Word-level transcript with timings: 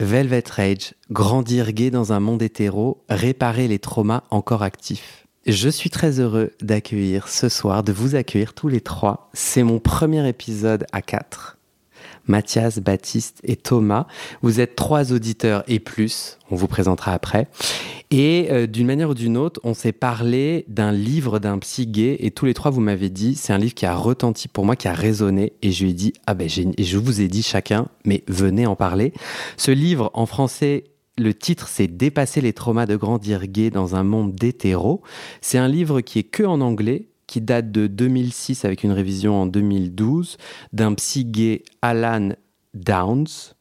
Velvet 0.00 0.44
Rage, 0.50 0.94
grandir 1.10 1.72
gay 1.72 1.90
dans 1.90 2.14
un 2.14 2.20
monde 2.20 2.40
hétéro, 2.40 3.04
réparer 3.10 3.68
les 3.68 3.78
traumas 3.78 4.22
encore 4.30 4.62
actifs. 4.62 5.26
Je 5.46 5.68
suis 5.68 5.90
très 5.90 6.20
heureux 6.20 6.52
d'accueillir 6.62 7.28
ce 7.28 7.50
soir, 7.50 7.82
de 7.82 7.92
vous 7.92 8.14
accueillir 8.14 8.54
tous 8.54 8.68
les 8.68 8.80
trois. 8.80 9.28
C'est 9.34 9.62
mon 9.62 9.78
premier 9.78 10.26
épisode 10.26 10.86
à 10.92 11.02
quatre. 11.02 11.58
Mathias, 12.26 12.78
Baptiste 12.78 13.40
et 13.42 13.56
Thomas. 13.56 14.06
Vous 14.40 14.60
êtes 14.60 14.74
trois 14.74 15.12
auditeurs 15.12 15.64
et 15.68 15.80
plus, 15.80 16.38
on 16.50 16.56
vous 16.56 16.66
présentera 16.66 17.12
après. 17.12 17.48
Et 18.12 18.48
euh, 18.50 18.66
d'une 18.66 18.88
manière 18.88 19.10
ou 19.10 19.14
d'une 19.14 19.36
autre, 19.36 19.60
on 19.62 19.72
s'est 19.72 19.92
parlé 19.92 20.64
d'un 20.66 20.90
livre 20.90 21.38
d'un 21.38 21.58
psy 21.58 21.86
gay 21.86 22.16
et 22.18 22.32
tous 22.32 22.44
les 22.44 22.54
trois, 22.54 22.72
vous 22.72 22.80
m'avez 22.80 23.08
dit, 23.08 23.36
c'est 23.36 23.52
un 23.52 23.58
livre 23.58 23.74
qui 23.74 23.86
a 23.86 23.94
retenti 23.94 24.48
pour 24.48 24.64
moi, 24.64 24.74
qui 24.74 24.88
a 24.88 24.92
résonné. 24.92 25.52
Et 25.62 25.70
je 25.70 25.84
lui 25.84 25.90
ai 25.92 25.94
dit, 25.94 26.12
ah 26.26 26.34
ben, 26.34 26.48
et 26.48 26.82
je 26.82 26.98
vous 26.98 27.20
ai 27.20 27.28
dit 27.28 27.44
chacun, 27.44 27.86
mais 28.04 28.24
venez 28.26 28.66
en 28.66 28.74
parler. 28.74 29.12
Ce 29.56 29.70
livre, 29.70 30.10
en 30.14 30.26
français, 30.26 30.84
le 31.18 31.34
titre, 31.34 31.68
c'est 31.68 31.86
Dépasser 31.86 32.40
les 32.40 32.52
traumas 32.52 32.86
de 32.86 32.96
grandir 32.96 33.46
gay 33.46 33.70
dans 33.70 33.94
un 33.94 34.02
monde 34.02 34.34
d'hétéros. 34.34 35.02
C'est 35.40 35.58
un 35.58 35.68
livre 35.68 36.00
qui 36.00 36.18
est 36.18 36.24
que 36.24 36.42
en 36.42 36.60
anglais, 36.60 37.10
qui 37.28 37.40
date 37.40 37.70
de 37.70 37.86
2006 37.86 38.64
avec 38.64 38.82
une 38.82 38.90
révision 38.90 39.40
en 39.40 39.46
2012 39.46 40.36
d'un 40.72 40.94
psy 40.94 41.24
gay 41.26 41.62
Alan 41.80 42.30
Downs. 42.74 43.54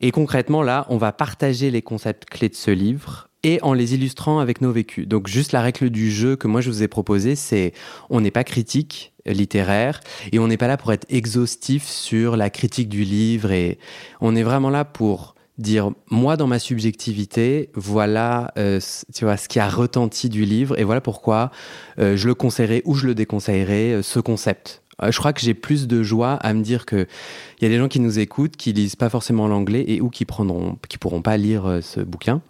Et 0.00 0.10
concrètement, 0.10 0.62
là, 0.62 0.86
on 0.88 0.96
va 0.96 1.12
partager 1.12 1.70
les 1.70 1.82
concepts 1.82 2.24
clés 2.24 2.48
de 2.48 2.56
ce 2.56 2.72
livre 2.72 3.28
et 3.44 3.60
en 3.62 3.74
les 3.74 3.94
illustrant 3.94 4.40
avec 4.40 4.60
nos 4.60 4.72
vécus. 4.72 5.06
Donc 5.06 5.28
juste 5.28 5.52
la 5.52 5.60
règle 5.62 5.90
du 5.90 6.10
jeu 6.10 6.34
que 6.34 6.48
moi 6.48 6.60
je 6.60 6.70
vous 6.70 6.82
ai 6.82 6.88
proposé, 6.88 7.36
c'est 7.36 7.72
on 8.10 8.20
n'est 8.20 8.30
pas 8.30 8.44
critique 8.44 9.12
littéraire 9.26 10.00
et 10.32 10.38
on 10.38 10.48
n'est 10.48 10.56
pas 10.56 10.66
là 10.66 10.76
pour 10.76 10.92
être 10.92 11.06
exhaustif 11.08 11.84
sur 11.84 12.36
la 12.36 12.50
critique 12.50 12.88
du 12.88 13.04
livre 13.04 13.52
et 13.52 13.78
on 14.20 14.34
est 14.36 14.42
vraiment 14.42 14.70
là 14.70 14.84
pour 14.84 15.34
dire 15.58 15.90
moi 16.10 16.36
dans 16.36 16.48
ma 16.48 16.58
subjectivité 16.58 17.70
voilà 17.74 18.52
euh, 18.58 18.80
tu 19.14 19.24
vois 19.24 19.36
ce 19.36 19.48
qui 19.48 19.60
a 19.60 19.68
retenti 19.68 20.28
du 20.28 20.44
livre 20.44 20.78
et 20.78 20.84
voilà 20.84 21.00
pourquoi 21.00 21.52
euh, 22.00 22.16
je 22.16 22.26
le 22.26 22.34
conseillerais 22.34 22.82
ou 22.84 22.94
je 22.94 23.06
le 23.06 23.14
déconseillerais 23.14 23.92
euh, 23.92 24.02
ce 24.02 24.18
concept 24.18 24.82
je 25.02 25.18
crois 25.18 25.32
que 25.32 25.40
j'ai 25.40 25.54
plus 25.54 25.86
de 25.86 26.02
joie 26.02 26.34
à 26.34 26.54
me 26.54 26.62
dire 26.62 26.86
que 26.86 27.06
il 27.58 27.64
y 27.64 27.66
a 27.66 27.68
des 27.68 27.78
gens 27.78 27.88
qui 27.88 28.00
nous 28.00 28.18
écoutent 28.18 28.56
qui 28.56 28.72
lisent 28.72 28.96
pas 28.96 29.08
forcément 29.08 29.48
l'anglais 29.48 29.84
et 29.86 30.00
ou 30.00 30.08
qui 30.08 30.24
prendront 30.24 30.78
qui 30.88 30.98
pourront 30.98 31.22
pas 31.22 31.36
lire 31.36 31.80
ce 31.82 32.00
bouquin 32.00 32.42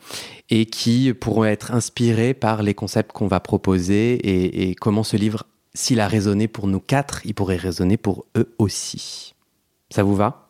et 0.50 0.66
qui 0.66 1.12
pourront 1.14 1.44
être 1.44 1.72
inspirés 1.72 2.34
par 2.34 2.62
les 2.62 2.74
concepts 2.74 3.12
qu'on 3.12 3.28
va 3.28 3.40
proposer 3.40 4.14
et, 4.14 4.70
et 4.70 4.74
comment 4.74 5.02
ce 5.02 5.16
livre 5.16 5.44
s'il 5.74 6.00
a 6.00 6.08
résonné 6.08 6.48
pour 6.48 6.66
nous 6.66 6.80
quatre 6.80 7.20
il 7.24 7.34
pourrait 7.34 7.56
résonner 7.56 7.96
pour 7.96 8.26
eux 8.36 8.54
aussi 8.58 9.34
ça 9.94 10.02
vous 10.02 10.16
va? 10.16 10.48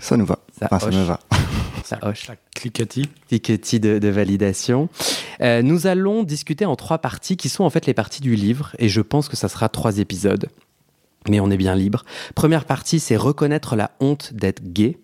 Ça 0.00 0.16
nous 0.16 0.24
va. 0.24 0.38
Ça, 0.56 0.78
ça 0.78 0.90
me 0.90 1.02
va. 1.02 1.18
Ça 1.84 1.98
hoche. 2.02 2.30
Cliquetis. 2.54 3.08
Cliquetis 3.28 3.80
de, 3.80 3.98
de 3.98 4.08
validation. 4.08 4.88
Euh, 5.40 5.62
nous 5.62 5.86
allons 5.86 6.22
discuter 6.22 6.64
en 6.64 6.76
trois 6.76 6.98
parties 6.98 7.36
qui 7.36 7.48
sont 7.48 7.64
en 7.64 7.70
fait 7.70 7.86
les 7.86 7.94
parties 7.94 8.22
du 8.22 8.36
livre 8.36 8.74
et 8.78 8.88
je 8.88 9.00
pense 9.00 9.28
que 9.28 9.36
ça 9.36 9.48
sera 9.48 9.68
trois 9.68 9.98
épisodes. 9.98 10.48
Mais 11.28 11.40
on 11.40 11.50
est 11.50 11.56
bien 11.56 11.74
libre. 11.74 12.04
Première 12.34 12.64
partie, 12.64 13.00
c'est 13.00 13.16
reconnaître 13.16 13.76
la 13.76 13.92
honte 14.00 14.32
d'être 14.34 14.62
gay. 14.62 14.98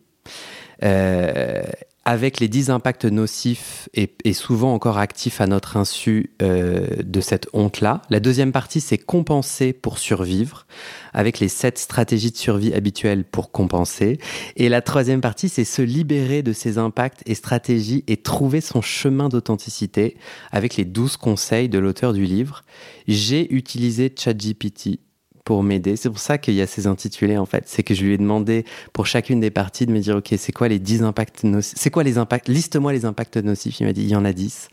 Euh, 0.83 1.63
avec 2.05 2.41
les 2.41 2.49
10 2.49 2.71
impacts 2.71 3.05
nocifs 3.05 3.89
et, 3.95 4.33
souvent 4.33 4.75
encore 4.75 4.99
actifs 4.99 5.41
à 5.41 5.47
notre 5.47 5.77
insu 5.77 6.33
euh, 6.43 6.87
de 7.05 7.21
cette 7.21 7.49
honte-là. 7.53 8.03
La 8.11 8.19
deuxième 8.19 8.51
partie, 8.51 8.81
c'est 8.81 8.99
compenser 8.99 9.73
pour 9.73 9.99
survivre, 9.99 10.67
avec 11.13 11.39
les 11.39 11.49
7 11.49 11.79
stratégies 11.79 12.33
de 12.33 12.37
survie 12.37 12.75
habituelles 12.75 13.25
pour 13.25 13.53
compenser. 13.53 14.19
Et 14.57 14.69
la 14.69 14.83
troisième 14.83 15.21
partie, 15.21 15.49
c'est 15.49 15.65
se 15.65 15.83
libérer 15.83 16.43
de 16.43 16.53
ces 16.53 16.79
impacts 16.79 17.23
et 17.27 17.37
stratégies 17.37 18.03
et 18.09 18.17
trouver 18.17 18.61
son 18.61 18.83
chemin 18.83 19.29
d'authenticité 19.29 20.17
avec 20.51 20.77
les 20.77 20.85
12 20.85 21.17
conseils 21.17 21.69
de 21.69 21.79
l'auteur 21.79 22.13
du 22.13 22.25
livre. 22.25 22.65
J'ai 23.07 23.53
utilisé 23.55 24.13
ChatGPT 24.17 24.99
pour 25.45 25.63
m'aider. 25.63 25.97
C'est 25.97 26.09
pour 26.09 26.19
ça 26.19 26.39
qu'il 26.39 26.55
y 26.55 26.61
a 26.61 26.67
ces 26.67 26.87
intitulés 26.87 27.37
en 27.37 27.47
fait. 27.47 27.65
C'est 27.67 27.83
que 27.83 27.95
je 27.95 28.05
lui 28.05 28.15
ai 28.15 28.19
demandé 28.19 28.65
pour 28.93 29.07
chacune 29.07 29.41
des 29.41 29.51
parties 29.51 29.87
de 29.87 29.93
me 29.93 30.01
dire 30.01 30.17
ok 30.17 30.35
c'est 30.37 30.53
quoi 30.53 30.69
les 30.69 30.79
10 30.79 31.03
impacts 31.03 31.45
nocifs 31.45 31.75
C'est 31.77 31.91
quoi 31.91 32.03
les 32.03 32.19
impacts 32.19 32.49
Liste-moi 32.49 32.93
les 32.93 33.05
impacts 33.05 33.37
nocifs. 33.37 33.81
Il 33.81 33.87
m'a 33.87 33.93
dit 33.93 34.03
il 34.03 34.09
y 34.09 34.17
en 34.17 34.25
a 34.25 34.33
10. 34.33 34.69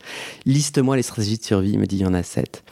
Liste-moi 0.46 0.96
les 0.96 1.02
stratégies 1.02 1.38
de 1.38 1.44
survie. 1.44 1.72
Il 1.72 1.78
m'a 1.78 1.86
dit 1.86 1.96
il 1.96 2.02
y 2.02 2.06
en 2.06 2.14
a 2.14 2.22
7. 2.22 2.62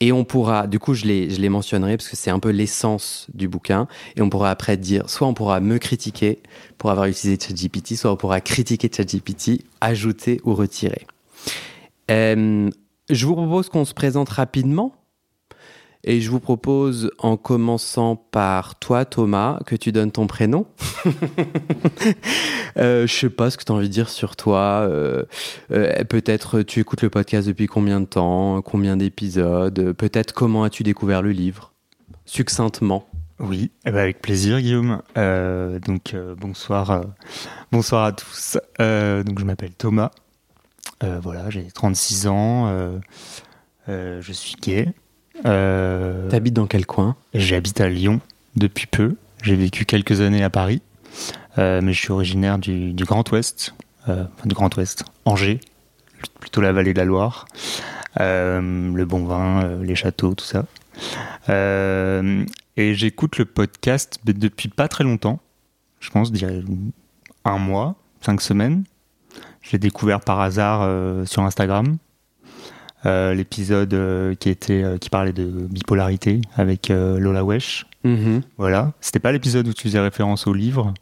Et 0.00 0.12
on 0.12 0.24
pourra, 0.24 0.66
du 0.66 0.78
coup, 0.78 0.94
je 0.94 1.06
les, 1.06 1.28
je 1.28 1.40
les 1.40 1.48
mentionnerai 1.48 1.96
parce 1.96 2.08
que 2.08 2.16
c'est 2.16 2.30
un 2.30 2.38
peu 2.38 2.50
l'essence 2.50 3.26
du 3.34 3.48
bouquin. 3.48 3.88
Et 4.16 4.22
on 4.22 4.30
pourra 4.30 4.50
après 4.50 4.76
dire, 4.76 5.10
soit 5.10 5.26
on 5.26 5.34
pourra 5.34 5.58
me 5.60 5.78
critiquer 5.78 6.40
pour 6.76 6.90
avoir 6.90 7.06
utilisé 7.06 7.38
ChatGPT, 7.40 7.96
soit 7.96 8.12
on 8.12 8.16
pourra 8.16 8.40
critiquer 8.40 8.88
ChatGPT, 8.94 9.64
ajouter 9.80 10.40
ou 10.44 10.54
retirer. 10.54 11.06
Euh, 12.10 12.70
je 13.10 13.26
vous 13.26 13.34
propose 13.34 13.68
qu'on 13.68 13.84
se 13.84 13.94
présente 13.94 14.28
rapidement 14.28 14.94
et 16.08 16.22
je 16.22 16.30
vous 16.30 16.40
propose, 16.40 17.10
en 17.18 17.36
commençant 17.36 18.16
par 18.16 18.78
toi, 18.78 19.04
Thomas, 19.04 19.58
que 19.66 19.76
tu 19.76 19.92
donnes 19.92 20.10
ton 20.10 20.26
prénom. 20.26 20.64
euh, 22.78 23.06
je 23.06 23.14
sais 23.14 23.28
pas 23.28 23.50
ce 23.50 23.58
que 23.58 23.64
tu 23.64 23.72
as 23.72 23.74
envie 23.74 23.88
de 23.88 23.92
dire 23.92 24.08
sur 24.08 24.34
toi. 24.34 24.86
Euh, 24.88 25.24
euh, 25.70 26.02
peut-être 26.04 26.62
tu 26.62 26.80
écoutes 26.80 27.02
le 27.02 27.10
podcast 27.10 27.46
depuis 27.46 27.66
combien 27.66 28.00
de 28.00 28.06
temps, 28.06 28.62
combien 28.62 28.96
d'épisodes? 28.96 29.92
Peut-être 29.92 30.32
comment 30.32 30.64
as-tu 30.64 30.82
découvert 30.82 31.20
le 31.20 31.32
livre, 31.32 31.74
succinctement. 32.24 33.06
Oui, 33.38 33.70
eh 33.84 33.90
ben 33.90 33.98
avec 33.98 34.22
plaisir, 34.22 34.62
Guillaume. 34.62 35.02
Euh, 35.18 35.78
donc 35.78 36.16
bonsoir, 36.38 37.02
bonsoir 37.70 38.04
à 38.04 38.12
tous. 38.12 38.56
donc 38.78 39.38
je 39.38 39.44
m'appelle 39.44 39.74
Thomas. 39.74 40.10
voilà, 41.02 41.50
j'ai 41.50 41.70
36 41.70 42.28
ans. 42.28 42.98
je 43.86 44.32
suis 44.32 44.54
gay. 44.62 44.94
Euh, 45.46 46.28
T'habites 46.28 46.54
dans 46.54 46.66
quel 46.66 46.86
coin? 46.86 47.16
J'habite 47.34 47.80
à 47.80 47.88
Lyon 47.88 48.20
depuis 48.56 48.86
peu. 48.86 49.16
J'ai 49.42 49.56
vécu 49.56 49.84
quelques 49.84 50.20
années 50.20 50.42
à 50.42 50.50
Paris, 50.50 50.82
euh, 51.58 51.80
mais 51.82 51.92
je 51.92 52.00
suis 52.00 52.12
originaire 52.12 52.58
du, 52.58 52.92
Grand 52.96 53.30
Ouest, 53.30 53.74
euh, 54.08 54.24
du 54.44 54.54
Grand 54.54 54.74
Ouest, 54.76 55.04
Angers, 55.24 55.60
plutôt 56.40 56.60
la 56.60 56.72
vallée 56.72 56.92
de 56.92 56.98
la 56.98 57.04
Loire, 57.04 57.46
le 58.18 59.04
bon 59.04 59.24
vin, 59.24 59.78
les 59.80 59.94
châteaux, 59.94 60.34
tout 60.34 60.44
ça. 60.44 60.64
et 61.48 62.94
j'écoute 62.94 63.38
le 63.38 63.44
podcast 63.44 64.18
depuis 64.24 64.68
pas 64.68 64.88
très 64.88 65.04
longtemps, 65.04 65.38
je 66.00 66.10
pense, 66.10 66.32
un 67.44 67.58
mois, 67.58 67.94
cinq 68.20 68.40
semaines. 68.40 68.82
Je 69.62 69.72
l'ai 69.72 69.78
découvert 69.78 70.20
par 70.20 70.40
hasard 70.40 70.80
sur 71.26 71.42
Instagram. 71.42 71.98
Euh, 73.06 73.32
l'épisode 73.32 73.94
euh, 73.94 74.34
qui 74.34 74.48
était 74.48 74.82
euh, 74.82 74.98
qui 74.98 75.08
parlait 75.08 75.32
de 75.32 75.44
bipolarité 75.44 76.40
avec 76.56 76.88
Lola 76.88 77.44
Wesh. 77.44 77.86
Mhm. 78.04 78.42
Voilà, 78.56 78.92
c'était 79.00 79.20
pas 79.20 79.32
l'épisode 79.32 79.68
où 79.68 79.72
tu 79.72 79.84
faisais 79.84 80.00
référence 80.00 80.46
au 80.46 80.52
livre. 80.52 80.94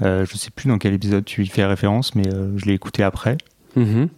je 0.00 0.36
sais 0.36 0.50
plus 0.50 0.68
dans 0.68 0.78
quel 0.78 0.94
épisode 0.94 1.24
tu 1.24 1.42
y 1.42 1.46
fais 1.46 1.64
référence, 1.64 2.14
mais 2.14 2.24
je 2.56 2.64
l'ai 2.66 2.74
écouté 2.74 3.02
après. 3.02 3.38
Mhm. 3.76 4.08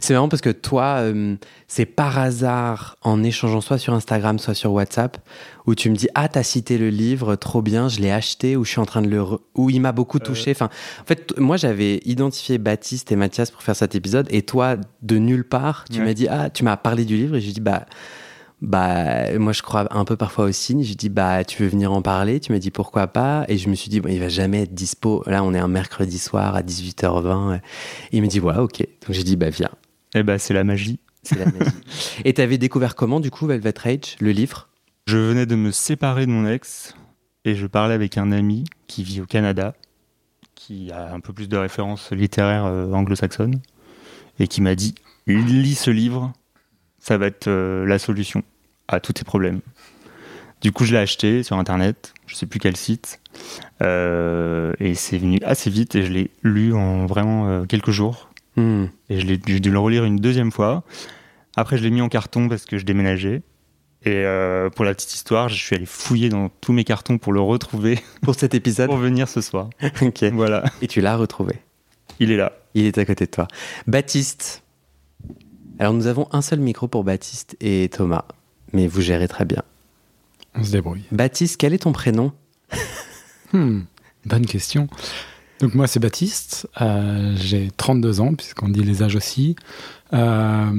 C'est 0.00 0.14
marrant 0.14 0.28
parce 0.28 0.42
que 0.42 0.50
toi, 0.50 0.98
euh, 1.00 1.36
c'est 1.68 1.86
par 1.86 2.18
hasard 2.18 2.96
en 3.02 3.22
échangeant 3.22 3.60
soit 3.60 3.78
sur 3.78 3.94
Instagram, 3.94 4.38
soit 4.38 4.54
sur 4.54 4.72
WhatsApp, 4.72 5.18
où 5.66 5.74
tu 5.74 5.90
me 5.90 5.96
dis 5.96 6.08
ah 6.14 6.28
t'as 6.28 6.42
cité 6.42 6.78
le 6.78 6.90
livre, 6.90 7.36
trop 7.36 7.62
bien, 7.62 7.88
je 7.88 8.00
l'ai 8.00 8.10
acheté, 8.10 8.56
ou 8.56 8.64
je 8.64 8.70
suis 8.70 8.80
en 8.80 8.86
train 8.86 9.02
de 9.02 9.08
le, 9.08 9.22
où 9.54 9.70
il 9.70 9.80
m'a 9.80 9.92
beaucoup 9.92 10.18
euh. 10.18 10.24
touché. 10.24 10.50
Enfin, 10.50 10.70
en 11.00 11.06
fait, 11.06 11.38
moi 11.38 11.56
j'avais 11.56 12.00
identifié 12.04 12.58
Baptiste 12.58 13.12
et 13.12 13.16
Mathias 13.16 13.50
pour 13.50 13.62
faire 13.62 13.76
cet 13.76 13.94
épisode, 13.94 14.26
et 14.30 14.42
toi 14.42 14.76
de 15.02 15.18
nulle 15.18 15.44
part, 15.44 15.84
tu 15.90 16.00
m'as 16.00 16.14
dit 16.14 16.28
ah 16.28 16.50
tu 16.50 16.64
m'as 16.64 16.76
parlé 16.76 17.04
du 17.04 17.16
livre, 17.16 17.36
et 17.36 17.40
j'ai 17.40 17.52
dit 17.52 17.60
bah 17.60 17.86
bah 18.62 19.38
moi 19.38 19.52
je 19.52 19.62
crois 19.62 19.86
un 19.90 20.04
peu 20.04 20.16
parfois 20.16 20.44
au 20.44 20.52
signe 20.52 20.82
j'ai 20.82 20.94
dit 20.94 21.08
bah 21.08 21.44
tu 21.44 21.62
veux 21.62 21.68
venir 21.68 21.92
en 21.92 22.02
parler? 22.02 22.40
Tu 22.40 22.52
m'as 22.52 22.58
dit 22.58 22.70
pourquoi 22.70 23.06
pas? 23.06 23.44
Et 23.48 23.58
je 23.58 23.68
me 23.68 23.74
suis 23.74 23.90
dit 23.90 24.00
bon, 24.00 24.08
il 24.10 24.20
va 24.20 24.28
jamais 24.28 24.62
être 24.62 24.74
dispo. 24.74 25.22
Là 25.26 25.42
on 25.44 25.54
est 25.54 25.58
un 25.58 25.68
mercredi 25.68 26.18
soir 26.18 26.54
à 26.54 26.62
18h20 26.62 27.60
il 28.12 28.22
me 28.22 28.26
dit 28.26 28.40
ouais 28.40 28.56
ok. 28.56 28.78
Donc 28.78 29.10
j'ai 29.10 29.24
dit 29.24 29.36
bah 29.36 29.50
viens. 29.50 29.70
Et 30.14 30.18
eh 30.18 30.22
bah 30.22 30.38
c'est 30.38 30.54
la 30.54 30.64
magie. 30.64 30.98
C'est 31.22 31.38
la 31.38 31.46
magie. 31.46 31.70
Et 32.24 32.34
t'avais 32.34 32.58
découvert 32.58 32.94
comment, 32.94 33.20
du 33.20 33.30
coup, 33.30 33.46
Velvet 33.46 33.74
Rage, 33.76 34.16
le 34.20 34.30
livre? 34.32 34.68
Je 35.06 35.18
venais 35.18 35.46
de 35.46 35.54
me 35.54 35.70
séparer 35.70 36.26
de 36.26 36.30
mon 36.30 36.46
ex 36.48 36.94
et 37.44 37.54
je 37.54 37.66
parlais 37.66 37.94
avec 37.94 38.18
un 38.18 38.32
ami 38.32 38.64
qui 38.86 39.02
vit 39.02 39.20
au 39.20 39.26
Canada, 39.26 39.74
qui 40.54 40.92
a 40.92 41.12
un 41.12 41.20
peu 41.20 41.32
plus 41.32 41.48
de 41.48 41.56
références 41.56 42.12
littéraires 42.12 42.66
euh, 42.66 42.92
anglo-saxonnes, 42.92 43.60
et 44.38 44.46
qui 44.46 44.60
m'a 44.60 44.74
dit 44.74 44.94
lis 45.26 45.74
ce 45.74 45.90
livre, 45.90 46.32
ça 47.00 47.18
va 47.18 47.26
être 47.26 47.48
euh, 47.48 47.84
la 47.86 47.98
solution 47.98 48.42
à 48.88 49.00
tous 49.00 49.12
tes 49.14 49.24
problèmes. 49.24 49.60
Du 50.60 50.72
coup, 50.72 50.84
je 50.84 50.92
l'ai 50.92 50.98
acheté 50.98 51.42
sur 51.42 51.56
internet, 51.56 52.12
je 52.26 52.34
sais 52.34 52.44
plus 52.46 52.60
quel 52.60 52.76
site, 52.76 53.20
euh, 53.82 54.72
et 54.78 54.94
c'est 54.94 55.16
venu 55.18 55.38
assez 55.44 55.70
vite 55.70 55.94
et 55.94 56.04
je 56.04 56.12
l'ai 56.12 56.30
lu 56.42 56.74
en 56.74 57.06
vraiment 57.06 57.48
euh, 57.48 57.64
quelques 57.64 57.90
jours. 57.90 58.28
Hmm. 58.56 58.86
Et 59.08 59.20
je 59.20 59.26
l'ai- 59.26 59.38
dû 59.38 59.70
le 59.70 59.78
relire 59.78 60.04
une 60.04 60.16
deuxième 60.16 60.50
fois. 60.52 60.82
Après, 61.56 61.78
je 61.78 61.82
l'ai 61.82 61.90
mis 61.90 62.02
en 62.02 62.08
carton 62.08 62.48
parce 62.48 62.64
que 62.66 62.78
je 62.78 62.84
déménageais. 62.84 63.42
Et 64.04 64.24
euh, 64.24 64.70
pour 64.70 64.84
la 64.84 64.94
petite 64.94 65.14
histoire, 65.14 65.48
je 65.48 65.54
suis 65.54 65.76
allé 65.76 65.84
fouiller 65.86 66.28
dans 66.30 66.48
tous 66.60 66.72
mes 66.72 66.84
cartons 66.84 67.18
pour 67.18 67.32
le 67.32 67.40
retrouver 67.40 67.98
Pour 68.22 68.34
cet 68.34 68.54
épisode 68.54 68.88
pour 68.88 68.96
venir 68.98 69.28
ce 69.28 69.40
soir. 69.40 69.68
Ok. 70.02 70.24
Voilà, 70.32 70.64
Et 70.82 70.86
tu 70.88 71.00
l'as 71.00 71.16
retrouvé. 71.16 71.54
il 72.18 72.30
est 72.32 72.36
là. 72.36 72.52
Il 72.74 72.86
est 72.86 72.98
à 72.98 73.04
côté 73.04 73.26
de 73.26 73.30
toi. 73.30 73.46
Baptiste. 73.86 74.62
Alors, 75.80 75.94
nous 75.94 76.06
avons 76.06 76.28
un 76.30 76.42
seul 76.42 76.60
micro 76.60 76.88
pour 76.88 77.04
Baptiste 77.04 77.56
et 77.60 77.88
Thomas, 77.90 78.26
mais 78.74 78.86
vous 78.86 79.00
gérez 79.00 79.28
très 79.28 79.46
bien. 79.46 79.62
On 80.54 80.62
se 80.62 80.70
débrouille. 80.72 81.02
Baptiste, 81.10 81.56
quel 81.56 81.72
est 81.74 81.78
ton 81.78 81.92
prénom? 81.92 82.32
Hmm, 83.52 83.80
bonne 84.26 84.46
question. 84.46 84.86
Donc 85.58 85.74
moi 85.74 85.88
c'est 85.88 85.98
Baptiste, 85.98 86.68
euh, 86.80 87.34
j'ai 87.36 87.72
32 87.76 88.20
ans 88.20 88.32
puisqu'on 88.36 88.68
dit 88.68 88.84
les 88.84 89.02
âges 89.02 89.16
aussi, 89.16 89.56
euh, 90.12 90.70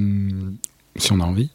si 0.96 1.12
on 1.12 1.20
a 1.20 1.26
envie. 1.26 1.50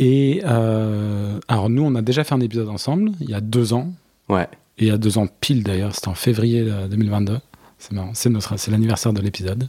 Et 0.00 0.42
euh, 0.44 1.38
alors 1.46 1.70
nous 1.70 1.82
on 1.84 1.94
a 1.94 2.02
déjà 2.02 2.24
fait 2.24 2.34
un 2.34 2.40
épisode 2.40 2.68
ensemble 2.68 3.12
il 3.20 3.30
y 3.30 3.34
a 3.34 3.40
deux 3.40 3.72
ans, 3.74 3.92
Ouais. 4.28 4.48
et 4.78 4.86
il 4.86 4.88
y 4.88 4.90
a 4.90 4.98
deux 4.98 5.18
ans 5.18 5.28
pile 5.40 5.62
d'ailleurs, 5.62 5.94
c'était 5.94 6.08
en 6.08 6.14
février 6.14 6.62
euh, 6.68 6.88
2022. 6.88 7.38
C'est 7.78 7.92
marrant, 7.92 8.10
c'est 8.14 8.70
l'anniversaire 8.72 9.12
de 9.12 9.20
l'épisode. 9.20 9.68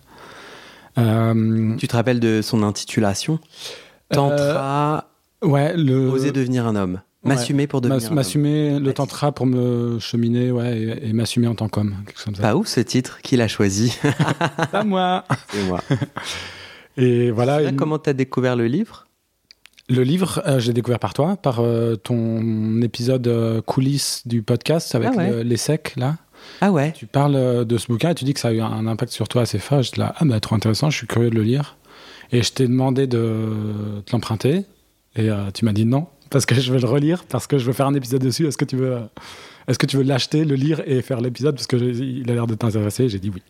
Euh, 0.97 1.75
Tu 1.77 1.87
te 1.87 1.95
rappelles 1.95 2.19
de 2.19 2.41
son 2.41 2.63
intitulation? 2.63 3.39
Tantra, 4.09 5.09
ouais, 5.41 5.75
le 5.77 6.09
oser 6.09 6.31
devenir 6.31 6.65
un 6.67 6.75
homme. 6.75 6.93
ouais. 7.23 7.29
M'assumer 7.29 7.67
pour 7.67 7.81
devenir 7.81 7.97
m'ass- 7.99 8.05
un 8.05 8.09
homme. 8.09 8.15
m'assumer 8.15 8.79
le 8.79 8.93
tantra 8.93 9.31
pour 9.31 9.45
me 9.45 9.99
cheminer, 9.99 10.51
ouais, 10.51 10.77
et, 10.77 11.09
et 11.09 11.13
m'assumer 11.13 11.47
en 11.47 11.55
tant 11.55 11.69
qu'homme. 11.69 11.95
Pas 12.41 12.55
où 12.55 12.65
ce 12.65 12.81
titre 12.81 13.19
Qui 13.21 13.37
l'a 13.37 13.47
choisi 13.47 13.97
Pas 14.71 14.83
moi. 14.83 15.23
C'est 15.49 15.63
moi. 15.63 15.79
Et 16.97 17.31
voilà. 17.31 17.61
Là, 17.61 17.69
une- 17.69 17.75
comment 17.77 17.97
t'as 17.99 18.11
découvert 18.13 18.55
le 18.57 18.67
livre? 18.67 19.07
Le 19.89 20.03
livre, 20.03 20.41
euh, 20.45 20.59
j'ai 20.59 20.73
découvert 20.73 20.99
par 20.99 21.13
toi, 21.13 21.37
par 21.37 21.59
euh, 21.61 21.95
ton 21.95 22.81
épisode 22.81 23.27
euh, 23.27 23.61
coulisses 23.61 24.23
du 24.25 24.41
podcast 24.41 24.93
avec 24.95 25.09
Ah 25.13 25.17
ouais. 25.17 25.31
le- 25.31 25.41
les 25.43 25.57
secs, 25.57 25.93
là. 25.95 26.17
Ah 26.61 26.71
ouais 26.71 26.91
Tu 26.93 27.05
parles 27.05 27.35
euh, 27.35 27.63
de 27.65 27.77
ce 27.77 27.87
bouquin 27.87 28.09
et 28.11 28.15
tu 28.15 28.25
dis 28.25 28.33
que 28.33 28.39
ça 28.39 28.49
a 28.49 28.51
eu 28.53 28.61
un 28.61 28.87
impact 28.87 29.11
sur 29.11 29.27
toi 29.27 29.43
assez 29.43 29.59
fort. 29.59 29.81
J'étais 29.81 29.99
là, 30.01 30.13
ah 30.17 30.25
bah 30.25 30.39
trop 30.39 30.55
intéressant, 30.55 30.89
je 30.89 30.97
suis 30.97 31.07
curieux 31.07 31.29
de 31.29 31.35
le 31.35 31.43
lire. 31.43 31.77
Et 32.31 32.43
je 32.43 32.51
t'ai 32.53 32.67
demandé 32.67 33.07
de 33.07 34.01
te 34.05 34.11
l'emprunter. 34.13 34.63
Et 35.15 35.29
euh, 35.29 35.51
tu 35.53 35.65
m'as 35.65 35.73
dit 35.73 35.85
non, 35.85 36.07
parce 36.29 36.45
que 36.45 36.55
je 36.61 36.71
veux 36.71 36.79
le 36.79 36.87
relire, 36.87 37.23
parce 37.25 37.47
que 37.47 37.57
je 37.57 37.65
veux 37.65 37.73
faire 37.73 37.87
un 37.87 37.93
épisode 37.93 38.21
dessus. 38.21 38.47
Est-ce 38.47 38.57
que 38.57 38.65
tu 38.65 38.75
veux, 38.77 38.93
euh, 38.93 38.99
est-ce 39.67 39.77
que 39.79 39.85
tu 39.85 39.97
veux 39.97 40.03
l'acheter, 40.03 40.45
le 40.45 40.55
lire 40.55 40.81
et 40.85 41.01
faire 41.01 41.19
l'épisode? 41.21 41.55
Parce 41.55 41.67
que 41.67 41.75
il 41.77 42.29
a 42.31 42.33
l'air 42.33 42.47
de 42.47 42.55
t'intéresser. 42.55 43.09
J'ai 43.09 43.19
dit 43.19 43.29
oui. 43.33 43.41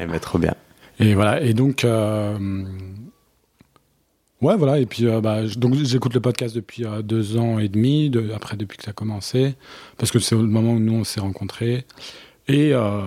Eh 0.00 0.06
ben, 0.06 0.18
trop 0.18 0.38
bien. 0.38 0.54
Et 0.98 1.14
voilà. 1.14 1.40
Et 1.42 1.52
donc, 1.54 1.84
euh, 1.84 2.36
ouais, 4.40 4.56
voilà. 4.56 4.78
Et 4.80 4.86
puis, 4.86 5.06
euh, 5.06 5.20
bah, 5.20 5.46
je- 5.46 5.58
donc 5.58 5.74
j'écoute 5.74 6.14
le 6.14 6.20
podcast 6.20 6.54
depuis 6.54 6.84
euh, 6.84 7.02
deux 7.02 7.36
ans 7.36 7.58
et 7.58 7.68
demi, 7.68 8.10
de- 8.10 8.30
après 8.34 8.56
depuis 8.56 8.78
que 8.78 8.84
ça 8.84 8.90
a 8.90 8.94
commencé, 8.94 9.54
parce 9.98 10.10
que 10.10 10.18
c'est 10.18 10.34
le 10.34 10.42
moment 10.42 10.72
où 10.72 10.78
nous 10.78 10.94
on 10.94 11.04
s'est 11.04 11.20
rencontrés. 11.20 11.84
Et 12.48 12.70
euh, 12.72 13.00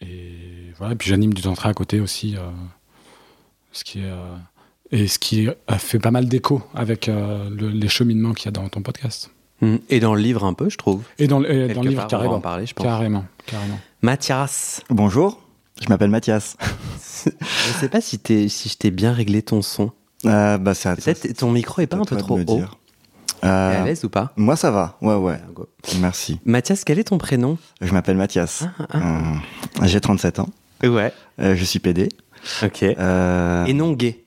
et 0.00 0.72
voilà. 0.78 0.94
Et 0.94 0.96
puis 0.96 1.08
j'anime 1.10 1.34
du 1.34 1.42
tantra 1.42 1.68
à 1.70 1.74
côté 1.74 2.00
aussi, 2.00 2.36
euh, 2.36 2.40
ce 3.72 3.84
qui 3.84 4.00
est 4.00 4.04
euh, 4.10 4.36
et 4.90 5.06
ce 5.06 5.18
qui 5.18 5.48
a 5.66 5.78
fait 5.78 5.98
pas 5.98 6.10
mal 6.10 6.26
d'écho 6.28 6.62
avec 6.74 7.08
euh, 7.08 7.48
le- 7.50 7.68
les 7.70 7.88
cheminements 7.88 8.32
qu'il 8.32 8.46
y 8.46 8.48
a 8.48 8.52
dans 8.52 8.68
ton 8.68 8.82
podcast. 8.82 9.30
Hmm. 9.60 9.76
Et 9.88 10.00
dans 10.00 10.14
le 10.14 10.20
livre 10.20 10.44
un 10.44 10.54
peu, 10.54 10.68
je 10.68 10.76
trouve. 10.76 11.02
Et 11.18 11.26
dans, 11.28 11.38
le- 11.38 11.50
et 11.50 11.72
dans 11.72 11.82
le 11.82 11.90
livre 11.90 12.06
part, 12.06 12.08
on 12.08 12.16
va 12.16 12.16
en 12.16 12.26
carrément, 12.26 12.40
parler, 12.40 12.66
je 12.66 12.74
pense. 12.74 12.84
carrément, 12.84 13.24
carrément. 13.46 13.78
Mathias, 14.02 14.82
Bonjour, 14.90 15.40
je 15.80 15.88
m'appelle 15.88 16.10
Mathias. 16.10 16.56
je 17.26 17.72
sais 17.80 17.88
pas 17.88 18.00
si, 18.00 18.18
t'es- 18.18 18.48
si 18.48 18.68
je 18.68 18.76
t'ai 18.76 18.90
bien 18.90 19.12
réglé 19.12 19.40
ton 19.42 19.62
son. 19.62 19.92
Euh, 20.24 20.58
bah, 20.58 20.72
Peut-être 20.74 21.32
ton 21.38 21.50
micro 21.52 21.80
est 21.82 21.86
pas 21.86 21.96
un 21.96 22.04
peu 22.04 22.16
trop 22.16 22.38
haut. 22.38 22.44
dire. 22.44 22.76
T'es 23.42 23.48
Euh, 23.48 23.82
à 23.82 23.84
l'aise 23.84 24.04
ou 24.04 24.08
pas 24.08 24.32
moi, 24.36 24.56
ça 24.56 24.70
va. 24.70 24.96
Ouais, 25.02 25.14
ouais. 25.16 25.38
Go. 25.54 25.68
Merci. 26.00 26.38
Mathias, 26.44 26.84
quel 26.84 26.98
est 26.98 27.04
ton 27.04 27.18
prénom? 27.18 27.58
Je 27.80 27.92
m'appelle 27.92 28.16
Mathias. 28.16 28.64
Ah, 28.78 28.86
ah, 28.92 28.98
Euh, 29.82 29.86
J'ai 29.86 30.00
37 30.00 30.38
ans. 30.38 30.48
Ouais. 30.84 31.12
Euh, 31.40 31.54
je 31.56 31.64
suis 31.64 31.78
PD. 31.80 32.08
Ok. 32.62 32.82
Et 32.82 33.72
non 33.74 33.92
gay? 33.92 34.24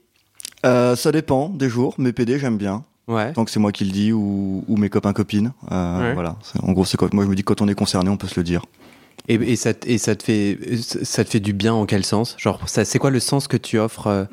ça 0.63 1.11
dépend 1.11 1.49
des 1.49 1.69
jours, 1.69 1.95
mais 1.97 2.11
PD, 2.13 2.39
j'aime 2.39 2.57
bien. 2.57 2.83
Ouais. 3.07 3.31
Tant 3.33 3.45
que 3.45 3.51
c'est 3.51 3.59
moi 3.59 3.71
qui 3.71 3.85
le 3.85 3.91
dis 3.91 4.11
ou, 4.11 4.63
ou 4.67 4.77
mes 4.77 4.89
copains 4.89 5.13
copines. 5.13 5.53
Euh, 5.71 5.99
Ouais. 6.01 6.13
Voilà. 6.13 6.35
En 6.63 6.71
gros, 6.73 6.85
c'est 6.85 6.99
moi 7.13 7.23
je 7.23 7.29
me 7.29 7.35
dis 7.35 7.43
que 7.43 7.53
quand 7.53 7.61
on 7.61 7.67
est 7.67 7.75
concerné, 7.75 8.09
on 8.09 8.17
peut 8.17 8.27
se 8.27 8.39
le 8.39 8.43
dire. 8.43 8.63
Et, 9.27 9.35
et 9.35 9.55
ça, 9.55 9.73
te- 9.73 9.87
et 9.87 9.97
ça 9.97 10.15
te 10.15 10.23
fait 10.23 10.57
ça 10.81 11.23
te 11.23 11.29
fait 11.29 11.39
du 11.39 11.53
bien 11.53 11.73
en 11.73 11.85
quel 11.85 12.03
sens? 12.05 12.35
Genre, 12.37 12.59
c'est 12.67 12.99
quoi 12.99 13.09
le 13.11 13.19
sens 13.19 13.47
que 13.47 13.57
tu 13.57 13.77
offres 13.79 14.27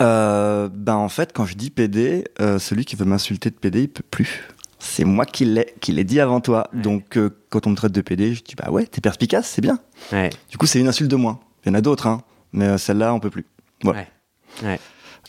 euh 0.00 0.68
ben 0.72 0.94
en 0.94 1.08
fait, 1.08 1.32
quand 1.32 1.46
je 1.46 1.54
dis 1.54 1.70
PD, 1.70 2.24
euh, 2.40 2.58
celui 2.58 2.84
qui 2.84 2.96
veut 2.96 3.04
m'insulter 3.04 3.50
de 3.50 3.54
PD, 3.56 3.82
il 3.82 3.88
peut 3.88 4.04
plus. 4.10 4.48
C'est 4.78 5.04
moi 5.04 5.26
qui 5.26 5.44
l'ai 5.44 5.74
qui 5.80 5.92
l'ai 5.92 6.04
dit 6.04 6.20
avant 6.20 6.40
toi. 6.40 6.68
Ouais. 6.72 6.80
Donc 6.80 7.16
euh, 7.16 7.30
quand 7.50 7.66
on 7.66 7.70
me 7.70 7.76
traite 7.76 7.92
de 7.92 8.00
PD, 8.00 8.34
je 8.34 8.42
dis 8.42 8.54
bah 8.56 8.70
ouais, 8.70 8.86
t'es 8.86 9.00
perspicace, 9.00 9.48
c'est 9.48 9.60
bien. 9.62 9.78
Ouais. 10.12 10.30
Du 10.50 10.56
coup, 10.58 10.66
c'est 10.66 10.80
une 10.80 10.88
insulte 10.88 11.10
de 11.10 11.16
moins. 11.16 11.38
Il 11.64 11.68
y 11.68 11.72
en 11.72 11.74
a 11.74 11.80
d'autres, 11.80 12.06
hein, 12.06 12.22
mais 12.52 12.64
euh, 12.66 12.78
celle-là, 12.78 13.12
on 13.12 13.20
peut 13.20 13.30
plus. 13.30 13.44
Voilà. 13.82 14.00
Ouais. 14.62 14.68
Ouais. 14.68 14.80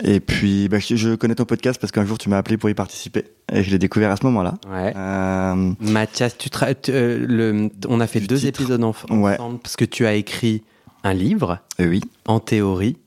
Et 0.03 0.21
puis, 0.21 0.69
bah, 0.69 0.79
je, 0.79 0.95
je 0.95 1.15
connais 1.15 1.35
ton 1.35 1.43
podcast 1.43 1.79
parce 1.79 1.91
qu'un 1.91 2.05
jour, 2.05 2.17
tu 2.17 2.29
m'as 2.29 2.37
appelé 2.37 2.57
pour 2.57 2.69
y 2.69 2.73
participer. 2.73 3.25
Et 3.51 3.61
je 3.61 3.69
l'ai 3.71 3.77
découvert 3.77 4.09
à 4.09 4.15
ce 4.15 4.25
moment-là. 4.25 4.53
Ouais. 4.69 4.93
Euh, 4.95 5.73
Mathias, 5.81 6.37
tu 6.37 6.49
tu- 6.49 6.57
euh, 6.91 7.25
le, 7.27 7.69
on 7.89 7.99
a 7.99 8.07
fait 8.07 8.21
deux 8.21 8.37
titre. 8.37 8.61
épisodes 8.61 8.83
en- 8.83 8.93
Ouais. 9.09 9.33
ensemble 9.33 9.59
parce 9.59 9.75
que 9.75 9.83
tu 9.83 10.05
as 10.05 10.13
écrit 10.13 10.63
un 11.03 11.13
livre 11.13 11.59
et 11.77 11.85
oui, 11.87 11.99
en 12.25 12.39
théorie. 12.39 12.97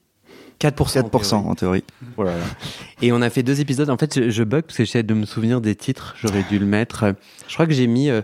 4%. 0.71 1.01
en 1.01 1.09
4% 1.09 1.29
théorie. 1.29 1.47
en 1.47 1.55
théorie. 1.55 1.85
Et 3.03 3.13
on 3.13 3.23
a 3.23 3.31
fait 3.31 3.43
deux 3.43 3.61
épisodes. 3.61 3.91
En 3.91 3.97
fait, 3.97 4.15
je, 4.15 4.31
je 4.31 4.43
bug 4.45 4.63
parce 4.63 4.77
que 4.77 4.85
j'essaie 4.85 5.03
de 5.03 5.15
me 5.15 5.27
souvenir 5.27 5.61
des 5.61 5.75
titres. 5.75 6.15
J'aurais 6.21 6.45
dû 6.45 6.59
le 6.59 6.67
mettre. 6.67 7.15
Je 7.49 7.55
crois 7.55 7.67
que 7.67 7.73
j'ai 7.73 7.87
mis 7.87 8.11
euh, 8.11 8.23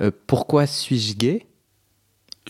euh, 0.00 0.10
Pourquoi 0.26 0.66
suis-je 0.66 1.14
gay? 1.14 1.46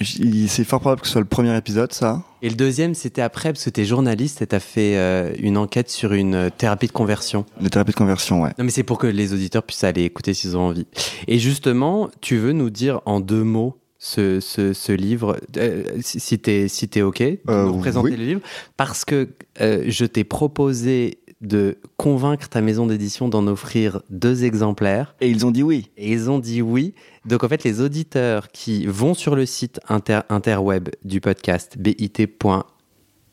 C'est 0.01 0.65
fort 0.65 0.81
probable 0.81 1.03
que 1.03 1.07
ce 1.07 1.13
soit 1.13 1.21
le 1.21 1.27
premier 1.27 1.55
épisode, 1.57 1.93
ça. 1.93 2.23
Et 2.41 2.49
le 2.49 2.57
deuxième, 2.57 2.95
c'était 2.95 3.21
après 3.21 3.53
parce 3.53 3.65
que 3.65 3.71
t'es 3.71 3.85
journaliste 3.85 4.41
et 4.41 4.47
t'as 4.47 4.59
fait 4.59 4.97
euh, 4.97 5.33
une 5.39 5.59
enquête 5.59 5.91
sur 5.91 6.15
une 6.15 6.51
thérapie 6.57 6.87
de 6.87 6.93
conversion. 6.93 7.45
Les 7.61 7.69
thérapies 7.69 7.93
de 7.93 7.97
conversion, 7.97 8.43
ouais. 8.43 8.51
Non, 8.59 8.65
mais 8.65 8.71
c'est 8.71 8.83
pour 8.85 8.99
que 8.99 9.07
les 9.07 9.35
auditeurs 9.35 9.63
puissent 9.63 9.85
aller 9.85 10.05
écouter 10.05 10.33
s'ils 10.33 10.57
ont 10.57 10.69
envie. 10.69 10.87
Et 11.29 11.39
justement, 11.39 12.09
tu 12.23 12.39
veux 12.39 12.53
nous 12.53 12.71
dire 12.71 13.01
en 13.05 13.21
deux 13.21 13.45
mots 13.45 13.82
ce, 14.05 14.41
ce, 14.41 14.73
ce 14.73 14.91
livre, 14.91 15.39
euh, 15.59 15.85
si 16.01 16.19
si 16.19 16.89
t'es 16.89 17.03
OK, 17.03 17.21
de 17.21 17.39
Euh, 17.49 17.67
nous 17.67 17.79
présenter 17.79 18.11
oui. 18.11 18.17
le 18.17 18.25
livre, 18.25 18.41
parce 18.77 19.05
que 19.05 19.29
euh, 19.61 19.85
je 19.87 20.05
t'ai 20.05 20.25
proposé 20.25 21.21
de 21.41 21.79
convaincre 21.97 22.49
ta 22.49 22.61
maison 22.63 22.87
d'édition 22.87 23.29
d'en 23.29 23.47
offrir 23.47 24.03
deux 24.11 24.43
exemplaires. 24.43 25.15
Et 25.21 25.31
ils 25.31 25.47
ont 25.47 25.53
dit 25.53 25.63
oui. 25.63 25.91
Et 25.97 26.11
ils 26.11 26.31
ont 26.31 26.41
dit 26.41 26.63
oui. 26.63 26.95
Donc 27.27 27.45
en 27.45 27.49
fait, 27.49 27.63
les 27.63 27.81
auditeurs 27.81 28.51
qui 28.51 28.87
vont 28.87 29.15
sur 29.15 29.37
le 29.37 29.47
site 29.47 29.79
inter 29.89 30.23
interweb 30.31 30.89
du 31.05 31.21
podcast, 31.21 31.79
bit. 31.79 32.29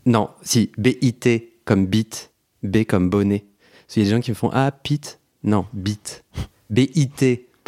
Non, 0.05 0.29
si, 0.43 0.71
bit 0.77 1.27
comme 1.65 1.87
bit, 1.87 2.29
b 2.61 2.83
comme 2.87 3.09
bonnet. 3.09 3.43
Parce 3.87 3.95
qu'il 3.95 4.03
y 4.03 4.05
a 4.05 4.09
des 4.09 4.15
gens 4.15 4.21
qui 4.21 4.29
me 4.29 4.35
font 4.35 4.51
Ah, 4.53 4.71
pit 4.71 5.19
Non, 5.43 5.65
bit. 5.73 6.23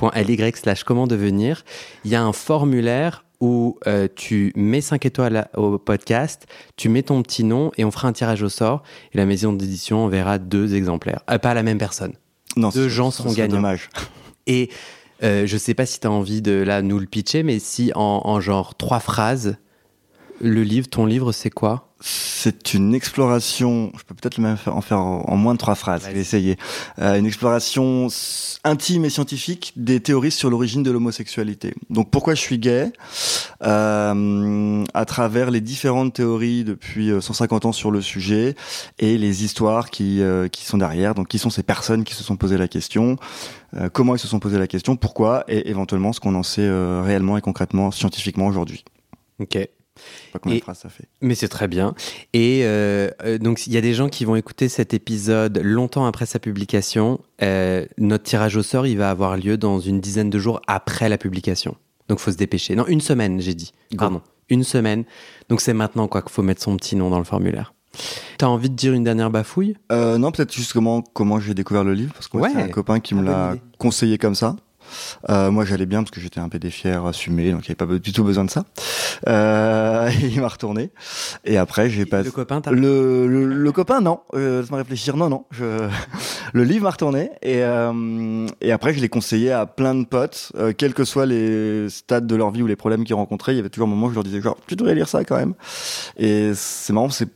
bit.ly 0.09 0.51
slash 0.55 0.83
comment 0.83 1.07
devenir. 1.07 1.63
Il 2.05 2.11
y 2.11 2.15
a 2.15 2.23
un 2.23 2.33
formulaire 2.33 3.25
où 3.39 3.77
euh, 3.87 4.07
tu 4.15 4.53
mets 4.55 4.81
5 4.81 5.05
étoiles 5.05 5.49
au 5.55 5.77
podcast, 5.79 6.45
tu 6.77 6.89
mets 6.89 7.03
ton 7.03 7.21
petit 7.23 7.43
nom 7.43 7.71
et 7.77 7.83
on 7.83 7.91
fera 7.91 8.07
un 8.07 8.13
tirage 8.13 8.43
au 8.43 8.49
sort. 8.49 8.83
Et 9.13 9.17
la 9.17 9.25
maison 9.25 9.51
d'édition 9.51 10.05
enverra 10.05 10.37
deux 10.37 10.75
exemplaires. 10.75 11.21
Euh, 11.29 11.39
pas 11.39 11.51
à 11.51 11.53
la 11.55 11.63
même 11.63 11.79
personne. 11.79 12.13
Non, 12.55 12.69
Deux 12.69 12.89
gens 12.89 13.11
seront 13.11 13.31
gagnants. 13.33 13.55
Dommage. 13.55 13.89
Et 14.45 14.69
euh, 15.23 15.45
je 15.47 15.57
sais 15.57 15.73
pas 15.73 15.85
si 15.85 15.99
tu 15.99 16.07
as 16.07 16.11
envie 16.11 16.41
de 16.41 16.51
là 16.51 16.81
nous 16.81 16.99
le 16.99 17.05
pitcher, 17.05 17.43
mais 17.43 17.59
si 17.59 17.91
en, 17.95 18.21
en 18.25 18.41
genre 18.41 18.75
trois 18.75 18.99
phrases, 18.99 19.57
le 20.41 20.63
livre, 20.63 20.87
ton 20.87 21.05
livre, 21.05 21.31
c'est 21.31 21.49
quoi? 21.49 21.87
C'est 22.03 22.73
une 22.73 22.95
exploration, 22.95 23.91
je 23.95 24.03
peux 24.03 24.15
peut-être 24.15 24.39
même 24.39 24.57
en 24.65 24.81
faire 24.81 24.99
en 24.99 25.37
moins 25.37 25.53
de 25.53 25.59
trois 25.59 25.75
phrases, 25.75 26.05
je 26.07 26.11
vais 26.11 26.19
essayer, 26.19 26.57
euh, 26.97 27.19
une 27.19 27.27
exploration 27.27 28.07
intime 28.63 29.05
et 29.05 29.11
scientifique 29.11 29.73
des 29.75 29.99
théories 29.99 30.31
sur 30.31 30.49
l'origine 30.49 30.81
de 30.81 30.89
l'homosexualité. 30.89 31.75
Donc 31.91 32.09
pourquoi 32.09 32.33
je 32.33 32.41
suis 32.41 32.57
gay? 32.57 32.91
Euh, 33.61 34.83
À 34.95 35.05
travers 35.05 35.51
les 35.51 35.61
différentes 35.61 36.13
théories 36.13 36.63
depuis 36.63 37.11
150 37.21 37.65
ans 37.65 37.71
sur 37.71 37.91
le 37.91 38.01
sujet 38.01 38.55
et 38.97 39.19
les 39.19 39.43
histoires 39.43 39.91
qui, 39.91 40.21
qui 40.51 40.65
sont 40.65 40.79
derrière, 40.79 41.13
donc 41.13 41.27
qui 41.27 41.37
sont 41.37 41.51
ces 41.51 41.63
personnes 41.63 42.03
qui 42.03 42.15
se 42.15 42.23
sont 42.23 42.35
posées 42.35 42.57
la 42.57 42.67
question, 42.67 43.17
comment 43.93 44.15
ils 44.15 44.19
se 44.19 44.27
sont 44.27 44.39
posé 44.39 44.57
la 44.57 44.67
question, 44.67 44.95
pourquoi? 44.95 45.43
Et 45.47 45.69
éventuellement 45.69 46.13
ce 46.13 46.19
qu'on 46.19 46.33
en 46.33 46.43
sait 46.43 46.67
réellement 47.03 47.37
et 47.37 47.41
concrètement 47.41 47.91
scientifiquement 47.91 48.47
aujourd'hui. 48.47 48.83
Ok. 49.39 49.57
Pas 50.31 50.39
combien 50.39 50.57
de 50.57 50.63
phrases 50.63 50.79
ça 50.79 50.89
fait. 50.89 51.05
Mais 51.21 51.35
c'est 51.35 51.47
très 51.47 51.67
bien. 51.67 51.93
Et 52.33 52.61
euh, 52.63 53.09
euh, 53.23 53.37
donc, 53.37 53.67
il 53.67 53.73
y 53.73 53.77
a 53.77 53.81
des 53.81 53.93
gens 53.93 54.09
qui 54.09 54.25
vont 54.25 54.35
écouter 54.35 54.69
cet 54.69 54.93
épisode 54.93 55.59
longtemps 55.63 56.05
après 56.05 56.25
sa 56.25 56.39
publication. 56.39 57.19
Euh, 57.41 57.85
notre 57.97 58.23
tirage 58.23 58.55
au 58.55 58.63
sort, 58.63 58.87
il 58.87 58.97
va 58.97 59.09
avoir 59.09 59.37
lieu 59.37 59.57
dans 59.57 59.79
une 59.79 59.99
dizaine 59.99 60.29
de 60.29 60.39
jours 60.39 60.61
après 60.67 61.09
la 61.09 61.17
publication. 61.17 61.75
Donc, 62.07 62.19
faut 62.19 62.31
se 62.31 62.37
dépêcher. 62.37 62.75
Non, 62.75 62.85
une 62.87 63.01
semaine, 63.01 63.41
j'ai 63.41 63.53
dit. 63.53 63.71
Pardon. 63.97 64.21
Une 64.49 64.63
semaine. 64.63 65.05
Donc, 65.49 65.61
c'est 65.61 65.73
maintenant 65.73 66.07
quoi 66.07 66.21
qu'il 66.21 66.31
faut 66.31 66.43
mettre 66.43 66.61
son 66.61 66.75
petit 66.77 66.95
nom 66.95 67.09
dans 67.09 67.19
le 67.19 67.25
formulaire. 67.25 67.73
T'as 68.37 68.47
envie 68.47 68.69
de 68.69 68.75
dire 68.75 68.93
une 68.93 69.03
dernière 69.03 69.29
bafouille? 69.29 69.75
Non, 69.89 70.31
peut-être 70.31 70.53
juste 70.53 70.73
comment, 70.73 71.01
comment 71.01 71.39
j'ai 71.39 71.53
découvert 71.53 71.83
le 71.83 71.93
livre, 71.93 72.13
parce 72.13 72.27
que 72.27 72.37
c'est 72.41 72.61
un 72.61 72.69
copain 72.69 72.99
qui 72.99 73.15
me 73.15 73.23
l'a 73.23 73.55
conseillé 73.77 74.17
comme 74.17 74.35
ça. 74.35 74.55
Euh, 75.29 75.51
moi, 75.51 75.65
j'allais 75.65 75.85
bien 75.85 76.03
parce 76.03 76.11
que 76.11 76.21
j'étais 76.21 76.39
un 76.39 76.49
PD 76.49 76.69
fier, 76.69 77.05
assumé, 77.05 77.51
donc 77.51 77.67
il 77.67 77.71
n'y 77.71 77.75
avait 77.79 77.93
pas 77.93 77.99
du 77.99 78.11
tout 78.11 78.23
besoin 78.23 78.45
de 78.45 78.49
ça. 78.49 78.65
Euh, 79.27 80.09
il 80.21 80.41
m'a 80.41 80.47
retourné. 80.47 80.91
Et 81.45 81.57
après, 81.57 81.89
j'ai 81.89 82.05
pas. 82.05 82.21
Le 82.21 82.31
copain, 82.31 82.61
le, 82.71 83.27
le, 83.27 83.71
copain, 83.71 84.01
non. 84.01 84.21
Euh, 84.33 84.61
laisse-moi 84.61 84.79
réfléchir. 84.79 85.17
Non, 85.17 85.29
non. 85.29 85.45
Je... 85.51 85.87
le 86.53 86.63
livre 86.63 86.83
m'a 86.83 86.91
retourné. 86.91 87.31
Et, 87.41 87.63
euh, 87.63 88.47
et 88.61 88.71
après, 88.71 88.93
je 88.93 88.99
l'ai 88.99 89.09
conseillé 89.09 89.51
à 89.51 89.65
plein 89.65 89.95
de 89.95 90.05
potes, 90.05 90.51
euh, 90.55 90.73
quels 90.75 90.93
que 90.93 91.03
soient 91.03 91.25
les 91.25 91.89
stades 91.89 92.27
de 92.27 92.35
leur 92.35 92.51
vie 92.51 92.63
ou 92.63 92.67
les 92.67 92.75
problèmes 92.75 93.03
qu'ils 93.03 93.15
rencontraient. 93.15 93.53
Il 93.53 93.57
y 93.57 93.59
avait 93.59 93.69
toujours 93.69 93.87
un 93.87 93.91
moment 93.91 94.07
où 94.07 94.09
je 94.09 94.15
leur 94.15 94.23
disais 94.23 94.41
genre, 94.41 94.57
tu 94.67 94.75
devrais 94.75 94.95
lire 94.95 95.07
ça 95.07 95.23
quand 95.23 95.37
même. 95.37 95.53
Et 96.17 96.51
c'est 96.55 96.93
marrant, 96.93 97.09
c'est 97.09 97.29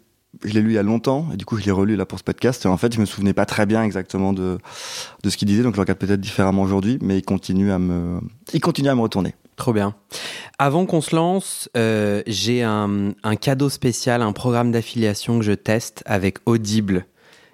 je 0.44 0.54
l'ai 0.54 0.62
lu 0.62 0.72
il 0.72 0.76
y 0.76 0.78
a 0.78 0.84
longtemps 0.84 1.28
et 1.34 1.38
du 1.38 1.46
coup 1.46 1.58
je 1.58 1.66
l'ai 1.66 1.72
relu 1.72 1.96
là 1.96 2.06
pour 2.06 2.20
ce 2.20 2.24
podcast 2.24 2.66
et 2.66 2.68
en 2.68 2.78
fait 2.78 2.94
je 2.94 3.00
me 3.00 3.06
souvenais 3.06 3.34
pas 3.34 3.46
très 3.46 3.66
bien 3.66 3.84
exactement 3.84 4.34
de 4.34 4.58
de 5.24 5.30
ce 5.30 5.38
qu'il 5.38 5.48
disait 5.48 5.64
donc 5.64 5.74
je 5.74 5.78
le 5.78 5.82
regarde 5.82 6.00
peut-être 6.00 6.22
différemment 6.22 6.64
aujourd'hui 6.64 6.98
mais 7.02 7.18
il 7.18 7.24
continue 7.24 7.72
à 7.72 7.80
me 7.80 8.20
il 8.54 8.62
continue 8.62 8.90
à 8.90 8.96
me 8.96 9.02
retourner. 9.02 9.36
Trop 9.56 9.72
bien. 9.72 9.96
Avant 10.60 10.86
qu'on 10.86 11.02
se 11.02 11.16
lance, 11.16 11.70
euh, 11.78 12.22
j'ai 12.28 12.62
un, 12.62 13.14
cadeau 13.40 13.70
spécial, 13.70 14.22
un 14.22 14.34
programme 14.34 14.72
d'affiliation 14.72 15.40
que 15.40 15.46
je 15.46 15.54
teste 15.54 16.04
avec 16.06 16.40
Audible, 16.46 17.06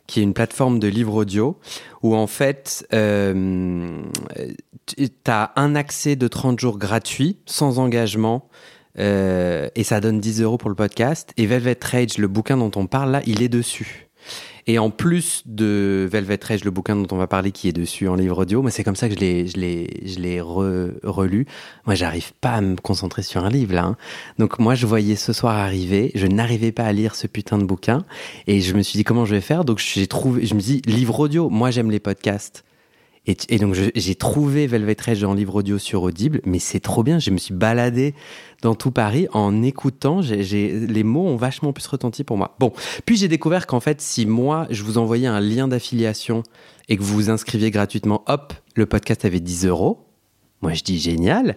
qui 0.07 0.19
est 0.19 0.23
une 0.23 0.33
plateforme 0.33 0.79
de 0.79 0.87
livres 0.87 1.13
audio, 1.13 1.59
où 2.01 2.15
en 2.15 2.27
fait, 2.27 2.87
euh, 2.93 4.01
tu 4.87 5.09
as 5.27 5.51
un 5.55 5.75
accès 5.75 6.15
de 6.15 6.27
30 6.27 6.59
jours 6.59 6.79
gratuit, 6.79 7.37
sans 7.45 7.77
engagement, 7.77 8.49
euh, 8.99 9.69
et 9.75 9.83
ça 9.83 10.01
donne 10.01 10.19
10 10.19 10.41
euros 10.41 10.57
pour 10.57 10.69
le 10.69 10.75
podcast. 10.75 11.31
Et 11.37 11.45
Velvet 11.45 11.77
Rage, 11.81 12.17
le 12.17 12.27
bouquin 12.27 12.57
dont 12.57 12.71
on 12.75 12.87
parle 12.87 13.11
là, 13.11 13.21
il 13.25 13.41
est 13.41 13.49
dessus. 13.49 14.07
Et 14.67 14.77
en 14.77 14.89
plus 14.89 15.43
de 15.45 16.07
Velvet 16.11 16.39
Rage, 16.43 16.63
le 16.63 16.71
bouquin 16.71 16.95
dont 16.95 17.07
on 17.11 17.17
va 17.17 17.27
parler 17.27 17.51
qui 17.51 17.67
est 17.67 17.73
dessus 17.73 18.07
en 18.07 18.15
livre 18.15 18.43
audio, 18.43 18.61
moi 18.61 18.69
c'est 18.69 18.83
comme 18.83 18.95
ça 18.95 19.09
que 19.09 19.15
je 19.15 19.19
l'ai, 19.19 19.47
je 19.47 19.57
l'ai, 19.57 20.01
je 20.05 20.19
l'ai 20.19 20.39
relu. 20.39 21.47
Moi 21.85 21.95
j'arrive 21.95 22.31
pas 22.41 22.53
à 22.53 22.61
me 22.61 22.75
concentrer 22.75 23.23
sur 23.23 23.43
un 23.43 23.49
livre 23.49 23.73
là. 23.73 23.85
Hein. 23.85 23.97
Donc 24.37 24.59
moi 24.59 24.75
je 24.75 24.85
voyais 24.85 25.15
ce 25.15 25.33
soir 25.33 25.57
arriver, 25.57 26.11
je 26.15 26.27
n'arrivais 26.27 26.71
pas 26.71 26.83
à 26.83 26.93
lire 26.93 27.15
ce 27.15 27.27
putain 27.27 27.57
de 27.57 27.63
bouquin 27.63 28.05
et 28.47 28.61
je 28.61 28.75
me 28.75 28.83
suis 28.83 28.97
dit 28.97 29.03
comment 29.03 29.25
je 29.25 29.33
vais 29.33 29.41
faire? 29.41 29.65
Donc 29.65 29.79
j'ai 29.79 30.07
trouvé, 30.07 30.45
je 30.45 30.53
me 30.53 30.59
dis 30.59 30.81
livre 30.85 31.19
audio. 31.19 31.49
Moi 31.49 31.71
j'aime 31.71 31.89
les 31.89 31.99
podcasts. 31.99 32.63
Et, 33.49 33.59
donc 33.59 33.75
j'ai 33.95 34.15
trouvé 34.15 34.67
Velvet 34.67 34.97
Rage 35.05 35.23
en 35.23 35.33
livre 35.33 35.55
audio 35.55 35.77
sur 35.77 36.03
Audible, 36.03 36.41
mais 36.45 36.59
c'est 36.59 36.79
trop 36.79 37.03
bien. 37.03 37.19
Je 37.19 37.31
me 37.31 37.37
suis 37.37 37.53
baladé 37.53 38.13
dans 38.61 38.75
tout 38.75 38.91
Paris 38.91 39.27
en 39.31 39.63
écoutant. 39.63 40.21
les 40.21 41.03
mots 41.03 41.27
ont 41.27 41.35
vachement 41.35 41.73
plus 41.73 41.87
retenti 41.87 42.23
pour 42.23 42.37
moi. 42.37 42.55
Bon, 42.59 42.73
puis 43.05 43.17
j'ai 43.17 43.27
découvert 43.27 43.67
qu'en 43.67 43.79
fait, 43.79 44.01
si 44.01 44.25
moi 44.25 44.67
je 44.69 44.83
vous 44.83 44.97
envoyais 44.97 45.27
un 45.27 45.39
lien 45.39 45.67
d'affiliation 45.67 46.43
et 46.89 46.97
que 46.97 47.03
vous 47.03 47.13
vous 47.13 47.29
inscriviez 47.29 47.71
gratuitement, 47.71 48.23
hop, 48.27 48.53
le 48.75 48.85
podcast 48.85 49.25
avait 49.25 49.39
10 49.39 49.65
euros. 49.65 50.07
Moi, 50.61 50.73
je 50.73 50.83
dis 50.83 50.99
génial. 50.99 51.55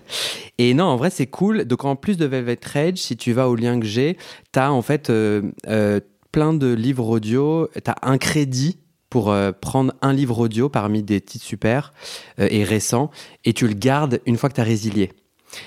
Et 0.57 0.73
non, 0.73 0.85
en 0.85 0.97
vrai, 0.97 1.11
c'est 1.11 1.27
cool. 1.27 1.65
Donc, 1.65 1.85
en 1.85 1.95
plus 1.95 2.17
de 2.17 2.25
Velvet 2.25 2.59
Rage, 2.65 2.97
si 2.97 3.17
tu 3.17 3.33
vas 3.33 3.49
au 3.51 3.55
lien 3.55 3.79
que 3.79 3.85
j'ai, 3.85 4.17
tu 4.53 4.59
as 4.59 4.73
en 4.73 4.81
fait 4.81 5.11
euh, 5.11 5.43
euh, 5.69 6.01
plein 6.33 6.55
de 6.55 6.73
livres 6.73 7.09
audio. 7.09 7.69
Tu 7.75 7.91
as 7.91 7.97
un 8.03 8.17
crédit 8.17 8.79
pour 9.15 9.31
euh, 9.31 9.53
prendre 9.53 9.95
un 10.03 10.13
livre 10.13 10.41
audio 10.41 10.69
parmi 10.69 11.05
des 11.05 11.21
titres 11.21 11.45
super 11.45 11.93
euh, 12.41 12.49
et 12.51 12.65
récents 12.65 13.13
et 13.45 13.53
tu 13.53 13.69
le 13.69 13.75
gardes 13.75 14.21
une 14.27 14.37
fois 14.37 14.49
que 14.49 14.57
tu 14.57 14.61
as 14.61 14.65
résilié. 14.65 15.13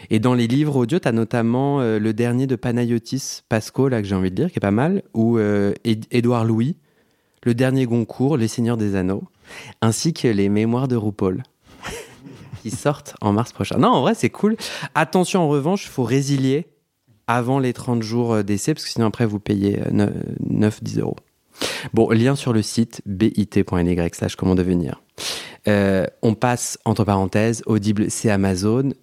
Et 0.10 0.20
dans 0.20 0.34
les 0.34 0.48
livres 0.48 0.76
audio, 0.76 1.00
tu 1.00 1.08
as 1.08 1.14
notamment 1.14 1.80
euh, 1.80 1.98
le 1.98 2.12
dernier 2.12 2.46
de 2.46 2.58
Panayotis 2.58 3.44
Pasco, 3.48 3.88
là 3.88 4.02
que 4.02 4.08
j'ai 4.10 4.16
envie 4.16 4.32
de 4.32 4.36
dire, 4.36 4.52
qui 4.52 4.58
est 4.58 4.60
pas 4.60 4.72
mal, 4.72 5.02
ou 5.14 5.40
Édouard 6.12 6.44
Louis, 6.44 6.76
le 7.44 7.54
dernier 7.54 7.86
Goncourt, 7.86 8.36
Les 8.36 8.50
Seigneurs 8.50 8.76
des 8.76 8.98
Anneaux, 8.98 9.24
ainsi 9.82 10.12
que 10.12 10.28
les 10.28 10.50
Mémoires 10.50 10.90
de 10.90 10.98
RuPaul, 10.98 11.44
qui 12.64 12.70
sortent 12.70 13.16
en 13.22 13.32
mars 13.32 13.54
prochain. 13.54 13.78
Non, 13.78 13.92
en 13.92 14.02
vrai, 14.02 14.14
c'est 14.14 14.30
cool. 14.30 14.58
Attention, 14.94 15.40
en 15.40 15.48
revanche, 15.48 15.86
il 15.86 15.90
faut 15.90 16.04
résilier 16.04 16.68
avant 17.28 17.60
les 17.60 17.72
30 17.72 18.04
jours 18.04 18.44
d'essai, 18.44 18.74
parce 18.74 18.84
que 18.84 18.92
sinon 18.92 19.06
après, 19.06 19.26
vous 19.26 19.40
payez 19.40 19.80
9-10 19.94 21.00
euros. 21.00 21.16
Bon, 21.94 22.10
lien 22.10 22.36
sur 22.36 22.54
le 22.54 22.62
site 22.62 23.02
bit.ly 23.06 24.10
slash 24.14 24.36
comment 24.36 24.56
devenir. 24.56 25.02
Euh, 25.68 26.06
on 26.22 26.34
passe, 26.34 26.78
entre 26.86 27.04
parenthèses, 27.04 27.64
Audible, 27.66 28.10
c'est 28.10 28.30
Amazon. 28.30 28.94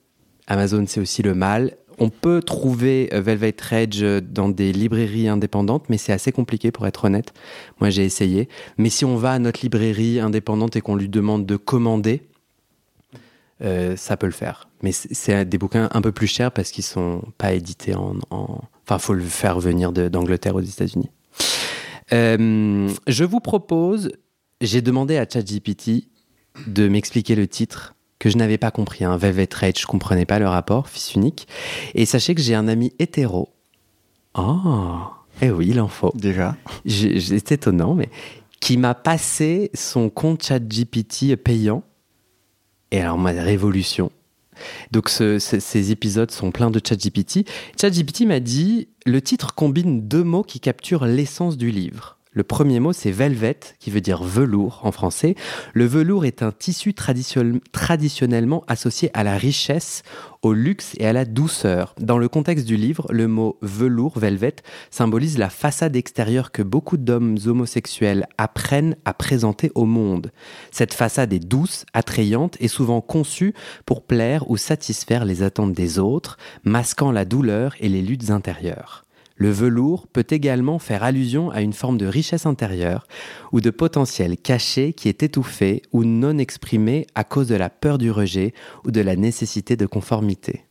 Amazon, 0.46 0.84
c'est 0.87 1.00
aussi 1.00 1.23
le 1.23 1.34
mal. 1.34 1.76
On 1.99 2.11
peut 2.11 2.42
trouver 2.42 3.08
euh, 3.12 3.20
Velvet 3.20 3.54
Rage 3.61 4.04
dans 4.23 4.49
des 4.49 4.73
librairies 4.73 5.28
indépendantes, 5.28 5.88
mais 5.88 5.99
c'est 5.99 6.12
assez 6.12 6.32
compliqué 6.32 6.73
pour 6.73 6.87
être 6.87 7.04
honnête. 7.04 7.32
Moi, 7.80 7.90
j'ai 7.90 8.04
essayé. 8.04 8.49
Mais 8.78 8.88
si 8.88 9.04
on 9.04 9.16
va 9.16 9.32
à 9.32 9.38
notre 9.38 9.61
librairie 9.62 10.20
indépendante 10.20 10.76
et 10.76 10.80
qu'on 10.80 10.96
lui 10.96 11.08
demande 11.08 11.46
de 11.46 11.56
commander, 11.56 12.23
euh, 13.62 13.96
ça 13.96 14.16
peut 14.16 14.26
le 14.26 14.32
faire. 14.32 14.68
Mais 14.82 14.92
c'est 14.92 15.44
des 15.44 15.58
bouquins 15.58 15.88
un 15.92 16.02
peu 16.02 16.12
plus 16.12 16.26
chers 16.26 16.50
parce 16.50 16.70
qu'ils 16.70 16.84
sont 16.84 17.23
pas 17.38 17.52
édités 17.52 17.94
en. 17.94 18.16
en... 18.30 18.61
Enfin, 18.87 18.99
faut 18.99 19.14
le 19.14 19.23
faire 19.23 19.61
venir 19.61 19.92
d'Angleterre 19.92 20.56
aux 20.56 20.61
États-Unis. 20.61 21.11
Euh, 22.12 22.90
je 23.06 23.25
vous 23.25 23.40
propose, 23.40 24.12
j'ai 24.61 24.82
demandé 24.82 25.16
à 25.16 25.26
ChatGPT 25.28 26.08
de 26.66 26.88
m'expliquer 26.88 27.34
le 27.34 27.46
titre 27.46 27.94
que 28.18 28.30
je 28.30 28.37
n'avais 28.37 28.58
pas 28.58 28.70
compris. 28.70 29.04
Hein. 29.04 29.16
Velvet 29.16 29.49
Rage, 29.52 29.80
je 29.80 29.87
comprenais 29.87 30.26
pas 30.26 30.38
le 30.38 30.49
rapport, 30.49 30.88
fils 30.88 31.14
unique. 31.14 31.49
Et 31.94 32.06
sachez 32.06 32.34
que 32.34 32.40
j'ai 32.40 32.54
un 32.54 32.68
ami 32.68 32.92
hétéro. 32.99 33.50
Oh, 34.37 35.00
eh 35.42 35.50
oui, 35.50 35.73
l'info. 35.73 36.12
Déjà. 36.14 36.56
C'est 36.87 37.52
étonnant, 37.52 37.94
mais 37.94 38.08
qui 38.61 38.76
m'a 38.76 38.94
passé 38.94 39.70
son 39.75 40.08
compte 40.08 40.42
ChatGPT 40.42 41.37
payant. 41.37 41.82
Et 42.90 43.00
alors, 43.00 43.18
ma 43.18 43.32
révolution. 43.32 44.11
Donc 44.90 45.08
ces 45.08 45.90
épisodes 45.90 46.30
sont 46.30 46.50
pleins 46.50 46.70
de 46.70 46.80
ChatGPT. 46.84 47.49
ChatGPT 47.80 48.26
m'a 48.26 48.40
dit 48.40 48.88
le 49.06 49.20
titre 49.20 49.54
combine 49.54 50.08
deux 50.08 50.25
mots 50.25 50.42
qui 50.42 50.61
capturent 50.61 51.06
l'essence 51.06 51.56
du 51.56 51.70
livre. 51.70 52.13
Le 52.34 52.42
premier 52.42 52.80
mot, 52.80 52.92
c'est 52.92 53.12
velvet, 53.12 53.60
qui 53.78 53.90
veut 53.90 54.00
dire 54.00 54.24
velours 54.24 54.80
en 54.82 54.90
français. 54.90 55.36
Le 55.72 55.86
velours 55.86 56.24
est 56.24 56.42
un 56.42 56.50
tissu 56.50 56.92
traditionnellement 56.92 58.64
associé 58.66 59.10
à 59.14 59.22
la 59.22 59.36
richesse, 59.36 60.02
au 60.42 60.52
luxe 60.52 60.94
et 60.98 61.06
à 61.06 61.12
la 61.12 61.24
douceur. 61.24 61.94
Dans 62.00 62.18
le 62.18 62.28
contexte 62.28 62.66
du 62.66 62.76
livre, 62.76 63.06
le 63.10 63.28
mot 63.28 63.56
velours, 63.62 64.18
velvet, 64.18 64.56
symbolise 64.90 65.38
la 65.38 65.48
façade 65.48 65.94
extérieure 65.94 66.50
que 66.50 66.62
beaucoup 66.62 66.96
d'hommes 66.96 67.38
homosexuels 67.46 68.26
apprennent 68.36 68.96
à 69.04 69.14
présenter 69.14 69.70
au 69.76 69.84
monde. 69.84 70.32
Cette 70.72 70.92
façade 70.92 71.32
est 71.32 71.38
douce, 71.38 71.86
attrayante 71.94 72.56
et 72.58 72.68
souvent 72.68 73.00
conçue 73.00 73.54
pour 73.86 74.02
plaire 74.02 74.50
ou 74.50 74.56
satisfaire 74.56 75.24
les 75.24 75.44
attentes 75.44 75.72
des 75.72 76.00
autres, 76.00 76.36
masquant 76.64 77.12
la 77.12 77.24
douleur 77.24 77.74
et 77.78 77.88
les 77.88 78.02
luttes 78.02 78.30
intérieures. 78.30 79.03
Le 79.44 79.50
velours 79.50 80.06
peut 80.06 80.24
également 80.30 80.78
faire 80.78 81.02
allusion 81.02 81.50
à 81.50 81.60
une 81.60 81.74
forme 81.74 81.98
de 81.98 82.06
richesse 82.06 82.46
intérieure 82.46 83.06
ou 83.52 83.60
de 83.60 83.68
potentiel 83.68 84.38
caché 84.38 84.94
qui 84.94 85.10
est 85.10 85.22
étouffé 85.22 85.82
ou 85.92 86.02
non 86.02 86.38
exprimé 86.38 87.06
à 87.14 87.24
cause 87.24 87.48
de 87.48 87.54
la 87.54 87.68
peur 87.68 87.98
du 87.98 88.10
rejet 88.10 88.54
ou 88.86 88.90
de 88.90 89.02
la 89.02 89.16
nécessité 89.16 89.76
de 89.76 89.84
conformité. 89.84 90.64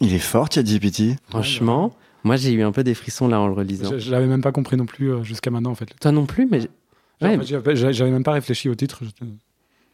Il 0.00 0.14
est 0.14 0.20
fort, 0.20 0.46
ChatGPT. 0.48 1.16
Franchement, 1.28 1.96
moi 2.22 2.36
j'ai 2.36 2.52
eu 2.52 2.62
un 2.62 2.70
peu 2.70 2.84
des 2.84 2.94
frissons 2.94 3.26
là 3.26 3.40
en 3.40 3.48
le 3.48 3.54
relisant. 3.54 3.98
Je, 3.98 4.12
l'avais 4.12 4.28
même 4.28 4.42
pas 4.42 4.52
compris 4.52 4.76
non 4.76 4.86
plus 4.86 5.10
euh, 5.10 5.24
jusqu'à 5.24 5.50
maintenant 5.50 5.72
en 5.72 5.74
fait. 5.74 5.92
Toi 6.00 6.12
non 6.12 6.24
plus, 6.24 6.46
mais 6.46 6.60
j'avais 7.20 8.10
même 8.12 8.22
pas 8.22 8.34
réfléchi 8.34 8.68
au 8.68 8.76
titre. 8.76 9.02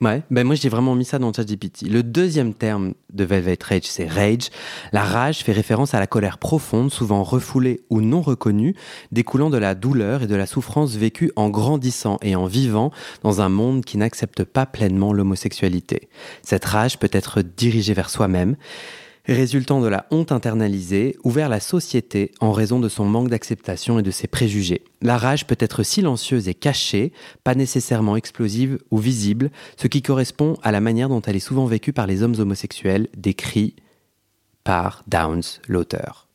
Ouais, 0.02 0.24
ben 0.32 0.44
moi 0.44 0.56
j'ai 0.56 0.68
vraiment 0.68 0.96
mis 0.96 1.04
ça 1.04 1.20
dans 1.20 1.32
ChatGPT. 1.32 1.82
Le 1.82 2.02
deuxième 2.02 2.54
terme 2.54 2.94
de 3.12 3.22
Velvet 3.22 3.56
Rage, 3.62 3.84
c'est 3.84 4.08
rage. 4.08 4.50
La 4.90 5.04
rage 5.04 5.44
fait 5.44 5.52
référence 5.52 5.94
à 5.94 6.00
la 6.00 6.08
colère 6.08 6.38
profonde, 6.38 6.90
souvent 6.90 7.22
refoulée 7.22 7.82
ou 7.88 8.00
non 8.00 8.20
reconnue, 8.20 8.74
découlant 9.12 9.48
de 9.48 9.58
la 9.58 9.76
douleur 9.76 10.24
et 10.24 10.26
de 10.26 10.34
la 10.34 10.46
souffrance 10.46 10.96
vécue 10.96 11.30
en 11.36 11.50
grandissant 11.50 12.18
et 12.20 12.34
en 12.34 12.46
vivant 12.46 12.90
dans 13.22 13.42
un 13.42 13.48
monde 13.48 13.84
qui 13.84 13.96
n'accepte 13.96 14.42
pas 14.42 14.66
pleinement 14.66 15.12
l'homosexualité. 15.12 16.08
Cette 16.42 16.64
rage 16.64 16.98
peut 16.98 17.10
être 17.12 17.40
dirigée 17.40 17.94
vers 17.94 18.10
soi-même, 18.10 18.56
résultant 19.26 19.80
de 19.80 19.86
la 19.86 20.06
honte 20.10 20.32
internalisée 20.32 21.16
ou 21.22 21.30
vers 21.30 21.48
la 21.48 21.60
société 21.60 22.32
en 22.40 22.52
raison 22.52 22.80
de 22.80 22.88
son 22.88 23.04
manque 23.04 23.28
d'acceptation 23.28 23.98
et 23.98 24.02
de 24.02 24.10
ses 24.10 24.26
préjugés. 24.26 24.82
La 25.00 25.16
rage 25.16 25.46
peut 25.46 25.56
être 25.58 25.82
silencieuse 25.82 26.48
et 26.48 26.54
cachée, 26.54 27.12
pas 27.44 27.54
nécessairement 27.54 28.16
explosive 28.16 28.78
ou 28.90 28.98
visible, 28.98 29.50
ce 29.76 29.86
qui 29.86 30.02
correspond 30.02 30.56
à 30.62 30.72
la 30.72 30.80
manière 30.80 31.08
dont 31.08 31.22
elle 31.22 31.36
est 31.36 31.40
souvent 31.40 31.66
vécue 31.66 31.92
par 31.92 32.06
les 32.06 32.22
hommes 32.22 32.34
homosexuels, 32.38 33.08
décrit 33.16 33.76
par 34.64 35.02
Downs, 35.06 35.42
l'auteur. 35.68 36.28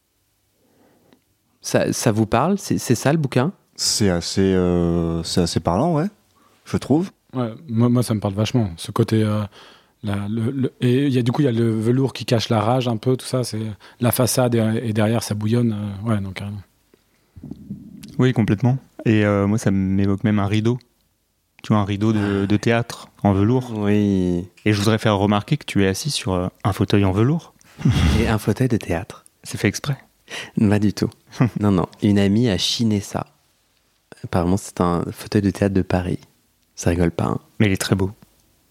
Ça, 1.62 1.92
ça, 1.92 2.12
vous 2.12 2.26
parle? 2.26 2.58
C'est 2.58 2.78
ça 2.78 3.12
le 3.12 3.18
bouquin? 3.18 3.52
C'est 3.76 4.10
assez, 4.10 4.54
euh, 4.56 5.22
assez 5.22 5.60
parlant, 5.60 5.94
ouais, 5.94 6.08
je 6.66 6.78
trouve. 6.78 7.12
Ouais, 7.34 7.54
moi, 7.68 7.90
moi, 7.90 8.04
ça 8.04 8.14
me 8.14 8.22
parle 8.22 8.34
vachement. 8.34 8.70
Ce 8.78 8.92
côté... 8.92 9.24
Euh 9.24 9.44
le, 10.30 10.74
et 10.82 11.08
y 11.08 11.18
a, 11.18 11.22
du 11.22 11.32
coup, 11.32 11.42
il 11.42 11.46
y 11.46 11.48
a 11.48 11.52
le 11.52 11.80
velours 11.80 12.14
qui 12.14 12.26
cache 12.26 12.50
la 12.50 12.62
rage 12.62 12.88
un 12.88 12.98
peu, 12.98 13.18
tout 13.18 13.26
ça. 13.26 13.44
C'est 13.44 13.62
la 14.00 14.12
façade 14.12 14.56
et, 14.56 14.94
derrière 14.94 15.24
ça 15.24 15.36
bouillonne. 15.36 15.74
Euh, 16.06 16.10
ouais, 16.10 16.22
donc 16.22 16.36
carrément. 16.36 16.62
Oui, 18.20 18.34
complètement. 18.34 18.78
Et 19.06 19.26
euh, 19.26 19.48
moi, 19.48 19.58
ça 19.58 19.72
m'évoque 19.72 20.24
même 20.24 20.40
un 20.40 20.48
rideau. 20.48 20.80
Tu 21.64 21.74
vois, 21.74 21.78
un 21.82 21.86
rideau 21.86 22.14
de, 22.14 22.46
de, 22.46 22.58
théâtre 22.58 23.10
en 23.24 23.34
velours. 23.34 23.72
Oui. 23.76 24.46
Et 24.66 24.74
je 24.74 24.80
voudrais 24.80 24.98
faire 24.98 25.18
remarquer 25.18 25.58
que 25.58 25.66
tu 25.66 25.84
es 25.84 25.88
assis 25.88 26.12
sur 26.12 26.34
euh, 26.34 26.48
un 26.64 26.74
fauteuil 26.74 27.04
en 27.06 27.12
velours. 27.12 27.54
Et 28.20 28.28
un 28.28 28.38
fauteuil 28.38 28.68
de 28.68 28.78
théâtre. 28.78 29.26
C'est 29.44 29.58
fait 29.58 29.68
exprès 29.68 29.98
Pas 30.60 30.80
du 30.80 30.94
tout. 30.94 31.10
non, 31.60 31.72
non. 31.72 31.88
Une 32.02 32.20
amie 32.20 32.50
a 32.50 32.58
chiné 32.58 33.00
ça. 33.00 33.28
Apparemment, 34.24 34.58
c'est 34.58 34.82
un 34.82 35.06
fauteuil 35.12 35.44
de 35.44 35.52
théâtre 35.52 35.76
de 35.76 35.84
Paris. 35.84 36.20
Ça 36.76 36.90
rigole 36.90 37.12
pas. 37.12 37.26
Hein. 37.26 37.40
Mais 37.60 37.68
il 37.68 37.72
est 37.72 37.78
très 37.78 37.96
beau. 37.96 38.12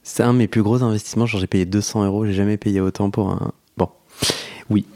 C'est 0.08 0.22
un 0.22 0.32
de 0.32 0.38
mes 0.38 0.46
plus 0.46 0.62
gros 0.62 0.84
investissements. 0.84 1.26
Genre, 1.26 1.40
j'ai 1.40 1.48
payé 1.48 1.66
200 1.66 2.04
euros. 2.04 2.25
J'ai 2.25 2.32
jamais 2.32 2.56
payé 2.56 2.80
autant 2.80 3.10
pour 3.10 3.28
un. 3.28 3.50
Bon. 3.76 3.88
Oui. 4.70 4.86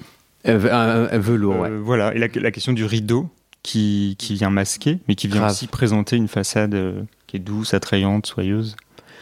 Euh, 0.46 1.08
un, 1.10 1.18
velours, 1.18 1.58
ouais. 1.58 1.68
Euh, 1.68 1.80
voilà. 1.84 2.14
Et 2.14 2.18
la, 2.18 2.50
question 2.52 2.72
du 2.72 2.84
rideau 2.84 3.28
qui, 3.64 4.14
qui 4.20 4.34
vient 4.34 4.50
masquer, 4.50 5.00
mais 5.08 5.16
qui 5.16 5.26
vient 5.26 5.48
aussi 5.48 5.66
présenter 5.66 6.16
une 6.16 6.28
façade 6.28 6.74
euh, 6.74 7.02
qui 7.26 7.36
est 7.36 7.40
douce, 7.40 7.74
attrayante, 7.74 8.26
soyeuse 8.26 8.76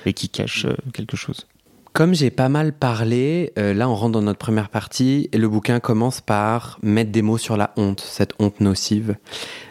et 0.04 0.12
qui 0.12 0.28
cache 0.28 0.66
quelque 0.92 1.16
chose. 1.16 1.46
Comme 1.94 2.14
j'ai 2.14 2.30
pas 2.30 2.50
mal 2.50 2.74
parlé, 2.74 3.52
là 3.56 3.88
on 3.88 3.94
rentre 3.96 4.12
dans 4.12 4.22
notre 4.22 4.38
première 4.38 4.68
partie 4.68 5.28
et 5.32 5.38
le 5.38 5.48
bouquin 5.48 5.80
commence 5.80 6.20
par 6.20 6.78
mettre 6.82 7.10
des 7.10 7.22
mots 7.22 7.38
sur 7.38 7.56
la 7.56 7.72
honte, 7.76 8.00
cette 8.00 8.34
honte 8.38 8.60
nocive. 8.60 9.16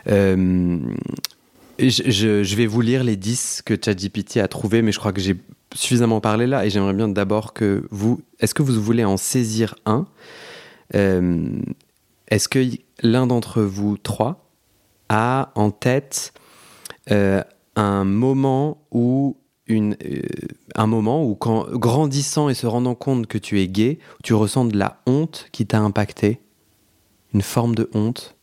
je, 0.08 0.80
je, 1.80 2.44
je, 2.44 2.56
vais 2.56 2.66
vous 2.66 2.82
lire 2.82 3.04
les 3.06 3.16
10 3.16 3.62
que 3.64 3.76
ChatGPT 3.82 4.38
a 4.38 4.50
trouvé, 4.50 4.82
mais 4.82 4.92
je 4.92 5.00
crois 5.00 5.14
que 5.14 5.22
j'ai 5.22 5.38
suffisamment 5.78 6.22
parlé 6.22 6.48
là 6.48 6.66
et 6.66 6.70
j'aimerais 6.70 6.94
bien 6.94 7.08
d'abord 7.08 7.54
que 7.54 7.88
vous. 7.92 8.22
Est-ce 8.40 8.54
que 8.54 8.64
vous 8.64 8.82
voulez 8.82 9.06
en 9.06 9.18
saisir 9.18 9.76
un? 9.86 10.08
Euh, 10.96 11.50
Est-ce 12.28 12.48
que 12.48 12.66
l'un 13.02 13.28
d'entre 13.28 13.62
vous 13.62 13.98
trois 13.98 14.50
a 15.10 15.52
en 15.56 15.72
tête 15.72 16.34
euh, 17.12 17.44
un 17.76 18.04
moment 18.04 18.86
où 18.92 19.38
une, 19.68 19.98
euh, 20.06 20.22
un 20.76 20.88
moment 20.88 21.26
où, 21.26 21.36
quand 21.36 21.68
grandissant 21.72 22.50
et 22.50 22.54
se 22.54 22.66
rendant 22.66 22.96
compte 22.96 23.28
que 23.28 23.38
tu 23.38 23.60
es 23.60 23.68
gay, 23.68 24.00
tu 24.24 24.34
ressens 24.34 24.66
de 24.66 24.78
la 24.78 25.02
honte 25.06 25.48
qui 25.52 25.66
t'a 25.66 25.80
impacté, 25.80 26.40
une 27.34 27.42
forme 27.42 27.76
de 27.76 27.90
honte? 27.94 28.37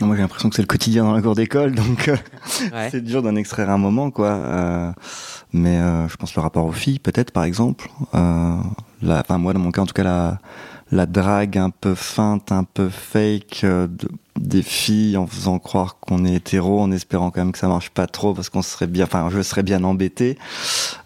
Moi, 0.00 0.14
j'ai 0.14 0.22
l'impression 0.22 0.48
que 0.48 0.54
c'est 0.54 0.62
le 0.62 0.68
quotidien 0.68 1.02
dans 1.02 1.12
la 1.12 1.20
cour 1.20 1.34
d'école, 1.34 1.74
donc 1.74 2.08
euh, 2.08 2.16
c'est 2.90 3.02
dur 3.02 3.20
d'en 3.20 3.34
extraire 3.34 3.68
un 3.68 3.78
moment, 3.78 4.12
quoi. 4.12 4.28
Euh, 4.28 4.92
mais 5.52 5.76
euh, 5.78 6.08
je 6.08 6.16
pense 6.16 6.36
le 6.36 6.40
rapport 6.40 6.66
aux 6.66 6.72
filles, 6.72 7.00
peut-être, 7.00 7.32
par 7.32 7.42
exemple. 7.44 7.90
La, 8.12 9.20
enfin, 9.20 9.38
moi, 9.38 9.52
dans 9.52 9.58
mon 9.58 9.72
cas, 9.72 9.82
en 9.82 9.86
tout 9.86 9.94
cas, 9.94 10.04
la, 10.04 10.38
la 10.90 11.06
drague 11.06 11.58
un 11.58 11.70
peu 11.70 11.94
feinte, 11.94 12.52
un 12.52 12.64
peu 12.64 12.88
fake 12.88 13.60
de, 13.62 14.08
des 14.38 14.62
filles 14.62 15.16
en 15.16 15.26
faisant 15.26 15.58
croire 15.58 15.98
qu'on 16.00 16.24
est 16.24 16.34
hétéro, 16.34 16.80
en 16.80 16.90
espérant 16.92 17.30
quand 17.30 17.40
même 17.40 17.52
que 17.52 17.58
ça 17.58 17.68
marche 17.68 17.90
pas 17.90 18.06
trop 18.06 18.34
parce 18.34 18.48
qu'on 18.48 18.62
serait 18.62 18.86
bien, 18.86 19.04
enfin, 19.04 19.28
je 19.30 19.42
serais 19.42 19.62
bien 19.62 19.84
embêté. 19.84 20.38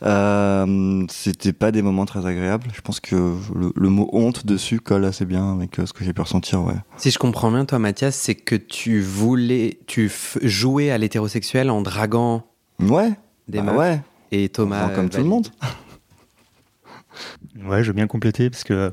Euh, 0.03 1.05
C'était 1.11 1.53
pas 1.53 1.73
des 1.73 1.83
moments 1.83 2.07
très 2.07 2.27
agréables. 2.27 2.69
Je 2.75 2.81
pense 2.81 3.01
que 3.01 3.35
le, 3.75 3.89
mot 3.89 4.09
honte 4.13 4.47
dessus 4.47 4.81
colle 4.81 5.05
assez 5.05 5.25
bien 5.25 5.53
avec 5.53 5.79
euh, 5.79 5.87
ce 5.87 5.93
que 5.93 6.05
j'ai 6.05 6.13
pu 6.13 6.21
ressentir, 6.21 6.63
ouais. 6.63 6.75
Si 6.97 7.11
je 7.11 7.19
comprends 7.19 7.51
bien, 7.51 7.65
toi, 7.65 7.79
Mathias, 7.79 8.15
c'est 8.15 8.35
que 8.35 8.57
tu 8.57 9.01
voulais, 9.01 9.79
tu 9.87 10.11
jouais 10.43 10.91
à 10.91 10.99
l'hétérosexuel 10.99 11.71
en 11.71 11.83
draguant. 11.83 12.45
Ouais. 12.81 13.13
Des 13.49 13.61
bah 13.61 13.75
Ouais. 13.75 14.01
Et 14.31 14.49
Thomas. 14.49 14.89
comme 14.91 15.11
tout 15.11 15.19
le 15.19 15.25
monde. 15.25 15.49
ouais, 17.67 17.83
je 17.83 17.89
veux 17.89 17.93
bien 17.93 18.07
compléter 18.07 18.49
parce 18.49 18.65
que 18.65 18.91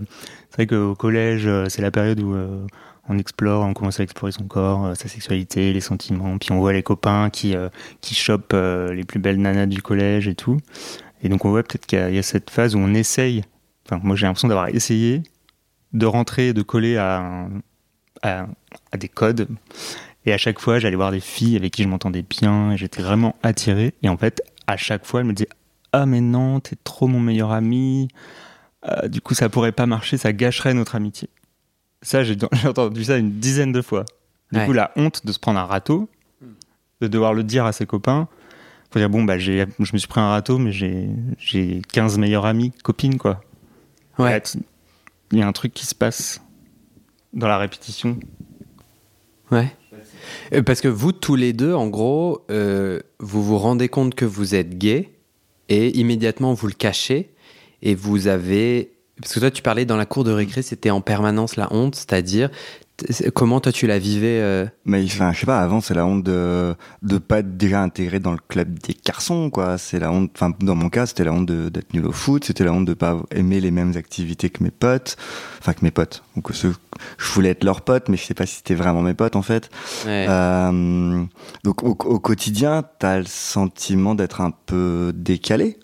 vrai 0.59 0.67
qu'au 0.67 0.95
collège, 0.95 1.47
euh, 1.47 1.67
c'est 1.69 1.81
la 1.81 1.91
période 1.91 2.19
où 2.19 2.33
euh, 2.33 2.65
on 3.07 3.17
explore, 3.17 3.63
on 3.63 3.73
commence 3.73 3.99
à 3.99 4.03
explorer 4.03 4.33
son 4.33 4.43
corps, 4.43 4.87
euh, 4.87 4.93
sa 4.93 5.07
sexualité, 5.07 5.71
les 5.71 5.81
sentiments, 5.81 6.37
puis 6.37 6.51
on 6.51 6.59
voit 6.59 6.73
les 6.73 6.83
copains 6.83 7.29
qui, 7.29 7.55
qui 8.01 8.15
chopent 8.15 8.53
les 8.55 9.03
plus 9.03 9.19
belles 9.19 9.41
nanas 9.41 9.67
du 9.67 9.81
collège 9.81 10.27
et 10.27 10.35
tout. 10.35 10.57
Et 11.23 11.29
donc 11.29 11.45
on 11.45 11.49
voit 11.49 11.63
peut-être 11.63 11.85
qu'il 11.85 12.13
y, 12.13 12.17
a 12.17 12.23
cette 12.23 12.49
phase 12.49 12.75
où 12.75 12.79
on 12.79 12.93
essaye, 12.93 13.43
enfin 13.85 13.99
moi 14.03 14.15
j'ai 14.15 14.25
l'impression 14.25 14.47
d'avoir 14.47 14.69
essayé 14.69 15.23
de 15.93 16.05
rentrer, 16.05 16.53
de 16.53 16.61
coller 16.61 16.97
à, 16.97 17.47
à, 18.21 18.47
des 18.97 19.09
codes. 19.09 19.47
Et 20.25 20.33
à 20.33 20.37
chaque 20.37 20.59
fois, 20.59 20.79
j'allais 20.79 20.95
voir 20.95 21.11
des 21.11 21.19
filles 21.19 21.55
avec 21.55 21.73
qui 21.73 21.83
je 21.83 21.87
m'entendais 21.87 22.21
bien 22.21 22.71
et 22.73 22.77
j'étais 22.77 23.01
vraiment 23.01 23.35
attiré. 23.41 23.93
Et 24.03 24.09
en 24.09 24.17
fait, 24.17 24.43
à 24.67 24.77
chaque 24.77 25.05
fois, 25.05 25.21
elle 25.21 25.27
me 25.27 25.33
disait 25.33 25.49
Ah, 25.91 26.05
mais 26.05 26.21
non, 26.21 26.59
t'es 26.59 26.75
trop 26.83 27.07
mon 27.07 27.19
meilleur 27.19 27.51
ami. 27.51 28.09
Du 29.07 29.21
coup, 29.21 29.33
ça 29.33 29.49
pourrait 29.49 29.71
pas 29.71 29.85
marcher, 29.85 30.17
ça 30.17 30.33
gâcherait 30.33 30.73
notre 30.73 30.95
amitié. 30.95 31.29
Ça, 32.01 32.23
j'ai 32.23 32.37
entendu 32.65 33.03
ça 33.03 33.17
une 33.17 33.39
dizaine 33.39 33.71
de 33.71 33.81
fois. 33.81 34.05
Du 34.51 34.59
coup, 34.65 34.73
la 34.73 34.91
honte 34.95 35.25
de 35.25 35.31
se 35.31 35.39
prendre 35.39 35.59
un 35.59 35.65
râteau, 35.65 36.09
de 37.01 37.07
devoir 37.07 37.33
le 37.33 37.43
dire 37.43 37.65
à 37.65 37.71
ses 37.71 37.85
copains. 37.85 38.27
Faut 38.91 38.99
dire, 38.99 39.09
bon, 39.09 39.23
bah, 39.23 39.37
je 39.37 39.65
me 39.77 39.97
suis 39.97 40.07
pris 40.07 40.19
un 40.19 40.29
râteau, 40.29 40.57
mais 40.57 40.71
j'ai 40.71 41.81
15 41.91 42.17
meilleurs 42.17 42.45
amis, 42.45 42.71
copines, 42.83 43.17
quoi. 43.17 43.41
Ouais. 44.17 44.41
Il 45.31 45.37
y 45.37 45.41
a 45.41 45.47
un 45.47 45.51
truc 45.51 45.73
qui 45.73 45.85
se 45.85 45.93
passe 45.93 46.41
dans 47.33 47.47
la 47.47 47.57
répétition. 47.57 48.17
Ouais. 49.51 49.75
Euh, 50.53 50.63
parce 50.63 50.81
que 50.81 50.87
vous, 50.87 51.11
tous 51.11 51.35
les 51.35 51.53
deux, 51.53 51.73
en 51.73 51.87
gros, 51.87 52.45
euh, 52.49 52.99
vous 53.19 53.43
vous 53.43 53.57
rendez 53.57 53.89
compte 53.89 54.15
que 54.15 54.25
vous 54.25 54.55
êtes 54.55 54.77
gay 54.77 55.11
et 55.69 55.97
immédiatement 55.97 56.53
vous 56.53 56.67
le 56.67 56.73
cachez 56.73 57.31
et 57.81 57.95
vous 57.95 58.27
avez 58.27 58.91
parce 59.21 59.33
que 59.33 59.39
toi, 59.39 59.51
tu 59.51 59.61
parlais 59.61 59.85
dans 59.85 59.97
la 59.97 60.05
cour 60.05 60.23
de 60.23 60.31
récré, 60.31 60.61
c'était 60.61 60.91
en 60.91 61.01
permanence 61.01 61.57
la 61.57 61.71
honte, 61.73 61.95
c'est-à-dire 61.95 62.49
comment 63.33 63.59
toi 63.59 63.71
tu 63.71 63.87
la 63.87 63.99
vivais 63.99 64.39
euh? 64.41 64.65
Mais 64.85 65.03
enfin, 65.05 65.31
je 65.33 65.39
sais 65.39 65.45
pas. 65.45 65.59
Avant, 65.59 65.81
c'est 65.81 65.93
la 65.93 66.05
honte 66.05 66.23
de 66.23 66.75
de 67.01 67.17
pas 67.17 67.39
être 67.39 67.57
déjà 67.57 67.81
intégré 67.81 68.19
dans 68.19 68.31
le 68.31 68.39
club 68.47 68.79
des 68.79 68.95
garçons, 69.05 69.49
quoi. 69.49 69.77
C'est 69.77 69.99
la 69.99 70.11
honte. 70.11 70.31
Enfin, 70.35 70.53
dans 70.59 70.75
mon 70.75 70.89
cas, 70.89 71.05
c'était 71.05 71.23
la 71.23 71.33
honte 71.33 71.45
d'être 71.45 71.93
nul 71.93 72.05
au 72.05 72.11
foot. 72.11 72.45
C'était 72.45 72.63
la 72.63 72.73
honte 72.73 72.85
de 72.85 72.93
pas 72.93 73.17
aimer 73.31 73.59
les 73.61 73.71
mêmes 73.71 73.95
activités 73.95 74.49
que 74.49 74.63
mes 74.63 74.71
potes. 74.71 75.17
Enfin, 75.59 75.73
que 75.73 75.83
mes 75.83 75.91
potes. 75.91 76.23
Ceux, 76.51 76.73
je 77.17 77.31
voulais 77.31 77.49
être 77.49 77.63
leur 77.63 77.81
pote, 77.81 78.09
mais 78.09 78.17
je 78.17 78.23
sais 78.23 78.33
pas 78.33 78.45
si 78.45 78.57
c'était 78.57 78.75
vraiment 78.75 79.01
mes 79.01 79.13
potes 79.13 79.35
en 79.35 79.41
fait. 79.41 79.69
Euh, 80.05 81.23
donc, 81.63 81.83
au, 81.83 81.91
au 81.91 82.19
quotidien, 82.19 82.83
t'as 82.99 83.19
le 83.19 83.25
sentiment 83.25 84.15
d'être 84.15 84.41
un 84.41 84.51
peu 84.51 85.11
décalé. 85.15 85.77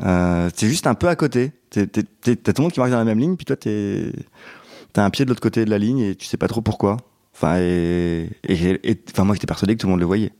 Euh, 0.00 0.50
c'est 0.54 0.68
juste 0.68 0.86
un 0.86 0.94
peu 0.94 1.08
à 1.08 1.16
côté. 1.16 1.52
T'as 1.70 1.86
tout 1.86 2.02
le 2.24 2.62
monde 2.62 2.72
qui 2.72 2.80
marche 2.80 2.92
dans 2.92 2.98
la 2.98 3.04
même 3.04 3.18
ligne, 3.18 3.36
puis 3.36 3.44
toi, 3.44 3.56
t'as 3.56 5.04
un 5.04 5.10
pied 5.10 5.24
de 5.24 5.30
l'autre 5.30 5.40
côté 5.40 5.64
de 5.64 5.70
la 5.70 5.78
ligne 5.78 6.00
et 6.00 6.14
tu 6.14 6.26
sais 6.26 6.36
pas 6.36 6.48
trop 6.48 6.60
pourquoi. 6.60 6.96
Enfin, 7.34 7.58
et, 7.58 8.28
enfin 9.10 9.24
moi, 9.24 9.34
j'étais 9.34 9.46
persuadé 9.46 9.74
que 9.74 9.80
tout 9.80 9.86
le 9.86 9.92
monde 9.92 10.00
le 10.00 10.06
voyait. 10.06 10.32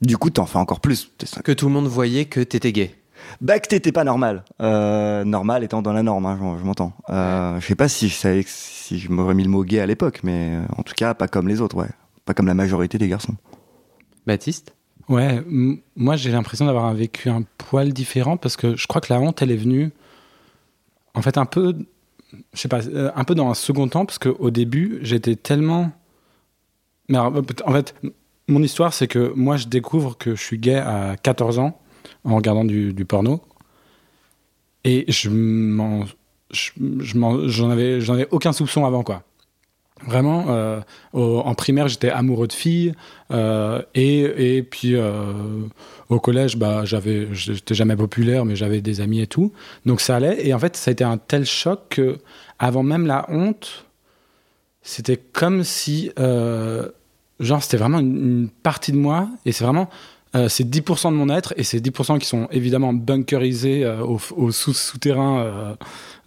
Du 0.00 0.16
coup, 0.18 0.30
t'en 0.30 0.46
fais 0.46 0.58
encore 0.58 0.80
plus. 0.80 1.12
Que 1.44 1.52
tout 1.52 1.66
le 1.66 1.72
monde 1.72 1.86
voyait 1.86 2.26
que 2.26 2.40
t'étais 2.40 2.72
gay. 2.72 2.94
Bah, 3.40 3.58
que 3.58 3.68
t'étais 3.68 3.92
pas 3.92 4.04
normal. 4.04 4.44
Euh, 4.60 5.24
normal 5.24 5.64
étant 5.64 5.82
dans 5.82 5.92
la 5.92 6.02
norme, 6.02 6.26
hein, 6.26 6.38
je, 6.58 6.64
m'entends. 6.64 6.92
Euh, 7.10 7.58
je 7.60 7.66
sais 7.66 7.74
pas 7.74 7.88
si 7.88 8.08
je 8.08 8.14
savais 8.14 8.44
si 8.46 8.98
je 8.98 9.10
m'aurais 9.10 9.34
mis 9.34 9.42
le 9.42 9.50
mot 9.50 9.64
gay 9.64 9.80
à 9.80 9.86
l'époque, 9.86 10.20
mais 10.22 10.50
euh, 10.52 10.62
en 10.76 10.82
tout 10.82 10.94
cas, 10.94 11.14
pas 11.14 11.28
comme 11.28 11.48
les 11.48 11.60
autres, 11.60 11.76
ouais. 11.76 11.88
Pas 12.24 12.34
comme 12.34 12.46
la 12.46 12.54
majorité 12.54 12.98
des 12.98 13.08
garçons. 13.08 13.36
Baptiste? 14.26 14.75
Ouais, 15.08 15.42
moi 15.94 16.16
j'ai 16.16 16.32
l'impression 16.32 16.66
d'avoir 16.66 16.92
vécu 16.92 17.28
un 17.28 17.42
poil 17.58 17.92
différent 17.92 18.36
parce 18.36 18.56
que 18.56 18.76
je 18.76 18.86
crois 18.86 19.00
que 19.00 19.12
la 19.12 19.20
honte, 19.20 19.40
elle 19.40 19.52
est 19.52 19.56
venue 19.56 19.92
en 21.16 21.22
fait, 21.22 21.38
un 21.38 21.46
peu, 21.46 21.74
je 22.52 22.60
sais 22.60 22.68
pas, 22.68 22.86
euh, 22.86 23.10
un 23.16 23.24
peu 23.24 23.34
dans 23.34 23.48
un 23.48 23.54
second 23.54 23.88
temps, 23.88 24.04
parce 24.04 24.18
qu'au 24.18 24.50
début, 24.50 24.98
j'étais 25.02 25.34
tellement. 25.34 25.90
Mais 27.08 27.18
en 27.18 27.42
fait, 27.72 27.94
mon 28.48 28.62
histoire, 28.62 28.92
c'est 28.92 29.08
que 29.08 29.32
moi, 29.34 29.56
je 29.56 29.66
découvre 29.66 30.16
que 30.18 30.36
je 30.36 30.42
suis 30.42 30.58
gay 30.58 30.76
à 30.76 31.16
14 31.22 31.58
ans 31.58 31.80
en 32.24 32.36
regardant 32.36 32.64
du, 32.64 32.92
porno. 33.08 33.40
Et 34.84 35.10
je 35.10 35.30
m'en, 35.30 36.04
j'en 36.50 37.70
avais 37.70 38.28
aucun 38.30 38.52
soupçon 38.52 38.84
avant, 38.84 39.02
quoi. 39.02 39.22
Vraiment, 40.04 40.46
euh, 40.48 40.80
en 41.14 41.54
primaire, 41.54 41.88
j'étais 41.88 42.10
amoureux 42.10 42.46
de 42.46 42.52
filles. 42.52 42.92
euh, 43.30 43.80
et, 43.94 44.56
et 44.56 44.62
puis, 44.62 44.94
euh, 44.94 45.32
au 46.10 46.20
collège, 46.20 46.56
bah, 46.58 46.84
j'avais, 46.84 47.28
j'étais 47.32 47.74
jamais 47.74 47.96
populaire, 47.96 48.44
mais 48.44 48.56
j'avais 48.56 48.82
des 48.82 49.00
amis 49.00 49.20
et 49.22 49.26
tout. 49.26 49.52
Donc 49.86 50.00
ça 50.00 50.16
allait. 50.16 50.46
Et 50.46 50.52
en 50.52 50.58
fait, 50.58 50.76
ça 50.76 50.90
a 50.90 50.92
été 50.92 51.02
un 51.02 51.16
tel 51.16 51.46
choc 51.46 51.80
que, 51.90 52.18
avant 52.58 52.82
même 52.82 53.06
la 53.06 53.24
honte, 53.30 53.86
c'était 54.82 55.16
comme 55.16 55.64
si, 55.64 56.12
genre, 57.40 57.62
c'était 57.62 57.78
vraiment 57.78 57.98
une 57.98 58.50
partie 58.62 58.92
de 58.92 58.98
moi. 58.98 59.28
Et 59.46 59.52
c'est 59.52 59.64
vraiment, 59.64 59.88
euh, 60.36 60.48
c'est 60.48 60.64
10% 60.64 61.10
de 61.10 61.16
mon 61.16 61.28
être. 61.28 61.54
Et 61.56 61.64
c'est 61.64 61.78
10% 61.80 62.18
qui 62.18 62.26
sont 62.26 62.46
évidemment 62.52 62.92
bunkerisés 62.92 63.84
euh, 63.84 64.02
au, 64.04 64.20
au 64.36 64.50
sous- 64.52 64.72
souterrain, 64.74 65.76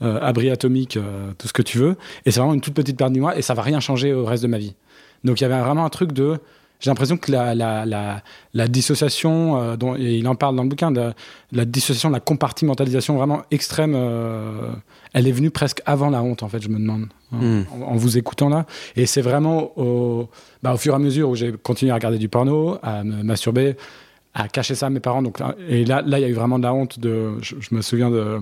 euh, 0.04 0.20
abri 0.22 0.50
atomique, 0.50 0.98
tout 1.38 1.48
ce 1.48 1.54
que 1.54 1.62
tu 1.62 1.78
veux. 1.78 1.96
Et 2.26 2.32
c'est 2.32 2.40
vraiment 2.40 2.54
une 2.54 2.62
toute 2.62 2.74
petite 2.74 2.98
partie 2.98 3.14
de 3.16 3.20
moi. 3.20 3.38
Et 3.38 3.42
ça 3.42 3.54
va 3.54 3.62
rien 3.62 3.80
changer 3.80 4.14
au 4.14 4.26
reste 4.26 4.44
de 4.44 4.48
ma 4.48 4.58
vie. 4.58 4.76
Donc 5.24 5.40
il 5.40 5.44
y 5.44 5.46
avait 5.46 5.60
vraiment 5.60 5.86
un 5.86 5.90
truc 5.90 6.12
de. 6.14 6.38
J'ai 6.80 6.90
l'impression 6.90 7.18
que 7.18 7.30
la, 7.32 7.54
la, 7.56 7.86
la, 7.86 8.22
la 8.54 8.68
dissociation, 8.70 9.60
euh, 9.62 9.76
dont, 9.76 9.96
et 9.98 10.16
il 10.16 10.28
en 10.30 10.36
parle 10.36 10.56
dans 10.56 10.64
le 10.64 10.70
bouquin, 10.70 10.92
de, 10.92 11.12
la 11.52 11.66
dissociation, 11.66 12.10
la 12.10 12.22
compartimentalisation 12.22 13.18
vraiment 13.18 13.42
extrême, 13.52 13.94
euh, 13.96 14.72
elle 15.14 15.28
est 15.28 15.32
venue 15.34 15.52
presque 15.52 15.82
avant 15.86 16.10
la 16.10 16.22
honte, 16.24 16.42
en 16.42 16.48
fait, 16.48 16.62
je 16.62 16.70
me 16.70 16.80
demande, 16.80 17.08
hein, 17.34 17.38
Mm. 17.38 17.66
en, 17.84 17.92
en 17.92 17.96
vous 17.96 18.18
écoutant 18.18 18.48
là. 18.50 18.66
Et 18.96 19.06
c'est 19.06 19.22
vraiment 19.22 19.78
au, 19.78 20.30
bah, 20.64 20.74
au 20.74 20.78
fur 20.78 20.94
et 20.94 20.96
à 20.96 21.00
mesure 21.00 21.30
où 21.30 21.36
j'ai 21.36 21.52
continué 21.52 21.92
à 21.92 21.96
regarder 21.96 22.18
du 22.18 22.30
porno, 22.30 22.78
à 22.82 23.04
me 23.04 23.24
masturber, 23.24 23.76
à 24.34 24.48
cacher 24.48 24.74
ça 24.76 24.86
à 24.88 24.90
mes 24.90 25.00
parents. 25.02 25.22
Donc, 25.22 25.40
là- 25.40 25.56
et 25.68 25.84
là, 25.86 26.02
là, 26.06 26.18
il 26.18 26.22
y 26.22 26.26
a 26.26 26.30
eu 26.30 26.34
vraiment 26.34 26.60
de 26.60 26.64
la 26.64 26.74
honte. 26.74 26.98
De, 27.00 27.34
je, 27.42 27.56
je 27.60 27.76
me 27.76 27.82
souviens 27.82 28.10
de. 28.10 28.40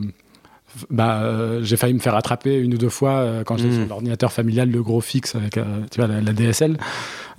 Bah, 0.90 1.22
euh, 1.24 1.62
j'ai 1.64 1.78
failli 1.78 1.94
me 1.94 2.00
faire 2.00 2.16
attraper 2.16 2.56
une 2.60 2.74
ou 2.74 2.78
deux 2.78 2.90
fois 2.90 3.12
euh, 3.12 3.44
quand 3.44 3.58
j'étais 3.58 3.70
Mm. 3.76 3.80
sur 3.80 3.88
l'ordinateur 3.90 4.32
familial, 4.32 4.70
le 4.70 4.84
gros 4.84 5.02
fixe 5.02 5.34
avec 5.36 5.58
euh, 5.58 5.64
tu 5.90 6.00
vois, 6.00 6.08
la, 6.08 6.22
la 6.22 6.34
DSL. 6.34 6.78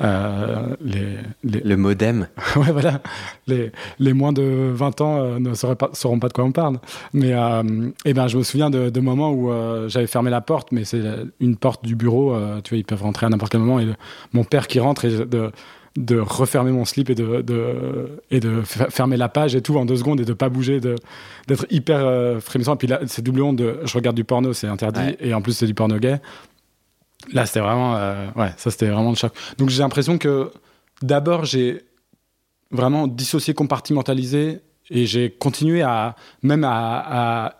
Les, 0.01 1.17
les, 1.45 1.61
Le 1.61 1.77
modem. 1.77 2.29
ouais, 2.57 2.73
voilà. 2.73 3.01
Les, 3.47 3.71
les 3.99 4.12
moins 4.12 4.33
de 4.33 4.71
20 4.73 5.01
ans 5.01 5.38
ne 5.41 5.55
sauraient 5.55 5.77
pas, 5.77 5.91
sauront 5.93 6.19
pas 6.19 6.29
de 6.29 6.33
quoi 6.33 6.45
on 6.45 6.53
parle. 6.53 6.79
Mais 7.12 7.33
eh 8.05 8.14
ben, 8.14 8.29
je 8.29 8.38
me 8.38 8.43
souviens 8.43 8.71
de, 8.71 8.91
de 8.91 9.01
moments 9.01 9.33
où 9.33 9.51
j'avais 9.88 10.07
fermé 10.07 10.31
la 10.31 10.41
porte, 10.41 10.73
mais 10.73 10.85
c'est 10.85 11.03
une 11.41 11.57
porte 11.57 11.85
du 11.85 11.95
bureau. 11.97 12.35
tu 12.64 12.71
vois, 12.71 12.79
ils 12.79 12.85
peuvent 12.85 13.03
rentrer 13.03 13.27
à 13.27 13.29
n'importe 13.29 13.53
quel 13.53 13.61
moment. 13.61 13.79
Et 13.81 13.85
le- 13.87 13.95
mon 14.33 14.45
père 14.45 14.67
qui 14.69 14.81
rentre 14.81 15.05
et 15.05 15.11
de, 15.27 15.51
de 15.98 16.18
refermer 16.18 16.70
mon 16.70 16.84
slip 16.84 17.11
et 17.11 17.14
de, 17.14 17.42
de, 17.42 18.20
et 18.30 18.38
de 18.40 18.62
fer- 18.62 18.88
fermer 18.90 19.16
la 19.16 19.28
page 19.28 19.54
et 19.56 19.61
tout 19.61 19.76
en 19.76 19.84
deux 19.84 19.96
secondes 19.96 20.20
et 20.20 20.24
de 20.24 20.32
pas 20.32 20.48
bouger, 20.48 20.80
d'être 20.80 21.66
hyper 21.70 22.06
euh, 22.06 22.40
frémissant. 22.40 22.74
Et 22.74 22.78
puis 22.78 22.87
là, 22.87 23.00
c'est 23.06 23.20
double 23.22 23.42
honte 23.42 23.56
de 23.56 23.80
je 23.84 23.94
regarde 23.94 24.16
du 24.16 24.24
porno, 24.24 24.52
c'est 24.52 24.68
interdit. 24.68 25.00
Ouais. 25.00 25.16
Et 25.20 25.34
en 25.34 25.42
plus, 25.42 25.52
c'est 25.52 25.66
du 25.66 25.74
porno 25.74 25.98
gay. 25.98 26.20
Là, 27.32 27.46
c'était 27.46 27.61
vraiment. 27.61 27.96
euh, 27.96 28.28
ouais, 28.37 28.52
ça, 28.56 28.70
c'était 28.70 28.88
vraiment 28.88 29.11
le 29.11 29.16
choc. 29.16 29.32
Donc, 29.58 29.70
j'ai 29.70 29.82
l'impression 29.82 30.18
que 30.18 30.52
d'abord, 31.02 31.44
j'ai 31.44 31.82
vraiment 32.70 33.08
dissocié, 33.08 33.52
compartimentalisé, 33.52 34.61
et 34.90 35.04
j'ai 35.04 35.30
continué 35.30 35.82
à, 35.82 36.14
même 36.42 36.64
à, 36.64 37.46
à 37.46 37.54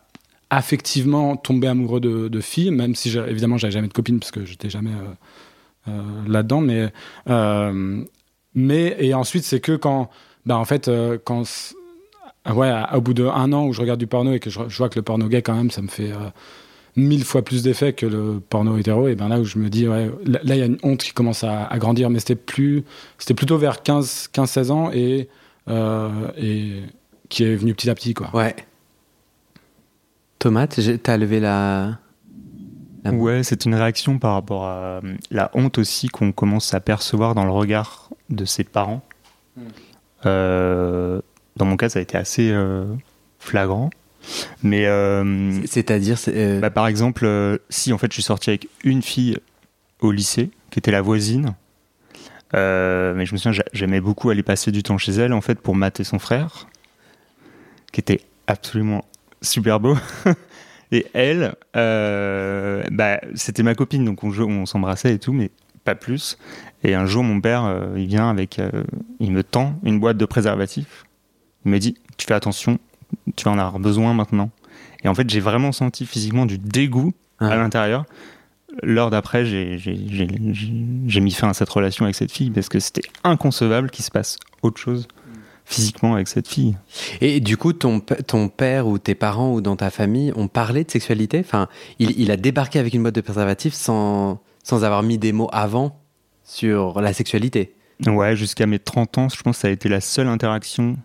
affectivement 0.51 1.37
tomber 1.37 1.67
amoureux 1.67 2.01
de, 2.01 2.29
de 2.29 2.41
filles, 2.41 2.71
même 2.71 2.95
si 2.95 3.19
évidemment, 3.19 3.59
j'avais 3.59 3.73
jamais 3.73 3.89
de 3.89 3.93
copine 3.93 4.21
parce 4.21 4.31
que 4.31 4.45
j'étais 4.45 4.71
jamais 4.71 4.93
euh, 4.93 5.91
euh, 5.91 6.03
là-dedans, 6.29 6.61
mais, 6.61 6.93
euh, 7.29 8.05
mais, 8.55 8.97
et 8.99 9.15
ensuite, 9.15 9.45
c'est 9.45 9.61
que 9.61 9.77
quand, 9.77 10.11
bah, 10.47 10.57
en 10.57 10.65
fait, 10.65 10.89
euh, 10.89 11.19
quand, 11.23 11.45
c- 11.45 11.75
ouais, 12.53 12.73
au 12.95 13.01
bout 13.01 13.15
d'un 13.15 13.53
an 13.53 13.67
où 13.67 13.73
je 13.73 13.81
regarde 13.81 14.01
du 14.01 14.07
porno 14.07 14.33
et 14.33 14.41
que 14.41 14.51
je, 14.51 14.59
vois 14.77 14.89
que 14.89 14.97
le 14.97 15.03
porno 15.03 15.29
gay, 15.29 15.43
quand 15.43 15.55
même, 15.55 15.71
ça 15.71 15.83
me 15.83 15.89
fait 15.89 16.13
euh, 16.13 16.31
mille 16.97 17.25
fois 17.25 17.43
plus 17.43 17.63
d'effet 17.63 17.93
que 17.93 18.07
le 18.07 18.41
porno 18.41 18.77
hétéro, 18.77 19.09
et 19.09 19.15
ben 19.15 19.29
là 19.29 19.39
où 19.39 19.45
je 19.45 19.59
me 19.59 19.69
dis, 19.69 19.87
ouais, 19.87 20.11
là, 20.25 20.41
il 20.45 20.57
y 20.57 20.63
a 20.63 20.67
une 20.67 20.79
honte 20.83 21.03
qui 21.03 21.13
commence 21.13 21.45
à, 21.45 21.69
grandir, 21.79 22.11
mais 22.11 22.19
c'était 22.19 22.35
plus, 22.35 22.85
c'était 23.19 23.35
plutôt 23.35 23.59
vers 23.59 23.83
15, 23.83 24.31
15-16 24.33 24.71
ans 24.71 24.91
et, 24.93 25.29
euh, 25.69 26.09
et 26.37 26.83
qui 27.29 27.45
est 27.45 27.55
venu 27.55 27.75
petit 27.75 27.91
à 27.91 27.95
petit, 27.95 28.15
quoi. 28.15 28.31
Ouais. 28.35 28.57
Tomate, 30.39 30.79
t'as 31.03 31.17
levé 31.17 31.41
la. 31.41 31.99
La 33.11 33.17
main. 33.17 33.23
Ouais, 33.23 33.43
c'est 33.43 33.65
une 33.65 33.75
réaction 33.75 34.19
par 34.19 34.35
rapport 34.35 34.65
à 34.67 34.77
euh, 34.77 35.01
la 35.31 35.51
honte 35.55 35.79
aussi 35.79 36.09
qu'on 36.09 36.33
commence 36.33 36.73
à 36.75 36.81
percevoir 36.81 37.35
dans 37.35 37.45
le 37.45 37.51
regard 37.51 38.11
de 38.31 38.45
ses 38.45 38.65
parents. 38.65 39.03
Mm. 39.57 39.63
Euh, 40.27 41.21
dans 41.57 41.65
mon 41.65 41.77
cas, 41.77 41.89
ça 41.89 41.99
a 41.99 42.03
été 42.03 42.17
assez 42.17 42.51
euh, 42.51 42.85
flagrant. 43.39 43.91
Mais 44.63 44.87
euh, 44.87 45.61
C'est-à-dire. 45.67 46.19
c'est, 46.19 46.61
bah, 46.61 46.71
par 46.71 46.87
exemple, 46.87 47.61
si 47.71 47.93
en 47.93 47.99
fait 47.99 48.09
je 48.11 48.15
suis 48.15 48.23
sorti 48.23 48.51
avec 48.51 48.69
une 48.85 49.03
fille 49.03 49.39
au 50.01 50.11
lycée, 50.13 50.51
qui 50.71 50.79
était 50.79 50.91
la 50.91 51.01
voisine, 51.03 51.55
mais 52.53 53.25
je 53.27 53.33
me 53.33 53.37
souviens, 53.37 53.53
j'a- 53.53 53.65
j'aimais 53.73 54.01
beaucoup 54.01 54.31
aller 54.31 54.43
passer 54.43 54.71
du 54.73 54.83
temps 54.83 54.99
chez 54.99 55.13
elle 55.13 55.33
en 55.33 55.41
fait 55.41 55.61
pour 55.61 55.75
mater 55.75 56.05
son 56.05 56.19
frère, 56.19 56.67
qui 57.93 58.01
était 58.01 58.21
absolument 58.47 59.05
super 59.41 59.81
beau. 59.81 59.97
Et 60.91 61.07
elle, 61.13 61.55
euh, 61.77 62.83
bah, 62.91 63.21
c'était 63.35 63.63
ma 63.63 63.75
copine, 63.75 64.05
donc 64.05 64.25
on, 64.25 64.31
on 64.31 64.67
s'embrassait 64.67 65.15
et 65.15 65.19
tout, 65.19 65.33
mais 65.33 65.51
pas 65.85 65.95
plus. 65.95 66.39
Et 66.83 66.95
un 66.95 67.07
jour, 67.07 67.23
mon 67.23 67.41
père, 67.41 67.65
euh, 67.65 67.95
il 67.97 68.07
vient 68.07 68.31
avec, 68.31 68.59
euh, 68.59 68.71
il 69.21 69.33
me 69.33 69.43
tend 69.43 69.75
une 69.85 70.01
boîte 70.01 70.17
de 70.17 70.25
préservatifs. 70.25 71.05
Il 71.65 71.73
me 71.73 71.79
dit, 71.79 71.95
tu 72.17 72.27
fais 72.27 72.35
attention, 72.35 72.79
tu 73.37 73.45
vas 73.45 73.51
en 73.51 73.59
avoir 73.59 73.79
besoin 73.79 74.15
maintenant. 74.15 74.51
Et 75.05 75.09
en 75.09 75.15
fait, 75.15 75.29
j'ai 75.29 75.41
vraiment 75.41 75.73
senti 75.73 76.07
physiquement 76.07 76.47
du 76.47 76.59
dégoût 76.59 77.13
Ah. 77.41 77.49
à 77.51 77.57
l'intérieur. 77.57 78.05
L'heure 78.83 79.11
d'après, 79.11 79.45
j'ai 79.45 81.21
mis 81.21 81.33
fin 81.33 81.49
à 81.49 81.55
cette 81.55 81.69
relation 81.69 82.05
avec 82.05 82.15
cette 82.17 82.33
fille 82.33 82.51
parce 82.51 82.69
que 82.69 82.79
c'était 82.81 83.09
inconcevable 83.25 83.91
qu'il 83.91 84.05
se 84.05 84.11
passe 84.11 84.37
autre 84.63 84.81
chose 84.81 85.09
physiquement 85.71 86.15
avec 86.15 86.29
cette 86.29 86.49
fille. 86.49 86.77
Et 87.21 87.41
du 87.41 87.57
coup, 87.59 87.75
ton, 87.75 88.01
ton 88.01 88.49
père 88.49 88.87
ou 88.87 88.99
tes 88.99 89.15
parents 89.15 89.53
ou 89.53 89.61
dans 89.61 89.77
ta 89.77 89.91
famille 89.91 90.33
ont 90.35 90.49
parlé 90.49 90.83
de 90.83 90.91
sexualité? 90.91 91.41
Enfin, 91.41 91.69
il, 91.99 92.19
il 92.19 92.31
a 92.31 92.37
débarqué 92.39 92.79
avec 92.79 92.95
une 92.95 93.03
boîte 93.03 93.15
de 93.15 93.21
préservatifs 93.21 93.75
sans, 93.75 94.41
sans 94.63 94.83
avoir 94.85 95.03
mis 95.03 95.19
des 95.19 95.33
mots 95.33 95.51
avant 95.53 96.01
sur 96.43 97.01
la 97.03 97.13
sexualité? 97.13 97.75
Ouais, 98.07 98.35
jusqu'à 98.35 98.67
mes 98.67 98.79
30 98.79 99.19
ans, 99.19 99.29
je 99.29 99.43
pense 99.43 99.57
que 99.57 99.61
ça 99.63 99.69
a 99.69 99.71
été 99.71 99.89
la 99.91 100.01
seule 100.01 100.29
interaction 100.29 100.97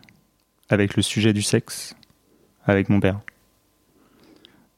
avec 0.69 0.95
le 0.95 1.01
sujet 1.03 1.33
du 1.33 1.41
sexe 1.41 1.95
avec 2.65 2.87
mon 2.87 3.01
père. 3.01 3.19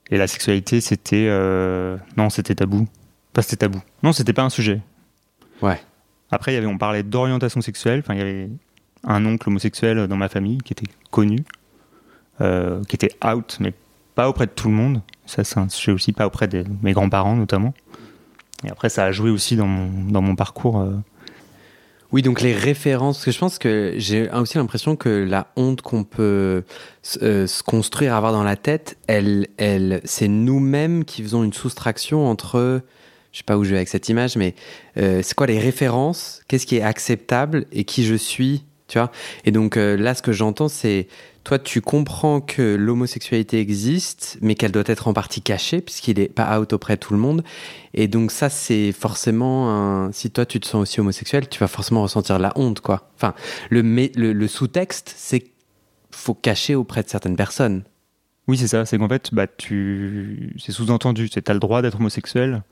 Et 0.09 0.17
la 0.17 0.27
sexualité, 0.27 0.81
c'était. 0.81 1.27
euh, 1.29 1.97
Non, 2.17 2.29
c'était 2.29 2.55
tabou. 2.55 2.87
Pas 3.33 3.41
c'était 3.43 3.57
tabou. 3.57 3.81
Non, 4.01 4.13
c'était 4.13 4.33
pas 4.33 4.43
un 4.43 4.49
sujet. 4.49 4.81
Ouais. 5.61 5.79
Après, 6.31 6.53
y 6.53 6.57
avait, 6.57 6.65
on 6.67 6.77
parlait 6.77 7.03
d'orientation 7.03 7.61
sexuelle. 7.61 7.99
Enfin, 7.99 8.13
il 8.13 8.19
y 8.19 8.21
avait 8.21 8.49
un 9.05 9.25
oncle 9.25 9.49
homosexuel 9.49 10.07
dans 10.07 10.17
ma 10.17 10.29
famille 10.29 10.57
qui 10.59 10.73
était 10.73 10.91
connu, 11.11 11.43
euh, 12.41 12.83
qui 12.85 12.95
était 12.95 13.15
out, 13.25 13.57
mais 13.59 13.73
pas 14.15 14.29
auprès 14.29 14.45
de 14.45 14.51
tout 14.51 14.67
le 14.67 14.73
monde. 14.73 15.01
Ça, 15.25 15.43
c'est 15.43 15.59
un 15.59 15.69
sujet 15.69 15.91
aussi, 15.91 16.11
pas 16.11 16.25
auprès 16.25 16.47
de 16.47 16.63
mes 16.81 16.93
grands-parents 16.93 17.35
notamment. 17.35 17.73
Et 18.63 18.69
après, 18.69 18.89
ça 18.89 19.03
a 19.05 19.11
joué 19.11 19.29
aussi 19.29 19.55
dans 19.55 19.67
mon, 19.67 20.09
dans 20.11 20.21
mon 20.21 20.35
parcours. 20.35 20.79
euh, 20.79 20.95
Oui, 22.11 22.21
donc 22.21 22.41
les 22.41 22.53
références, 22.53 23.17
parce 23.17 23.25
que 23.25 23.31
je 23.31 23.39
pense 23.39 23.59
que 23.59 23.93
j'ai 23.97 24.29
aussi 24.31 24.57
l'impression 24.57 24.95
que 24.95 25.09
la 25.09 25.47
honte 25.55 25.81
qu'on 25.81 26.03
peut 26.03 26.63
euh, 27.21 27.47
se 27.47 27.63
construire, 27.63 28.15
avoir 28.15 28.31
dans 28.31 28.43
la 28.43 28.55
tête, 28.55 28.97
elle, 29.07 29.47
elle, 29.57 30.01
c'est 30.03 30.27
nous-mêmes 30.27 31.05
qui 31.05 31.21
faisons 31.21 31.43
une 31.43 31.53
soustraction 31.53 32.27
entre, 32.27 32.81
je 33.31 33.37
sais 33.37 33.43
pas 33.43 33.57
où 33.57 33.63
je 33.63 33.71
vais 33.71 33.77
avec 33.77 33.89
cette 33.89 34.09
image, 34.09 34.35
mais 34.37 34.55
c'est 34.95 35.33
quoi 35.35 35.47
les 35.47 35.59
références, 35.59 36.41
qu'est-ce 36.47 36.65
qui 36.65 36.77
est 36.77 36.81
acceptable 36.83 37.65
et 37.71 37.83
qui 37.83 38.05
je 38.05 38.15
suis, 38.15 38.63
Et 39.43 39.51
donc 39.51 39.77
euh, 39.77 39.97
là, 39.97 40.13
ce 40.13 40.21
que 40.21 40.31
j'entends, 40.31 40.67
c'est 40.67 41.07
toi, 41.43 41.59
tu 41.59 41.81
comprends 41.81 42.41
que 42.41 42.75
l'homosexualité 42.75 43.59
existe, 43.59 44.37
mais 44.41 44.55
qu'elle 44.55 44.71
doit 44.71 44.83
être 44.87 45.07
en 45.07 45.13
partie 45.13 45.41
cachée, 45.41 45.81
puisqu'il 45.81 46.19
est 46.19 46.27
pas 46.27 46.59
out 46.59 46.73
auprès 46.73 46.95
de 46.95 46.99
tout 46.99 47.13
le 47.13 47.19
monde. 47.19 47.43
Et 47.93 48.07
donc 48.07 48.31
ça, 48.31 48.49
c'est 48.49 48.91
forcément. 48.91 50.11
Si 50.11 50.31
toi, 50.31 50.45
tu 50.45 50.59
te 50.59 50.65
sens 50.65 50.81
aussi 50.81 50.99
homosexuel, 50.99 51.47
tu 51.47 51.59
vas 51.59 51.67
forcément 51.67 52.01
ressentir 52.01 52.39
la 52.39 52.51
honte, 52.55 52.79
quoi. 52.79 53.11
Enfin, 53.15 53.35
le, 53.69 54.47
sous-texte, 54.47 55.13
c'est 55.15 55.41
qu'il 55.41 55.51
faut 56.11 56.33
cacher 56.33 56.73
auprès 56.73 57.03
de 57.03 57.09
certaines 57.09 57.35
personnes. 57.35 57.83
Oui, 58.47 58.57
c'est 58.57 58.67
ça. 58.67 58.85
C'est 58.85 58.97
qu'en 58.97 59.09
fait, 59.09 59.33
bah, 59.33 59.45
c'est 59.59 60.71
sous-entendu. 60.71 61.29
Tu 61.29 61.39
as 61.45 61.53
le 61.53 61.59
droit 61.59 61.83
d'être 61.83 61.99
homosexuel, 61.99 62.63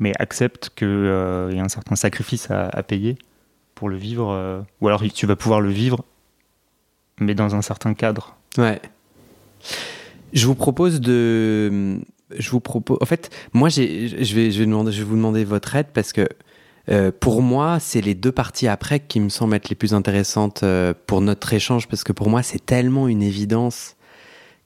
mais 0.00 0.12
accepte 0.18 0.70
qu'il 0.74 0.88
y 0.88 1.58
a 1.58 1.62
un 1.62 1.68
certain 1.68 1.94
sacrifice 1.94 2.50
à 2.50 2.82
payer 2.82 3.16
pour 3.78 3.88
le 3.88 3.96
vivre. 3.96 4.28
euh, 4.30 4.60
Ou 4.80 4.88
alors 4.88 5.02
tu 5.14 5.26
vas 5.26 5.36
pouvoir 5.36 5.60
le 5.60 5.70
vivre, 5.70 6.04
mais 7.20 7.34
dans 7.34 7.54
un 7.54 7.62
certain 7.62 7.94
cadre. 7.94 8.36
Ouais. 8.56 8.80
Je 10.32 10.46
vous 10.46 10.54
propose 10.56 11.00
de... 11.00 12.00
Je 12.36 12.50
vous 12.50 12.60
propose... 12.60 12.98
En 13.00 13.06
fait, 13.06 13.30
moi, 13.52 13.68
je, 13.68 13.80
vais, 13.82 14.50
je, 14.50 14.58
vais 14.58 14.66
demander, 14.66 14.92
je 14.92 14.98
vais 14.98 15.08
vous 15.08 15.16
demander 15.16 15.44
votre 15.44 15.74
aide 15.76 15.88
parce 15.94 16.12
que 16.12 16.26
Euh, 16.90 17.12
pour 17.12 17.42
moi, 17.42 17.78
c'est 17.80 18.00
les 18.00 18.14
deux 18.14 18.32
parties 18.32 18.66
après 18.66 18.98
qui 18.98 19.20
me 19.20 19.28
semblent 19.28 19.54
être 19.54 19.68
les 19.68 19.76
plus 19.76 19.92
intéressantes 19.92 20.62
euh, 20.62 20.94
pour 21.06 21.20
notre 21.20 21.52
échange, 21.52 21.86
parce 21.86 22.02
que 22.02 22.14
pour 22.14 22.30
moi, 22.30 22.42
c'est 22.42 22.64
tellement 22.64 23.08
une 23.08 23.22
évidence 23.22 23.94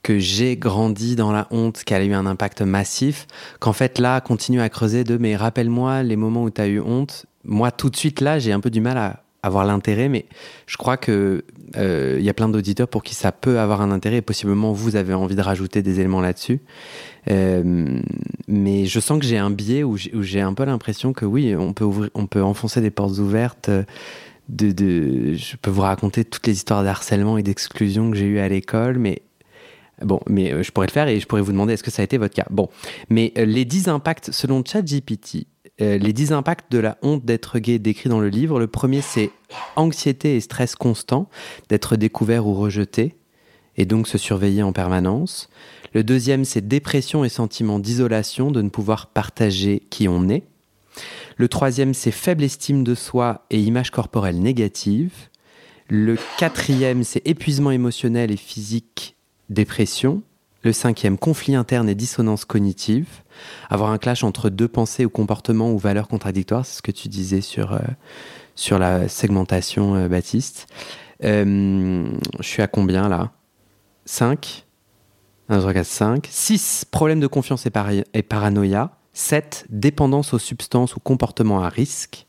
que 0.03 0.19
j'ai 0.19 0.55
grandi 0.55 1.17
dans 1.17 1.33
la 1.33 1.47
honte, 1.51 1.83
qu'elle 1.83 2.01
a 2.01 2.05
eu 2.05 2.13
un 2.13 2.25
impact 2.25 2.61
massif, 2.61 3.27
qu'en 3.59 3.73
fait 3.73 3.99
là, 3.99 4.21
continue 4.21 4.61
à 4.61 4.69
creuser 4.69 5.03
de 5.03 5.17
mais 5.17 5.35
rappelle-moi 5.35 6.01
les 6.03 6.15
moments 6.15 6.43
où 6.47 6.49
tu 6.49 6.61
as 6.61 6.67
eu 6.67 6.79
honte. 6.79 7.25
Moi, 7.45 7.71
tout 7.71 7.89
de 7.89 7.95
suite 7.95 8.21
là, 8.21 8.39
j'ai 8.39 8.51
un 8.51 8.59
peu 8.59 8.69
du 8.69 8.81
mal 8.81 8.97
à 8.97 9.23
avoir 9.43 9.65
l'intérêt, 9.65 10.07
mais 10.07 10.25
je 10.65 10.77
crois 10.77 10.95
que 10.95 11.43
euh, 11.75 12.15
il 12.17 12.23
y 12.23 12.29
a 12.29 12.33
plein 12.33 12.47
d'auditeurs 12.47 12.87
pour 12.87 13.03
qui 13.03 13.13
ça 13.13 13.33
peut 13.33 13.59
avoir 13.59 13.81
un 13.81 13.91
intérêt 13.91 14.17
et 14.17 14.21
possiblement 14.21 14.71
vous 14.71 14.95
avez 14.95 15.13
envie 15.13 15.35
de 15.35 15.41
rajouter 15.41 15.81
des 15.81 15.99
éléments 15.99 16.21
là-dessus. 16.21 16.61
Euh, 17.29 17.99
mais 18.47 18.85
je 18.85 18.99
sens 19.01 19.19
que 19.19 19.25
j'ai 19.25 19.37
un 19.37 19.49
biais 19.49 19.83
où 19.83 19.97
j'ai 19.97 20.41
un 20.41 20.53
peu 20.53 20.63
l'impression 20.63 21.11
que 21.11 21.25
oui, 21.25 21.55
on 21.55 21.73
peut, 21.73 21.85
on 22.13 22.25
peut 22.25 22.41
enfoncer 22.41 22.79
des 22.81 22.91
portes 22.91 23.17
ouvertes. 23.17 23.69
De, 24.49 25.35
je 25.35 25.55
peux 25.55 25.71
vous 25.71 25.81
raconter 25.81 26.25
toutes 26.25 26.47
les 26.47 26.53
histoires 26.53 26.83
d'harcèlement 26.83 27.37
et 27.37 27.43
d'exclusion 27.43 28.11
que 28.11 28.17
j'ai 28.17 28.25
eues 28.25 28.39
à 28.39 28.47
l'école, 28.47 28.97
mais 28.97 29.21
Bon, 30.01 30.19
mais 30.27 30.51
euh, 30.51 30.63
je 30.63 30.71
pourrais 30.71 30.87
le 30.87 30.91
faire 30.91 31.07
et 31.07 31.19
je 31.19 31.27
pourrais 31.27 31.41
vous 31.41 31.51
demander 31.51 31.73
est-ce 31.73 31.83
que 31.83 31.91
ça 31.91 32.01
a 32.01 32.05
été 32.05 32.17
votre 32.17 32.33
cas? 32.33 32.45
Bon, 32.49 32.69
mais 33.09 33.31
les 33.35 33.63
10 33.63 33.87
impacts, 33.89 34.31
selon 34.31 34.63
ChatGPT, 34.65 35.45
les 35.79 36.13
10 36.13 36.31
impacts 36.33 36.71
de 36.71 36.77
la 36.77 36.97
honte 37.01 37.25
d'être 37.25 37.59
gay 37.59 37.79
décrits 37.79 38.09
dans 38.09 38.19
le 38.19 38.29
livre, 38.29 38.59
le 38.59 38.67
premier 38.67 39.01
c'est 39.01 39.31
anxiété 39.75 40.35
et 40.35 40.39
stress 40.39 40.75
constant 40.75 41.29
d'être 41.69 41.95
découvert 41.95 42.47
ou 42.47 42.53
rejeté 42.53 43.15
et 43.77 43.85
donc 43.85 44.07
se 44.07 44.17
surveiller 44.17 44.63
en 44.63 44.73
permanence. 44.73 45.49
Le 45.93 46.03
deuxième, 46.03 46.45
c'est 46.45 46.67
dépression 46.67 47.23
et 47.23 47.29
sentiment 47.29 47.79
d'isolation, 47.79 48.51
de 48.51 48.61
ne 48.61 48.69
pouvoir 48.69 49.07
partager 49.07 49.83
qui 49.89 50.07
on 50.07 50.29
est. 50.29 50.43
Le 51.37 51.47
troisième, 51.47 51.93
c'est 51.93 52.11
faible 52.11 52.43
estime 52.43 52.83
de 52.83 52.95
soi 52.95 53.45
et 53.49 53.59
image 53.59 53.91
corporelle 53.91 54.39
négative. 54.39 55.13
Le 55.87 56.17
quatrième, 56.37 57.03
c'est 57.03 57.27
épuisement 57.27 57.71
émotionnel 57.71 58.31
et 58.31 58.37
physique, 58.37 59.15
dépression. 59.49 60.21
Le 60.63 60.71
cinquième, 60.71 61.17
conflit 61.17 61.55
interne 61.55 61.89
et 61.89 61.95
dissonance 61.95 62.45
cognitive. 62.45 63.07
Avoir 63.69 63.91
un 63.91 63.97
clash 63.97 64.23
entre 64.23 64.49
deux 64.49 64.69
pensées 64.69 65.03
ou 65.03 65.09
comportements 65.09 65.71
ou 65.71 65.77
valeurs 65.77 66.07
contradictoires, 66.07 66.65
c'est 66.65 66.77
ce 66.77 66.81
que 66.81 66.91
tu 66.91 67.09
disais 67.09 67.41
sur, 67.41 67.73
euh, 67.73 67.79
sur 68.55 68.79
la 68.79 69.09
segmentation, 69.09 69.95
euh, 69.95 70.07
Baptiste. 70.07 70.67
Euh, 71.25 72.05
je 72.39 72.47
suis 72.47 72.61
à 72.61 72.67
combien 72.67 73.09
là? 73.09 73.31
5 74.05 74.65
1, 75.49 75.59
2, 75.59 75.73
4, 75.73 75.85
5. 75.85 76.27
6. 76.29 76.85
Problème 76.89 77.19
de 77.19 77.27
confiance 77.27 77.65
et, 77.65 78.21
paranoïa. 78.23 78.91
7. 79.11 79.65
Dépendance 79.69 80.33
aux 80.33 80.39
substances 80.39 80.95
ou 80.95 81.01
comportements 81.01 81.61
à 81.61 81.69
risque 81.69 82.25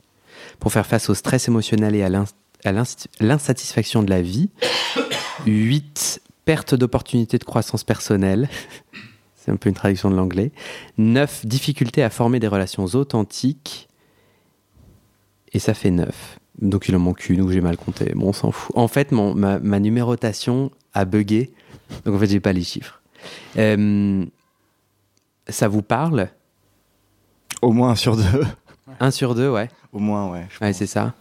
pour 0.59 0.73
faire 0.73 0.87
face 0.87 1.09
au 1.09 1.15
stress 1.15 1.47
émotionnel 1.47 1.95
et 1.95 2.03
à 2.03 2.75
l'insatisfaction 3.21 4.03
de 4.03 4.11
la 4.11 4.23
vie. 4.23 4.51
8. 5.47 6.21
Perte 6.45 6.75
d'opportunités 6.75 7.39
de 7.39 7.45
croissance 7.45 7.85
personnelle. 7.85 8.49
C'est 9.37 9.51
un 9.51 9.57
peu 9.57 9.69
une 9.69 9.75
traduction 9.75 10.11
de 10.11 10.17
l'anglais. 10.17 10.53
9. 10.97 11.45
Difficulté 11.45 12.03
à 12.03 12.11
former 12.11 12.41
des 12.41 12.49
relations 12.49 12.85
authentiques. 12.85 13.89
Et 15.53 15.59
ça 15.59 15.75
fait 15.75 15.91
9. 15.91 16.39
Donc 16.61 16.89
il 16.89 16.97
en 16.97 16.99
manque 16.99 17.29
une 17.29 17.43
ou 17.43 17.51
j'ai 17.51 17.61
mal 17.61 17.77
compté. 17.77 18.13
Bon, 18.15 18.29
on 18.29 18.33
s'en 18.33 18.53
fout. 18.53 18.75
En 18.77 18.89
fait, 18.89 19.13
mon, 19.13 19.35
ma, 19.35 19.59
ma, 19.59 19.81
numérotation 19.81 20.71
a 20.95 21.05
bugué. 21.05 21.53
Donc 22.05 22.15
en 22.15 22.19
fait, 22.19 22.29
j'ai 22.29 22.41
pas 22.41 22.53
les 22.53 22.63
chiffres. 22.63 23.03
Euh, 23.59 24.25
ça 25.49 25.69
vous 25.69 25.83
parle? 25.83 26.29
Au 27.61 27.73
moins 27.73 27.91
un 27.91 27.97
sur 27.97 28.17
deux. 28.17 28.47
Un 29.01 29.11
sur 29.11 29.35
deux, 29.35 29.51
ouais. 29.51 29.69
Au 29.93 29.99
moins, 29.99 30.31
ouais. 30.31 30.47
Ouais, 30.61 30.73
c'est 30.73 30.87
ça. 30.87 31.15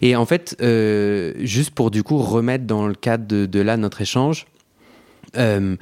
Et 0.00 0.16
en 0.16 0.26
fait, 0.26 0.56
euh, 0.60 1.34
juste 1.40 1.70
pour 1.70 1.90
du 1.90 2.02
coup 2.02 2.18
remettre 2.18 2.64
dans 2.64 2.86
le 2.86 2.94
cadre 2.94 3.26
de, 3.26 3.46
de 3.46 3.60
là 3.60 3.76
notre 3.76 4.00
échange, 4.00 4.46
euh, 5.36 5.76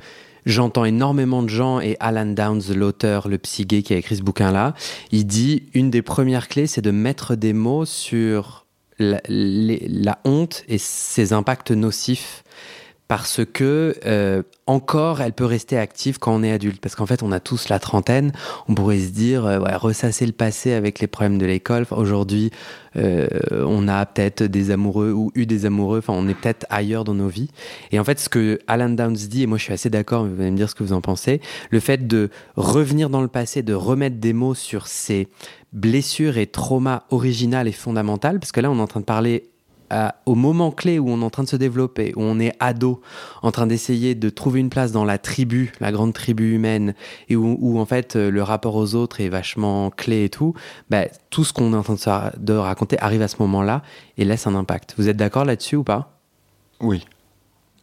j'entends 0.47 0.85
énormément 0.85 1.43
de 1.43 1.49
gens, 1.49 1.81
et 1.81 1.97
Alan 2.01 2.27
Downs, 2.27 2.63
l'auteur, 2.75 3.29
le 3.29 3.39
psy 3.39 3.67
gay 3.67 3.83
qui 3.83 3.95
a 3.95 3.97
écrit 3.97 4.17
ce 4.17 4.23
bouquin-là, 4.23 4.75
il 5.11 5.27
dit 5.27 5.65
une 5.75 5.91
des 5.91 6.03
premières 6.03 6.49
clés, 6.49 6.67
c'est 6.67 6.83
de 6.83 6.91
mettre 6.91 7.35
des 7.35 7.53
mots 7.53 7.85
sur 7.85 8.67
la 8.99 10.19
honte 10.25 10.63
et 10.69 10.79
ses 10.79 11.33
impacts 11.33 11.73
nocifs 11.73 12.44
parce 13.17 13.45
que 13.45 13.95
euh, 14.07 14.43
encore 14.67 15.21
elle 15.21 15.35
peut 15.35 15.45
rester 15.45 15.79
active 15.79 16.19
quand 16.19 16.35
on 16.35 16.43
est 16.43 16.51
adulte. 16.51 16.81
Parce 16.81 16.97
qu'en 16.97 17.07
fait 17.07 17.23
on 17.23 17.31
a 17.31 17.39
tous 17.39 17.69
la 17.69 17.79
trentaine. 17.79 18.33
On 18.67 18.75
pourrait 18.75 18.99
se 18.99 19.11
dire 19.11 19.47
euh, 19.47 19.61
ressasser 19.77 20.27
le 20.27 20.33
passé 20.33 20.73
avec 20.73 20.99
les 20.99 21.07
problèmes 21.07 21.39
de 21.39 21.47
l'école. 21.47 21.87
Aujourd'hui 21.93 22.51
euh, 22.97 23.29
on 23.53 23.87
a 23.87 24.05
peut-être 24.05 24.43
des 24.43 24.73
amoureux 24.73 25.13
ou 25.13 25.31
eu 25.37 25.47
des 25.47 25.65
amoureux. 25.65 25.99
Enfin 25.99 26.13
on 26.13 26.27
est 26.27 26.35
peut-être 26.35 26.67
ailleurs 26.71 27.05
dans 27.05 27.15
nos 27.15 27.29
vies. 27.29 27.51
Et 27.93 28.01
en 28.01 28.05
fait 28.05 28.19
ce 28.19 28.29
que 28.29 28.59
Alan 28.67 28.89
Downs 28.89 29.15
dit 29.15 29.45
et 29.45 29.47
moi 29.47 29.59
je 29.59 29.63
suis 29.63 29.73
assez 29.73 29.91
d'accord 29.91 30.25
vous 30.25 30.41
allez 30.41 30.51
me 30.51 30.57
dire 30.57 30.69
ce 30.69 30.75
que 30.75 30.83
vous 30.83 30.93
en 30.93 31.01
pensez 31.01 31.41
le 31.71 31.79
fait 31.79 32.09
de 32.09 32.31
revenir 32.57 33.11
dans 33.11 33.23
le 33.23 33.29
passé 33.29 33.63
de 33.63 33.75
remettre 33.75 34.17
des 34.17 34.33
mots 34.33 34.57
sur 34.57 34.89
ces 34.89 35.29
blessures 35.73 36.37
et 36.37 36.49
traumas 36.49 37.05
originales 37.11 37.69
et 37.69 37.73
fondamentales 37.73 38.41
parce 38.41 38.51
que 38.51 38.61
là 38.61 38.73
on 38.73 38.79
est 38.79 38.83
en 38.83 38.89
train 38.89 38.99
de 38.99 39.05
parler 39.05 39.54
au 40.27 40.35
moment 40.35 40.71
clé 40.71 40.99
où 40.99 41.09
on 41.09 41.21
est 41.21 41.25
en 41.25 41.31
train 41.31 41.45
de 41.45 41.49
se 41.49 41.57
développer, 41.57 42.13
où 42.17 42.23
on 42.23 42.39
est 42.41 42.53
ado, 42.61 43.01
en 43.43 43.53
train 43.53 43.67
d'essayer 43.67 44.15
de 44.15 44.29
trouver 44.31 44.61
une 44.61 44.71
place 44.71 44.93
dans 44.93 45.05
la 45.05 45.19
tribu, 45.19 45.73
la 45.81 45.93
grande 45.93 46.13
tribu 46.13 46.55
humaine, 46.55 46.95
et 47.29 47.37
où, 47.37 47.79
en 47.79 47.87
fait 47.87 48.17
le 48.17 48.43
rapport 48.43 48.75
aux 48.75 48.95
autres 48.95 49.21
est 49.21 49.29
vachement 49.29 49.91
clé 49.91 50.25
et 50.25 50.29
tout, 50.29 50.55
bah, 50.91 51.05
tout 51.31 51.45
ce 51.45 51.53
qu'on 51.53 51.73
est 51.73 51.77
en 51.77 51.83
train 51.83 52.31
de, 52.39 52.53
raconter 52.53 52.99
arrive 53.01 53.23
à 53.23 53.29
ce 53.29 53.37
moment-là 53.41 53.83
et 54.17 54.25
laisse 54.25 54.47
un 54.47 54.55
impact. 54.55 54.95
Vous 54.97 55.09
êtes 55.09 55.17
d'accord 55.17 55.45
là-dessus 55.45 55.77
ou 55.77 55.85
pas? 55.85 56.19
Oui. 56.81 57.05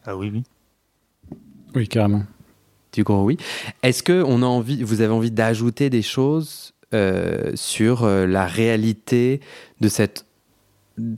Ah 0.04 0.16
oui, 0.16 0.30
oui. 0.32 0.42
Oui, 1.74 1.88
carrément. 1.88 2.24
Du 2.92 3.04
coup, 3.04 3.14
oui. 3.14 3.38
Est-ce 3.82 4.02
que 4.02 4.22
on 4.26 4.42
a 4.42 4.46
envie, 4.46 4.82
vous 4.82 5.00
avez 5.00 5.12
envie 5.12 5.30
d'ajouter 5.30 5.88
des 5.88 6.02
choses 6.02 6.74
euh, 6.92 7.52
sur 7.54 8.04
euh, 8.04 8.26
la 8.26 8.46
réalité 8.46 9.40
de 9.80 9.88
cette 9.88 10.26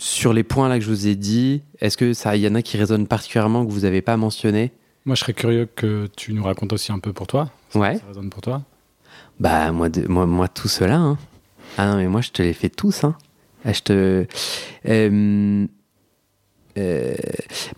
sur 0.01 0.33
les 0.33 0.45
points 0.45 0.69
là 0.69 0.79
que 0.79 0.85
je 0.85 0.91
vous 0.91 1.07
ai 1.07 1.17
dit, 1.17 1.63
est-ce 1.81 1.97
que 1.97 2.13
ça, 2.13 2.37
y 2.37 2.47
en 2.49 2.55
a 2.55 2.63
qui 2.63 2.77
résonnent 2.77 3.07
particulièrement 3.07 3.67
que 3.67 3.71
vous 3.71 3.81
n'avez 3.81 4.03
pas 4.03 4.17
mentionné 4.17 4.73
Moi, 5.05 5.15
je 5.15 5.21
serais 5.21 5.35
curieux 5.35 5.67
que 5.67 6.09
tu 6.17 6.33
nous 6.33 6.45
racontes 6.45 6.73
aussi 6.73 6.93
un 6.93 6.99
peu 6.99 7.13
pour 7.13 7.27
toi. 7.27 7.51
Ouais. 7.75 7.97
Ça 7.97 8.07
résonne 8.07 8.31
pour 8.31 8.43
toi 8.43 8.63
Bah 9.41 9.73
moi, 9.73 9.89
moi, 10.09 10.27
moi 10.27 10.49
tout 10.49 10.69
cela. 10.69 10.97
Hein. 10.97 11.19
Ah 11.77 11.91
non, 11.91 11.97
mais 11.97 12.07
moi 12.07 12.21
je 12.21 12.31
te 12.31 12.43
les 12.43 12.53
fais 12.53 12.69
tous. 12.69 13.05
Hein. 13.05 13.17
Ah, 13.65 13.73
je 13.73 13.81
te. 13.81 14.27
Euh, 14.87 15.67
euh, 16.79 17.15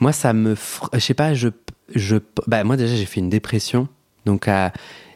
moi, 0.01 0.13
ça 0.13 0.33
me. 0.33 0.55
Je 0.93 0.99
sais 0.99 1.15
pas. 1.15 1.35
Je, 1.35 1.49
je. 1.95 2.17
Bah 2.47 2.65
moi 2.65 2.77
déjà, 2.77 2.95
j'ai 2.95 3.07
fait 3.07 3.21
une 3.21 3.31
dépression. 3.31 3.89
Donc 4.27 4.49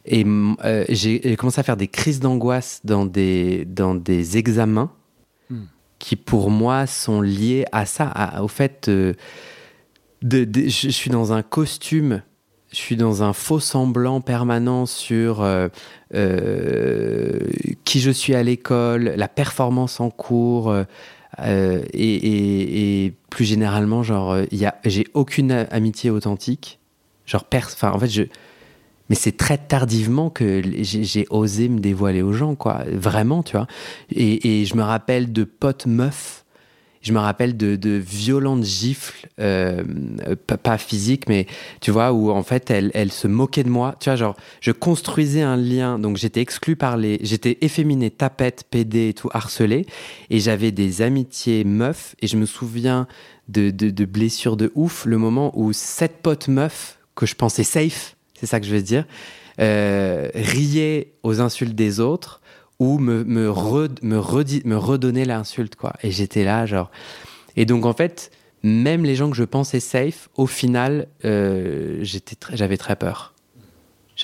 et 0.07 0.25
euh, 0.65 0.85
j'ai 0.89 1.37
commencé 1.37 1.61
à 1.61 1.63
faire 1.63 1.77
des 1.77 1.89
crises 1.89 2.21
d'angoisse 2.21 2.81
dans 2.85 3.05
des 3.05 3.65
dans 3.67 3.95
des 3.95 4.39
examens 4.39 4.91
qui 6.01 6.17
pour 6.17 6.51
moi 6.51 6.89
sont 6.89 7.21
liés 7.21 7.65
à 7.71 7.87
ça, 7.87 8.13
au 8.43 8.49
fait 8.49 8.89
euh, 8.89 9.15
je 10.23 10.89
suis 10.91 11.11
dans 11.11 11.33
un 11.33 11.43
costume, 11.43 12.23
je 12.73 12.77
suis 12.77 12.97
dans 12.97 13.23
un 13.23 13.33
faux 13.33 13.61
semblant 13.61 14.21
permanent 14.21 14.87
sur 14.87 15.43
euh, 15.43 15.69
euh, 16.15 17.39
qui 17.85 18.01
je 18.01 18.11
suis 18.11 18.35
à 18.35 18.43
l'école, 18.43 19.15
la 19.17 19.29
performance 19.29 20.01
en 20.01 20.11
cours. 20.11 20.75
Et, 21.95 23.13
plus 23.31 23.45
généralement, 23.45 24.03
genre, 24.03 24.37
j'ai 24.85 25.07
aucune 25.15 25.53
amitié 25.71 26.11
authentique. 26.11 26.81
Genre, 27.27 27.47
en 27.83 27.99
fait, 27.99 28.09
je, 28.09 28.25
mais 29.11 29.17
c'est 29.17 29.37
très 29.37 29.59
tardivement 29.59 30.31
que 30.31 30.63
j'ai 30.81 31.27
osé 31.31 31.69
me 31.69 31.81
dévoiler 31.81 32.23
aux 32.23 32.33
gens, 32.33 32.55
quoi. 32.55 32.85
Vraiment, 32.93 33.43
tu 33.43 33.57
vois. 33.57 33.67
Et, 34.15 34.65
je 34.65 34.77
me 34.77 34.83
rappelle 34.83 35.33
de 35.33 35.43
potes 35.43 35.87
meufs, 35.87 36.45
je 37.03 37.13
me 37.13 37.19
rappelle 37.19 37.57
de, 37.57 37.97
violentes 37.97 38.63
gifles, 38.63 39.29
euh, 39.41 39.83
pas, 40.63 40.79
physiques, 40.79 41.29
mais 41.29 41.47
tu 41.81 41.91
vois, 41.91 42.13
où 42.13 42.31
en 42.31 42.45
fait, 42.45 42.71
elles, 42.71 43.11
se 43.11 43.27
moquaient 43.27 43.65
de 43.65 43.69
moi. 43.69 43.97
Tu 43.99 44.11
vois, 44.11 44.17
genre, 44.17 44.37
je 44.61 44.71
construisais 44.71 45.43
un 45.43 45.57
lien, 45.57 45.99
donc 45.99 46.17
j'étais 46.17 46.41
exclu 46.41 46.77
par 46.77 46.97
les. 46.97 47.19
J'étais 47.23 47.59
efféminé, 47.63 48.13
tapette, 48.13 48.63
pédé 48.71 49.13
tout, 49.13 49.29
harcelé. 49.33 49.87
Et 50.31 50.39
j'avais 50.39 50.71
des 50.71 51.03
amitiés 51.03 51.65
meufs, 51.65 52.15
et 52.23 52.29
je 52.29 52.37
me 52.37 52.47
souviens 52.47 53.09
de, 53.49 53.71
de 53.71 54.05
blessures 54.05 54.57
de 54.57 54.71
ouf, 54.77 55.05
le 55.05 55.19
moment 55.19 55.51
où 55.59 55.73
cette 55.73 56.19
pote 56.23 56.47
meuf, 56.47 57.01
que 57.17 57.27
je 57.27 57.35
pensais 57.35 57.65
safe, 57.65 58.15
c'est 58.41 58.47
ça 58.47 58.59
que 58.59 58.65
je 58.67 58.75
veux 58.75 58.83
dire, 58.83 59.05
euh, 59.61 60.31
aux 61.23 61.41
insultes 61.43 61.75
des 61.75 62.01
autres 62.01 62.41
ou 62.79 62.99
me, 62.99 63.23
me, 63.25 63.53
me, 64.03 64.65
me 64.65 64.77
redonner 64.77 65.25
l'insulte, 65.27 65.77
quoi. 65.77 65.93
Et 66.03 66.11
j'étais 66.11 66.45
là, 66.45 66.65
genre. 66.65 66.91
Et 67.57 67.67
donc, 67.67 67.85
en 67.85 67.93
fait, 67.93 68.31
même 68.63 69.05
les 69.05 69.15
gens 69.15 69.29
que 69.29 69.37
je 69.37 69.45
pensais 69.45 69.81
safe, 69.81 70.31
au 70.37 70.47
final, 70.47 71.09
euh, 71.27 72.03
j'avais 72.55 72.79
très 72.79 72.97
peur. 72.97 73.35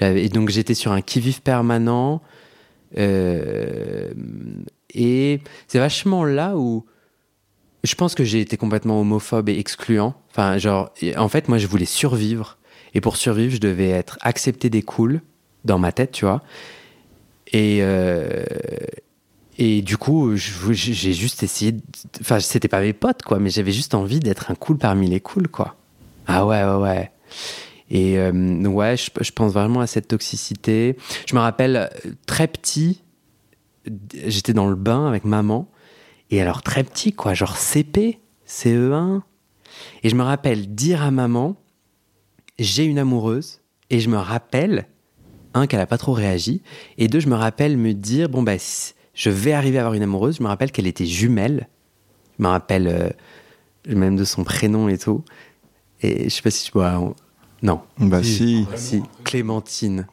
Et 0.00 0.30
donc, 0.30 0.48
j'étais 0.48 0.74
sur 0.74 0.92
un 0.92 1.02
qui-vive 1.02 1.42
permanent. 1.42 2.22
Euh, 2.96 4.10
et 4.94 5.40
c'est 5.68 5.78
vachement 5.78 6.24
là 6.24 6.56
où 6.56 6.86
je 7.84 7.94
pense 7.94 8.14
que 8.14 8.24
j'ai 8.24 8.40
été 8.40 8.56
complètement 8.56 8.98
homophobe 9.00 9.50
et 9.50 9.58
excluant. 9.58 10.14
Enfin, 10.30 10.56
genre, 10.56 10.94
en 11.18 11.28
fait, 11.28 11.48
moi, 11.48 11.58
je 11.58 11.66
voulais 11.66 11.84
survivre. 11.84 12.55
Et 12.96 13.02
pour 13.02 13.18
survivre, 13.18 13.52
je 13.52 13.60
devais 13.60 13.90
être 13.90 14.16
accepté 14.22 14.70
des 14.70 14.80
cools 14.80 15.20
dans 15.66 15.78
ma 15.78 15.92
tête, 15.92 16.12
tu 16.12 16.24
vois. 16.24 16.40
Et, 17.52 17.80
euh, 17.82 18.42
et 19.58 19.82
du 19.82 19.98
coup, 19.98 20.34
j'ai 20.34 21.12
juste 21.12 21.42
essayé. 21.42 21.76
Enfin, 22.22 22.40
c'était 22.40 22.68
pas 22.68 22.80
mes 22.80 22.94
potes, 22.94 23.20
quoi, 23.22 23.38
mais 23.38 23.50
j'avais 23.50 23.72
juste 23.72 23.92
envie 23.94 24.18
d'être 24.18 24.50
un 24.50 24.54
cool 24.54 24.78
parmi 24.78 25.10
les 25.10 25.20
cools, 25.20 25.48
quoi. 25.48 25.76
Ah 26.26 26.46
ouais, 26.46 26.64
ouais, 26.64 26.76
ouais. 26.76 27.10
Et 27.90 28.18
euh, 28.18 28.32
ouais, 28.66 28.96
je, 28.96 29.30
pense 29.30 29.52
vraiment 29.52 29.80
à 29.80 29.86
cette 29.86 30.08
toxicité. 30.08 30.96
Je 31.26 31.34
me 31.34 31.40
rappelle 31.40 31.76
euh, 31.76 32.10
très 32.24 32.48
petit, 32.48 33.02
j'étais 34.24 34.54
dans 34.54 34.68
le 34.68 34.74
bain 34.74 35.06
avec 35.06 35.26
maman. 35.26 35.68
Et 36.30 36.40
alors 36.40 36.62
très 36.62 36.82
petit, 36.82 37.12
quoi, 37.12 37.34
genre 37.34 37.58
CP, 37.58 38.20
CE1. 38.48 39.20
Et 40.02 40.08
je 40.08 40.14
me 40.14 40.22
rappelle 40.22 40.74
dire 40.74 41.02
à 41.02 41.10
maman, 41.10 41.56
j'ai 42.58 42.84
une 42.84 42.98
amoureuse. 42.98 43.60
Et 43.90 44.00
je 44.00 44.08
me 44.08 44.16
rappelle, 44.16 44.86
un, 45.54 45.66
qu'elle 45.66 45.78
n'a 45.78 45.86
pas 45.86 45.98
trop 45.98 46.12
réagi. 46.12 46.62
Et 46.98 47.08
deux, 47.08 47.20
je 47.20 47.28
me 47.28 47.36
rappelle 47.36 47.76
me 47.76 47.94
dire, 47.94 48.28
bon, 48.28 48.42
bah, 48.42 48.56
je 49.14 49.30
vais 49.30 49.52
arriver 49.52 49.78
à 49.78 49.82
avoir 49.82 49.94
une 49.94 50.02
amoureuse. 50.02 50.38
Je 50.38 50.42
me 50.42 50.48
rappelle 50.48 50.72
qu'elle 50.72 50.86
était 50.86 51.06
jumelle. 51.06 51.68
Je 52.38 52.42
me 52.42 52.48
rappelle 52.48 52.88
euh, 52.88 53.08
même 53.94 54.16
de 54.16 54.24
son 54.24 54.44
prénom 54.44 54.88
et 54.88 54.98
tout. 54.98 55.24
Et 56.02 56.24
je 56.24 56.28
sais 56.28 56.42
pas 56.42 56.50
si 56.50 56.64
tu 56.64 56.72
vois. 56.72 57.14
Non. 57.62 57.80
Bah 57.98 58.22
si. 58.22 58.66
Si. 58.74 59.02
Clémentine. 59.24 60.06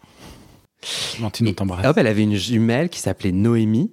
Clémentine, 1.14 1.48
on 1.50 1.54
t'embrasse. 1.54 1.86
Hop, 1.86 1.98
elle 1.98 2.08
avait 2.08 2.24
une 2.24 2.36
jumelle 2.36 2.90
qui 2.90 3.00
s'appelait 3.00 3.32
Noémie. 3.32 3.92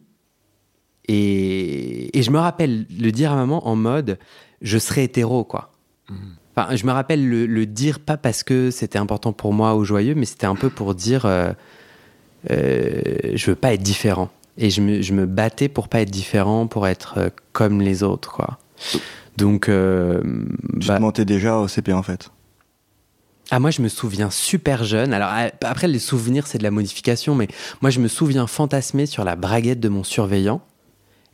Et, 1.09 2.17
et, 2.17 2.23
je 2.23 2.31
me 2.31 2.39
rappelle 2.39 2.87
le 2.89 3.11
dire 3.11 3.33
à 3.33 3.35
maman 3.35 3.67
en 3.67 3.75
mode 3.75 4.19
je 4.63 4.79
serai 4.79 5.05
hétéro, 5.05 5.45
quoi. 5.45 5.73
Mm. 6.09 6.15
Enfin, 6.61 6.77
je 6.77 6.87
me 6.87 6.93
rappelle 6.93 7.29
le, 7.29 7.47
le, 7.47 7.67
dire 7.67 8.01
pas 8.01 8.17
parce 8.17 8.43
que 8.43 8.71
c'était 8.71 8.99
important 8.99 9.33
pour 9.33 9.53
moi 9.53 9.77
ou 9.77 9.85
joyeux, 9.85 10.15
mais 10.15 10.27
c'était 10.27 10.47
un 10.47 10.55
peu 10.55 10.69
pour 10.69 10.95
dire 10.95 11.25
euh, 11.25 11.53
euh, 12.51 13.03
je 13.35 13.47
veux 13.47 13.57
pas 13.57 13.75
être 13.75 13.83
différent. 13.83 14.31
Et 14.59 14.71
je 14.71 14.81
me, 14.81 15.01
je 15.01 15.13
me, 15.13 15.27
battais 15.27 15.69
pour 15.69 15.89
pas 15.89 16.01
être 16.01 16.11
différent, 16.11 16.67
pour 16.67 16.87
être 16.87 17.15
euh, 17.17 17.31
comme 17.53 17.81
les 17.81 18.03
autres, 18.03 18.33
quoi. 18.33 18.59
Donc. 19.37 19.69
Euh, 19.69 20.21
tu 20.81 20.89
bah, 20.89 20.97
te 20.97 21.03
mentais 21.03 21.25
déjà 21.25 21.59
au 21.59 21.69
CP 21.69 21.93
en 21.93 22.03
fait 22.03 22.31
ah, 23.53 23.59
moi, 23.59 23.73
je 23.73 23.83
me 23.83 23.89
souviens 23.89 24.31
super 24.31 24.85
jeune. 24.85 25.13
Alors, 25.13 25.29
après, 25.65 25.89
les 25.89 25.99
souvenirs, 25.99 26.47
c'est 26.47 26.59
de 26.59 26.63
la 26.63 26.71
modification, 26.71 27.35
mais 27.35 27.49
moi, 27.81 27.91
je 27.91 27.99
me 27.99 28.07
souviens 28.07 28.47
fantasmer 28.47 29.07
sur 29.07 29.25
la 29.25 29.35
braguette 29.35 29.81
de 29.81 29.89
mon 29.89 30.05
surveillant. 30.05 30.61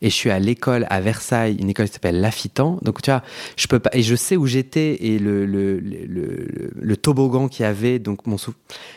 Et 0.03 0.11
je 0.11 0.15
suis 0.15 0.31
à 0.31 0.39
l'école 0.39 0.87
à 0.91 1.01
Versailles, 1.01 1.57
une 1.59 1.71
école 1.71 1.87
qui 1.87 1.95
s'appelle 1.95 2.21
Lafitan. 2.21 2.79
Donc, 2.83 3.01
tu 3.01 3.11
vois, 3.11 3.23
je 3.57 3.67
peux 3.67 3.79
pas. 3.79 3.91
Et 3.95 4.03
je 4.03 4.15
sais 4.15 4.37
où 4.37 4.47
j'étais 4.47 5.07
et 5.07 5.19
le, 5.19 5.47
le, 5.47 5.81
le, 5.81 6.71
le 6.75 6.97
toboggan 6.97 7.49
qu'il 7.49 7.63
y 7.63 7.67
avait. 7.67 7.99
Donc, 7.99 8.27
mon 8.27 8.37
sou... 8.37 8.53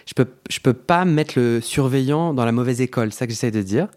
je, 0.05 0.13
peux, 0.13 0.27
je 0.49 0.59
peux 0.59 0.73
pas 0.73 1.05
mettre 1.05 1.39
le 1.39 1.61
surveillant 1.61 2.33
dans 2.33 2.43
la 2.43 2.51
mauvaise 2.51 2.81
école. 2.81 3.13
C'est 3.13 3.19
ça 3.19 3.27
que 3.27 3.31
j'essaie 3.31 3.51
de 3.51 3.61
dire. 3.61 3.87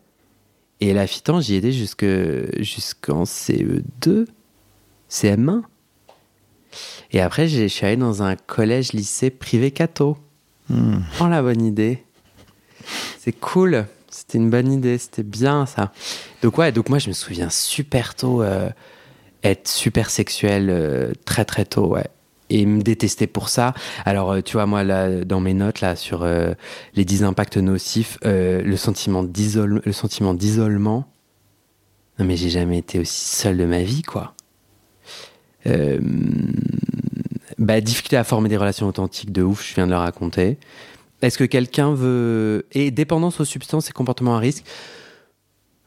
Et 0.80 0.92
Lafitan, 0.92 1.40
j'y 1.40 1.56
étais 1.56 1.72
jusqu'en 1.72 3.24
CE2, 3.24 4.26
CM1. 5.10 5.62
Et 7.12 7.20
après, 7.20 7.48
je 7.48 7.66
suis 7.66 7.86
allé 7.86 7.96
dans 7.96 8.22
un 8.22 8.36
collège-lycée 8.36 9.30
privé 9.30 9.70
catho. 9.70 10.16
Hmm. 10.68 11.00
Oh, 11.20 11.26
la 11.28 11.42
bonne 11.42 11.62
idée. 11.62 12.02
C'est 13.18 13.32
cool. 13.32 13.86
C'était 14.12 14.38
une 14.38 14.50
bonne 14.50 14.70
idée. 14.70 14.98
C'était 14.98 15.22
bien, 15.22 15.66
ça. 15.66 15.90
Donc, 16.42 16.58
ouais, 16.58 16.70
donc 16.70 16.88
moi, 16.88 16.98
je 16.98 17.08
me 17.08 17.14
souviens 17.14 17.50
super 17.50 18.14
tôt 18.14 18.42
euh, 18.42 18.68
être 19.42 19.66
super 19.66 20.10
sexuel 20.10 20.68
euh, 20.70 21.12
très, 21.24 21.44
très 21.44 21.64
tôt, 21.64 21.86
ouais. 21.86 22.06
Et 22.50 22.66
me 22.66 22.82
détester 22.82 23.26
pour 23.26 23.48
ça. 23.48 23.72
Alors, 24.04 24.32
euh, 24.32 24.40
tu 24.42 24.52
vois, 24.52 24.66
moi, 24.66 24.84
là, 24.84 25.24
dans 25.24 25.40
mes 25.40 25.54
notes, 25.54 25.80
là, 25.80 25.96
sur 25.96 26.26
les 26.94 27.04
10 27.04 27.24
impacts 27.24 27.56
nocifs, 27.56 28.18
le 28.22 28.76
sentiment 28.76 29.22
d'isolement. 29.24 31.08
Non, 32.18 32.26
mais 32.26 32.36
j'ai 32.36 32.50
jamais 32.50 32.78
été 32.78 32.98
aussi 32.98 33.34
seul 33.34 33.56
de 33.56 33.64
ma 33.64 33.82
vie, 33.82 34.02
quoi. 34.02 34.34
Bah, 37.58 37.80
difficulté 37.80 38.16
à 38.16 38.24
former 38.24 38.48
des 38.48 38.56
relations 38.56 38.88
authentiques 38.88 39.32
de 39.32 39.42
ouf, 39.42 39.66
je 39.66 39.74
viens 39.74 39.86
de 39.86 39.92
le 39.92 39.96
raconter. 39.96 40.58
Est-ce 41.22 41.38
que 41.38 41.44
quelqu'un 41.44 41.94
veut. 41.94 42.66
Et 42.72 42.90
dépendance 42.90 43.40
aux 43.40 43.44
substances 43.44 43.88
et 43.88 43.92
comportements 43.92 44.36
à 44.36 44.38
risque? 44.38 44.64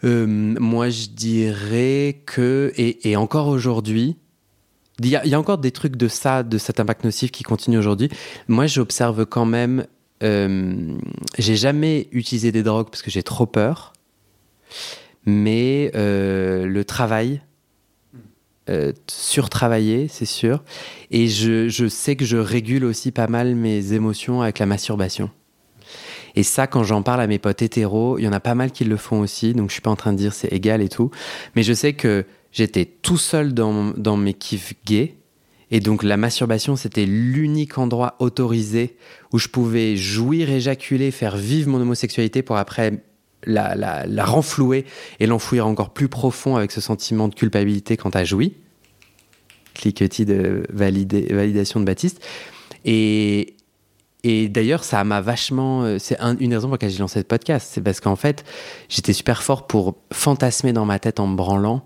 Euh, 0.04 0.26
Moi, 0.26 0.90
je 0.90 1.08
dirais 1.08 2.22
que. 2.26 2.74
Et, 2.78 3.16
encore 3.16 3.48
aujourd'hui, 3.48 4.16
il 5.00 5.08
y, 5.08 5.16
a, 5.16 5.26
il 5.26 5.32
y, 5.32 5.36
a 5.36 5.40
encore 5.40 5.58
des 5.58 5.72
trucs 5.72 5.98
de 5.98 6.08
ça, 6.08 6.44
de 6.44 6.58
cet 6.58 6.80
impact 6.80 7.04
nocif 7.04 7.32
qui 7.32 7.44
continue 7.44 7.78
aujourd'hui. 7.78 8.10
Moi, 8.48 8.66
j'observe 8.66 9.26
quand 9.26 9.46
même. 9.46 9.86
Euh, 10.24 10.98
j'ai 11.38 11.58
jamais 11.58 12.08
utilisé 12.14 12.54
des 12.54 12.64
drogues 12.64 12.90
parce 12.90 13.02
que 13.02 13.12
j'ai 13.12 13.24
trop 13.24 13.46
peur. 13.46 13.92
Mais 15.26 15.92
euh, 15.96 16.66
le 16.66 16.86
travail, 16.86 17.42
euh, 18.70 18.94
surtravaillé, 19.08 20.08
c'est 20.08 20.26
sûr. 20.26 20.64
Et 21.12 21.28
je, 21.28 21.70
je, 21.70 21.88
sais 21.88 22.16
que 22.16 22.26
je 22.26 22.38
régule 22.38 22.86
aussi 22.86 23.12
pas 23.12 23.28
mal 23.28 23.56
mes 23.56 23.94
émotions 23.94 24.42
avec 24.42 24.60
la 24.60 24.66
masturbation. 24.66 25.30
Et 26.36 26.44
ça, 26.44 26.68
quand 26.68 26.84
j'en 26.84 27.02
parle 27.02 27.22
à 27.22 27.28
mes 27.28 27.40
potes 27.40 27.62
hétéros, 27.62 28.18
il 28.18 28.26
y 28.26 28.28
en 28.28 28.34
a 28.34 28.40
pas 28.40 28.56
mal 28.56 28.72
qui 28.72 28.84
le 28.84 28.98
font 28.98 29.20
aussi, 29.22 29.54
donc 29.54 29.70
je 29.70 29.74
suis 29.74 29.82
pas 29.82 29.92
en 29.92 29.96
train 29.96 30.14
de 30.14 30.18
dire 30.18 30.34
c'est 30.34 30.52
égal 30.52 30.82
et 30.82 30.90
tout. 30.90 31.12
Mais 31.56 31.64
je 31.64 31.74
sais 31.74 31.94
que 31.94 32.26
j'étais 32.52 32.86
tout 32.86 33.18
seul 33.18 33.54
dans, 33.54 33.92
dans 33.96 34.18
mes 34.18 34.34
kiffs 34.34 34.74
gays. 34.86 35.16
Et 35.72 35.80
donc 35.80 36.04
la 36.04 36.18
masturbation, 36.18 36.76
c'était 36.76 37.06
l'unique 37.06 37.78
endroit 37.78 38.16
autorisé 38.20 38.98
où 39.32 39.40
je 39.40 39.48
pouvais 39.48 39.96
jouir, 39.96 40.50
éjaculer, 40.50 41.12
faire 41.12 41.38
vivre 41.38 41.70
mon 41.70 41.82
homosexualité 41.82 42.42
pour 42.42 42.58
après 42.58 43.04
la, 43.46 44.26
renflouer 44.26 44.86
et 45.20 45.26
l'enfouir 45.26 45.68
encore 45.68 45.92
plus 45.92 46.10
profond 46.10 46.56
avec 46.56 46.72
ce 46.72 46.82
sentiment 46.82 47.28
de 47.28 47.36
culpabilité 47.36 47.98
quand 47.98 48.12
t'as 48.12 48.24
joui. 48.24 48.54
Cliquetis 49.74 50.26
de 50.26 50.66
validation 50.70 51.80
de 51.80 51.86
Baptiste. 51.86 52.24
Et, 52.86 53.56
et 54.24 54.48
d'ailleurs, 54.48 54.84
ça 54.84 55.04
m'a 55.04 55.22
vachement. 55.22 55.84
Euh, 55.84 55.98
c'est 56.00 56.20
un, 56.20 56.38
une 56.38 56.54
raison 56.54 56.68
pour 56.68 56.76
laquelle 56.76 56.92
j'ai 56.92 57.00
lancé 57.00 57.20
ce 57.20 57.26
podcast. 57.26 57.70
C'est 57.74 57.82
parce 57.82 58.00
qu'en 58.00 58.16
fait, 58.16 58.46
j'étais 58.90 59.14
super 59.14 59.44
fort 59.44 59.68
pour 59.68 59.96
fantasmer 60.14 60.72
dans 60.72 60.86
ma 60.86 61.00
tête 61.00 61.20
en 61.20 61.28
me 61.28 61.36
branlant, 61.36 61.86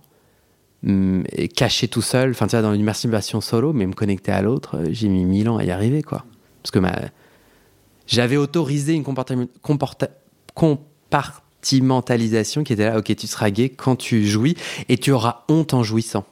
hum, 0.86 1.24
et 1.32 1.48
cacher 1.48 1.88
tout 1.88 2.02
seul. 2.02 2.32
Enfin, 2.32 2.48
tu 2.48 2.52
vois, 2.52 2.62
dans 2.62 2.74
une 2.74 2.84
masturbation 2.84 3.42
solo, 3.42 3.74
mais 3.74 3.88
me 3.88 3.94
connecter 3.94 4.32
à 4.32 4.42
l'autre, 4.42 4.78
euh, 4.78 4.90
j'ai 4.92 5.08
mis 5.08 5.26
mille 5.26 5.50
ans 5.50 5.58
à 5.58 5.64
y 5.64 5.72
arriver, 5.72 6.04
quoi. 6.04 6.26
Parce 6.62 6.72
que. 6.72 6.80
J'avais 8.10 8.38
autorisé 8.38 8.94
une 8.94 9.04
comporta, 9.04 10.10
mentalisation 11.82 12.64
qui 12.64 12.74
était 12.74 12.86
là, 12.86 12.98
ok, 12.98 13.16
tu 13.16 13.28
seras 13.28 13.50
gay 13.52 13.70
quand 13.70 13.96
tu 13.96 14.26
jouis 14.26 14.56
et 14.88 14.98
tu 14.98 15.12
auras 15.12 15.44
honte 15.50 15.74
en 15.74 15.84
jouissant. 15.84 16.26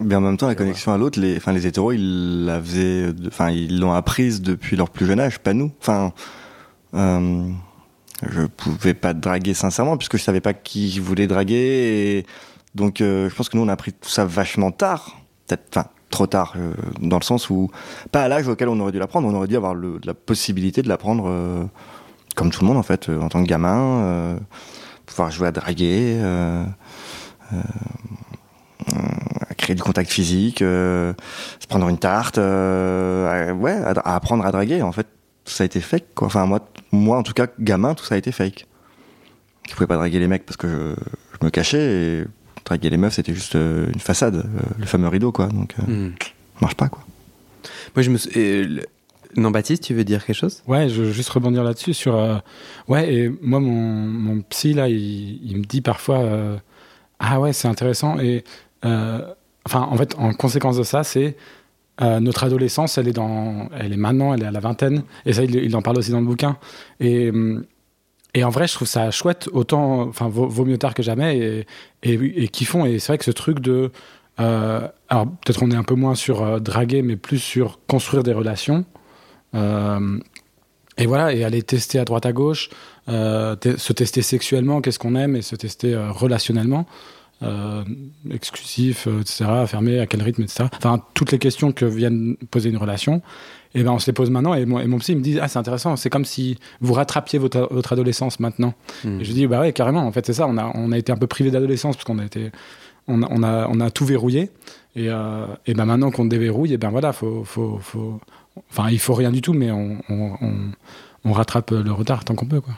Mais 0.00 0.14
en 0.14 0.20
même 0.20 0.36
temps, 0.36 0.46
la 0.46 0.54
connexion 0.54 0.92
à 0.92 0.98
l'autre, 0.98 1.18
les, 1.18 1.38
enfin, 1.38 1.52
les 1.52 1.66
hétéros, 1.66 1.92
ils 1.92 2.44
la 2.44 2.60
faisaient, 2.60 3.12
enfin, 3.26 3.50
ils 3.50 3.80
l'ont 3.80 3.92
apprise 3.92 4.42
depuis 4.42 4.76
leur 4.76 4.90
plus 4.90 5.06
jeune 5.06 5.20
âge, 5.20 5.38
pas 5.38 5.54
nous. 5.54 5.72
Enfin, 5.80 6.12
euh, 6.94 7.48
je 8.28 8.42
pouvais 8.42 8.94
pas 8.94 9.14
draguer 9.14 9.54
sincèrement 9.54 9.96
puisque 9.96 10.18
je 10.18 10.22
savais 10.22 10.40
pas 10.40 10.52
qui 10.52 10.90
je 10.90 11.00
voulais 11.00 11.26
draguer. 11.26 11.54
Et 12.18 12.26
donc, 12.74 13.00
euh, 13.00 13.30
je 13.30 13.34
pense 13.34 13.48
que 13.48 13.56
nous, 13.56 13.62
on 13.62 13.68
a 13.68 13.72
appris 13.72 13.92
tout 13.92 14.10
ça 14.10 14.26
vachement 14.26 14.70
tard. 14.70 15.18
Peut-être, 15.46 15.64
enfin, 15.70 15.86
trop 16.10 16.26
tard, 16.26 16.54
euh, 16.56 16.72
dans 17.00 17.18
le 17.18 17.24
sens 17.24 17.50
où, 17.50 17.70
pas 18.12 18.22
à 18.22 18.28
l'âge 18.28 18.48
auquel 18.48 18.68
on 18.68 18.78
aurait 18.80 18.92
dû 18.92 18.98
l'apprendre, 18.98 19.28
on 19.28 19.34
aurait 19.34 19.48
dû 19.48 19.56
avoir 19.56 19.74
le, 19.74 20.00
la 20.04 20.14
possibilité 20.14 20.82
de 20.82 20.88
l'apprendre 20.88 21.26
euh, 21.28 21.64
comme 22.36 22.50
tout 22.50 22.60
le 22.60 22.68
monde 22.68 22.76
en 22.76 22.84
fait, 22.84 23.08
euh, 23.08 23.20
en 23.20 23.28
tant 23.28 23.42
que 23.42 23.48
gamin, 23.48 24.02
euh, 24.02 24.38
pouvoir 25.06 25.32
jouer 25.32 25.48
à 25.48 25.52
draguer, 25.52 26.18
euh, 26.20 26.64
à 29.50 29.54
créer 29.54 29.74
du 29.74 29.82
contact 29.82 30.10
physique, 30.10 30.60
se 30.60 31.14
prendre 31.68 31.88
une 31.88 31.98
tarte, 31.98 32.38
à, 32.38 33.52
ouais, 33.52 33.72
à, 33.72 34.14
apprendre 34.14 34.46
à 34.46 34.52
draguer. 34.52 34.82
En 34.82 34.92
fait, 34.92 35.06
tout 35.44 35.52
ça 35.52 35.64
a 35.64 35.66
été 35.66 35.80
fake. 35.80 36.14
Quoi. 36.14 36.26
Enfin 36.26 36.46
moi, 36.46 36.60
moi 36.92 37.18
en 37.18 37.22
tout 37.22 37.32
cas, 37.32 37.46
gamin, 37.58 37.94
tout 37.94 38.04
ça 38.04 38.14
a 38.14 38.18
été 38.18 38.30
fake. 38.30 38.66
Je 39.68 39.74
pouvais 39.74 39.86
pas 39.86 39.96
draguer 39.96 40.20
les 40.20 40.28
mecs 40.28 40.46
parce 40.46 40.56
que 40.56 40.68
je, 40.68 40.94
je 41.40 41.44
me 41.44 41.50
cachais 41.50 41.78
et 41.78 42.24
draguer 42.64 42.90
les 42.90 42.96
meufs 42.96 43.14
c'était 43.14 43.34
juste 43.34 43.54
une 43.54 44.00
façade, 44.00 44.44
le 44.78 44.86
fameux 44.86 45.08
rideau 45.08 45.32
quoi. 45.32 45.46
Donc 45.46 45.74
mm. 45.86 46.10
marche 46.60 46.74
pas 46.74 46.88
quoi. 46.88 47.02
Moi 47.94 48.02
je 48.02 48.10
me 48.10 48.86
non, 49.36 49.50
Baptiste, 49.50 49.82
tu 49.82 49.94
veux 49.94 50.04
dire 50.04 50.24
quelque 50.24 50.36
chose? 50.36 50.62
Ouais, 50.66 50.88
je 50.88 51.02
veux 51.02 51.12
juste 51.12 51.28
rebondir 51.28 51.62
là-dessus. 51.62 51.92
Sur, 51.92 52.16
euh, 52.16 52.38
ouais, 52.88 53.12
et 53.12 53.28
moi, 53.42 53.60
mon, 53.60 53.72
mon 53.72 54.40
psy, 54.42 54.72
là, 54.72 54.88
il, 54.88 55.56
me 55.56 55.64
dit 55.64 55.82
parfois 55.82 56.18
euh, 56.18 56.56
Ah 57.18 57.38
ouais, 57.40 57.52
c'est 57.52 57.68
intéressant. 57.68 58.18
Et 58.18 58.44
euh, 58.84 59.20
enfin, 59.66 59.88
en 59.90 59.96
fait, 59.96 60.14
en 60.18 60.32
conséquence 60.32 60.78
de 60.78 60.82
ça, 60.82 61.04
c'est 61.04 61.36
notre 62.00 62.44
adolescence, 62.44 62.98
elle 62.98 63.08
est, 63.08 63.12
dans, 63.12 63.70
elle 63.78 63.92
est 63.94 63.98
maintenant, 63.98 64.34
elle 64.34 64.42
est 64.42 64.46
à 64.46 64.50
la 64.50 64.60
vingtaine. 64.60 65.02
Et 65.24 65.32
ça, 65.32 65.44
il, 65.44 65.76
en 65.76 65.82
parle 65.82 65.98
aussi 65.98 66.10
dans 66.10 66.20
le 66.20 66.26
bouquin. 66.26 66.58
Et, 67.00 67.32
Et 68.34 68.44
en 68.44 68.50
vrai, 68.50 68.66
je 68.66 68.74
trouve 68.74 68.88
ça 68.88 69.10
chouette, 69.10 69.48
autant, 69.52 70.02
enfin, 70.02 70.28
vaut, 70.28 70.64
mieux 70.66 70.76
tard 70.76 70.92
que 70.92 71.02
jamais, 71.02 71.38
et, 71.38 71.66
et, 72.02 72.42
et 72.44 72.48
kiffons. 72.48 72.84
Et 72.84 72.98
c'est 72.98 73.08
vrai 73.08 73.18
que 73.18 73.24
ce 73.24 73.30
truc 73.30 73.60
de. 73.60 73.90
Alors, 74.38 75.26
peut-être 75.44 75.62
on 75.62 75.70
est 75.70 75.76
un 75.76 75.84
peu 75.84 75.94
moins 75.94 76.14
sur 76.14 76.60
draguer, 76.60 77.00
mais 77.00 77.16
plus 77.16 77.38
sur 77.38 77.80
construire 77.86 78.22
des 78.22 78.34
relations. 78.34 78.84
Euh, 79.54 80.18
et 80.98 81.06
voilà, 81.06 81.32
et 81.32 81.44
aller 81.44 81.62
tester 81.62 81.98
à 81.98 82.04
droite 82.04 82.26
à 82.26 82.32
gauche, 82.32 82.70
se 83.06 83.92
tester 83.92 84.22
sexuellement, 84.22 84.80
qu'est-ce 84.80 84.98
qu'on 84.98 85.14
aime, 85.14 85.36
et 85.36 85.42
se 85.42 85.54
tester 85.56 85.94
relationnellement. 85.94 86.86
exclusif, 88.30 89.06
etc., 89.06 89.44
fermé, 89.66 90.00
à 90.00 90.06
quel 90.06 90.22
rythme, 90.22 90.42
etc. 90.42 90.64
Enfin, 90.74 91.02
toutes 91.12 91.32
les 91.32 91.38
questions 91.38 91.72
que 91.72 91.84
viennent 91.84 92.36
poser 92.50 92.70
une 92.70 92.78
relation 92.78 93.20
et 93.76 93.82
ben 93.82 93.92
on 93.92 93.98
se 93.98 94.06
les 94.06 94.14
pose 94.14 94.30
maintenant. 94.30 94.54
Et, 94.54 94.64
mon, 94.64 94.80
et 94.80 94.86
mon 94.86 94.98
psy 94.98 95.14
me 95.14 95.20
dit 95.20 95.38
Ah, 95.38 95.48
c'est 95.48 95.58
intéressant, 95.58 95.96
c'est 95.96 96.08
comme 96.08 96.24
si 96.24 96.58
vous 96.80 96.94
rattrapiez 96.94 97.38
votre, 97.38 97.68
votre 97.70 97.92
adolescence 97.92 98.40
maintenant. 98.40 98.72
Hmm. 99.04 99.20
Et 99.20 99.24
je 99.24 99.32
dis 99.32 99.46
Bah 99.46 99.60
ouais, 99.60 99.72
carrément, 99.74 100.06
en 100.06 100.12
fait, 100.12 100.24
c'est 100.24 100.32
ça. 100.32 100.46
On 100.48 100.56
a, 100.56 100.72
on 100.74 100.92
a 100.92 100.98
été 100.98 101.12
un 101.12 101.16
peu 101.16 101.26
privé 101.26 101.50
d'adolescence 101.50 101.96
parce 101.96 102.06
qu'on 102.06 102.18
a 102.18 102.24
été. 102.24 102.50
On 103.06 103.22
a, 103.22 103.28
on 103.30 103.42
a, 103.42 103.68
on 103.70 103.78
a 103.80 103.90
tout 103.90 104.06
verrouillé. 104.06 104.50
Et, 104.96 105.10
euh, 105.10 105.46
et 105.66 105.74
ben 105.74 105.84
maintenant 105.84 106.10
qu'on 106.10 106.24
déverrouille, 106.24 106.72
et 106.72 106.78
ben 106.78 106.88
voilà, 106.88 107.12
faut, 107.12 107.44
faut, 107.44 107.78
faut, 107.82 108.18
enfin, 108.70 108.90
il 108.90 108.98
faut 108.98 109.14
rien 109.14 109.30
du 109.30 109.40
tout, 109.40 109.52
mais 109.52 109.70
on, 109.70 109.98
on, 110.08 110.36
on 111.24 111.32
rattrape 111.32 111.70
le 111.70 111.92
retard 111.92 112.24
tant 112.24 112.34
qu'on 112.34 112.46
peut. 112.46 112.60
Quoi. 112.60 112.74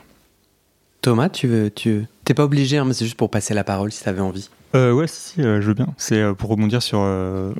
Thomas, 1.01 1.29
tu 1.29 1.47
veux, 1.47 1.71
tu 1.71 2.05
t'es 2.25 2.33
pas 2.33 2.43
obligé, 2.43 2.77
hein, 2.77 2.85
mais 2.85 2.93
c'est 2.93 3.05
juste 3.05 3.17
pour 3.17 3.29
passer 3.29 3.53
la 3.53 3.63
parole 3.63 3.91
si 3.91 4.03
tu 4.03 4.09
avais 4.09 4.21
envie. 4.21 4.49
Euh, 4.75 4.91
ouais, 4.91 5.07
si, 5.07 5.41
euh, 5.41 5.61
je 5.61 5.67
veux 5.67 5.73
bien. 5.73 5.87
C'est 5.97 6.19
euh, 6.21 6.33
pour 6.33 6.49
rebondir 6.49 6.83
sur 6.83 6.99
euh, 7.01 7.53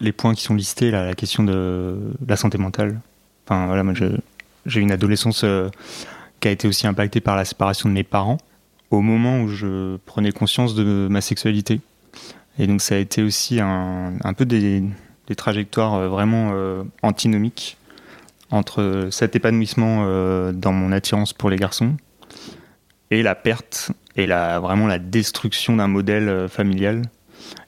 les 0.00 0.12
points 0.12 0.34
qui 0.34 0.42
sont 0.42 0.54
listés, 0.54 0.90
là, 0.90 1.04
la 1.04 1.14
question 1.14 1.44
de 1.44 1.96
la 2.26 2.36
santé 2.36 2.58
mentale. 2.58 3.00
Enfin, 3.46 3.66
voilà, 3.66 3.84
moi, 3.84 3.94
j'ai 4.66 4.80
une 4.80 4.90
adolescence 4.92 5.42
euh, 5.44 5.68
qui 6.40 6.48
a 6.48 6.50
été 6.50 6.66
aussi 6.66 6.86
impactée 6.86 7.20
par 7.20 7.36
la 7.36 7.44
séparation 7.44 7.88
de 7.88 7.94
mes 7.94 8.02
parents 8.02 8.38
au 8.90 9.00
moment 9.00 9.42
où 9.42 9.48
je 9.48 9.96
prenais 10.06 10.32
conscience 10.32 10.74
de 10.74 11.08
ma 11.10 11.20
sexualité. 11.20 11.80
Et 12.58 12.66
donc, 12.66 12.80
ça 12.80 12.94
a 12.94 12.98
été 12.98 13.22
aussi 13.22 13.60
un, 13.60 14.14
un 14.22 14.32
peu 14.32 14.44
des, 14.44 14.82
des 15.28 15.34
trajectoires 15.34 15.94
euh, 15.94 16.08
vraiment 16.08 16.50
euh, 16.52 16.82
antinomiques 17.02 17.76
entre 18.50 19.08
cet 19.10 19.34
épanouissement 19.34 20.04
dans 20.52 20.70
mon 20.70 20.92
attirance 20.92 21.32
pour 21.32 21.50
les 21.50 21.56
garçons 21.56 21.96
et 23.10 23.22
la 23.24 23.34
perte 23.34 23.90
et 24.14 24.26
la, 24.26 24.60
vraiment 24.60 24.86
la 24.86 25.00
destruction 25.00 25.74
d'un 25.76 25.88
modèle 25.88 26.48
familial 26.48 27.02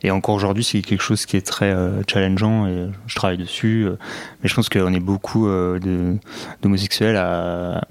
et 0.02 0.11
encore 0.11 0.34
aujourd'hui, 0.34 0.64
c'est 0.64 0.82
quelque 0.82 1.02
chose 1.02 1.26
qui 1.26 1.36
est 1.36 1.46
très 1.46 1.72
euh, 1.72 2.02
challengeant 2.09 2.66
et 2.66 2.88
je 3.07 3.14
travaille 3.14 3.38
dessus. 3.38 3.84
Euh, 3.84 3.96
mais 4.42 4.48
je 4.48 4.54
pense 4.54 4.68
qu'on 4.68 4.92
est 4.92 5.00
beaucoup 5.00 5.48
euh, 5.48 6.18
d'homosexuels 6.62 7.16
à, 7.16 7.82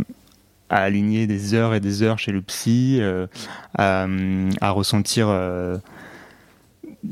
aligner 0.70 1.28
des 1.28 1.54
heures 1.54 1.74
et 1.74 1.80
des 1.80 2.04
heures 2.04 2.20
chez 2.20 2.32
le 2.32 2.42
psy, 2.42 3.00
à, 3.78 4.08
ressentir 4.72 5.28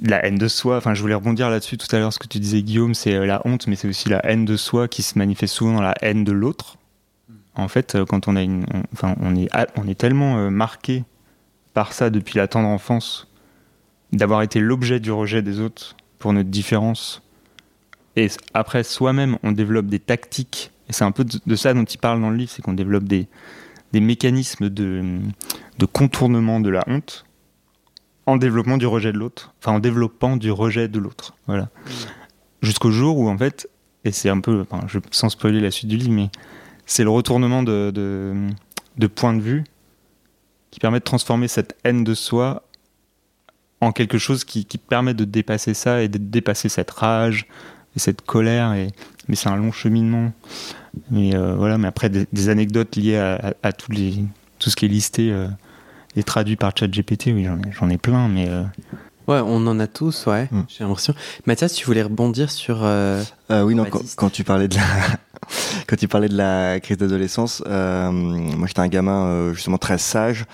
la 0.02 0.26
haine 0.26 0.38
de 0.38 0.48
soi. 0.48 0.78
Enfin, 0.78 0.94
je 0.94 1.02
voulais 1.02 1.14
rebondir 1.14 1.50
là-dessus 1.50 1.78
tout 1.78 1.94
à 1.96 2.00
l'heure. 2.00 2.14
Ce 2.14 2.20
que 2.20 2.28
tu 2.28 2.39
disais, 2.39 2.62
Guillaume, 2.62 2.94
c'est 2.94 3.26
la 3.26 3.41
honte, 3.46 3.68
mais 3.68 3.76
c'est 3.76 3.88
aussi 3.88 4.10
la 4.10 4.26
haine 4.26 4.46
de 4.46 4.58
soi 4.58 4.88
qui 4.88 5.04
se 5.04 5.18
manifeste 5.18 5.54
souvent 5.54 5.74
dans 5.74 5.82
la 5.82 5.96
haine 6.02 6.24
de 6.24 6.32
l'autre. 6.32 6.78
En 7.56 7.68
fait, 7.68 7.98
quand 8.10 8.28
on 8.28 8.36
a 8.36 8.41
une, 8.41 8.66
enfin, 8.94 9.16
on 9.22 9.36
est, 9.36 9.50
on 9.76 9.88
est 9.88 9.98
tellement 9.98 10.50
marqué 10.50 11.04
par 11.74 11.94
ça 11.94 12.10
depuis 12.10 12.38
la 12.38 12.48
tendre 12.48 12.68
enfance 12.68 13.28
d'avoir 14.12 14.41
été 14.44 14.60
l'objet 14.60 15.00
du 15.00 15.12
rejet 15.12 15.41
des 15.41 15.60
autres 15.60 15.96
pour 16.20 16.34
notre 16.34 16.50
différence. 16.50 17.22
Et 18.16 18.30
après, 18.54 18.84
soi-même, 18.84 19.38
on 19.44 19.52
développe 19.52 19.88
des 19.88 20.00
tactiques. 20.00 20.72
Et 20.88 20.94
c'est 20.94 21.04
un 21.04 21.12
peu 21.12 21.26
de, 21.26 21.56
ça 21.56 21.74
dont 21.74 21.84
il 21.84 21.98
parle 21.98 22.22
dans 22.22 22.30
le 22.30 22.38
livre, 22.38 22.52
c'est 22.52 22.62
qu'on 22.62 22.74
développe 22.74 23.06
des, 23.06 23.28
des 23.91 24.00
mécanismes 24.00 24.70
de, 24.70 25.20
de 25.80 25.86
contournement 25.86 26.60
de 26.60 26.70
la 26.70 26.84
honte 26.88 27.26
en 28.26 28.38
développement 28.38 28.78
du 28.78 28.86
rejet 28.86 29.12
de 29.12 29.18
l'autre. 29.18 29.54
Enfin, 29.60 29.74
en 29.74 29.80
développant 29.80 30.38
du 30.38 30.52
rejet 30.52 30.88
de 30.88 31.00
l'autre. 31.00 31.36
Voilà. 31.48 31.64
Mmh. 31.64 31.90
Jusqu'au 32.62 32.92
jour 32.92 33.18
où, 33.18 33.30
en 33.30 33.38
fait, 33.38 33.70
et 34.06 34.12
c'est 34.12 34.30
un 34.30 34.40
peu, 34.40 34.62
enfin, 34.62 34.86
je, 34.88 35.00
sans 35.12 35.30
spoiler 35.30 35.60
la 35.60 35.72
suite 35.72 35.90
du 35.90 35.98
livre, 35.98 36.12
mais 36.12 36.30
c'est 36.86 37.04
le 37.04 37.10
retournement 37.10 37.64
de, 37.64 37.92
de, 37.94 38.34
de 38.98 39.08
point 39.08 39.34
de 39.34 39.42
vue 39.42 39.64
qui 40.72 40.80
permet 40.80 41.00
de 41.00 41.04
transformer 41.04 41.48
cette 41.48 41.78
haine 41.84 42.04
de 42.04 42.14
soi 42.14 42.64
en 43.80 43.92
quelque 43.92 44.18
chose 44.18 44.44
qui, 44.44 44.66
permet 44.78 45.14
de 45.14 45.26
dépasser 45.26 45.74
ça 45.74 46.02
et 46.02 46.08
de 46.08 46.18
dépasser 46.18 46.70
cette 46.70 46.92
rage 46.92 47.48
et 47.96 48.00
cette 48.00 48.22
colère. 48.22 48.74
Et, 48.74 48.90
mais 49.28 49.36
c'est 49.36 49.50
un 49.50 49.56
long 49.56 49.72
cheminement. 49.72 50.34
Mais 51.12 51.36
euh, 51.36 51.56
voilà, 51.56 51.78
mais 51.78 51.88
après 51.88 52.10
des, 52.10 52.50
anecdotes 52.50 52.96
liées 52.96 53.18
à, 53.18 53.74
tous 53.74 53.92
les, 53.92 54.24
tout 54.60 54.70
ce 54.70 54.76
qui 54.76 54.86
est 54.86 54.90
listé 54.90 55.32
euh, 55.32 55.48
et 56.16 56.24
traduit 56.24 56.55
par 56.55 56.72
ChatGPT, 56.78 57.28
oui, 57.28 57.47
j'en 57.72 57.89
ai, 57.89 57.97
plein, 57.97 58.28
mais. 58.28 58.47
Euh, 58.49 58.64
ouais, 59.28 59.41
on 59.43 59.66
en 59.68 59.80
a 59.80 59.88
tous, 59.88 60.26
ouais, 60.28 60.47
mm. 60.51 60.61
j'ai 60.68 60.84
l'impression. 60.84 61.14
Mathias, 61.45 61.74
tu 61.74 61.86
voulais 61.86 62.03
rebondir 62.03 62.51
sur. 62.51 62.88
oui, 63.49 63.76
non, 63.76 63.86
quand, 64.16 64.30
tu 64.30 64.43
parlais 64.43 64.68
de 64.68 64.76
la, 64.76 64.84
quand 65.88 65.95
tu 65.95 66.07
parlais 66.07 66.30
de 66.30 66.38
la 66.38 66.80
crise 66.80 66.97
d'adolescence, 66.97 67.64
euh, 67.68 68.11
moi 68.11 68.68
j'étais 68.68 68.80
un 68.80 68.88
gamin 68.88 69.26
euh, 69.26 69.53
justement 69.53 69.78
très 69.78 69.97
sage 69.97 70.45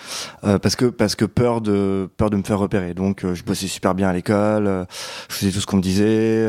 euh, 0.43 0.59
parce 0.59 0.75
que 0.75 0.85
parce 0.85 1.15
que 1.15 1.25
peur 1.25 1.61
de 1.61 2.09
peur 2.17 2.29
de 2.29 2.37
me 2.37 2.43
faire 2.43 2.59
repérer. 2.59 2.93
Donc 2.93 3.25
je 3.33 3.43
bossais 3.43 3.67
super 3.67 3.95
bien 3.95 4.09
à 4.09 4.13
l'école, 4.13 4.87
je 5.29 5.35
faisais 5.35 5.51
tout 5.51 5.59
ce 5.59 5.65
qu'on 5.65 5.77
me 5.77 5.81
disait, 5.81 6.47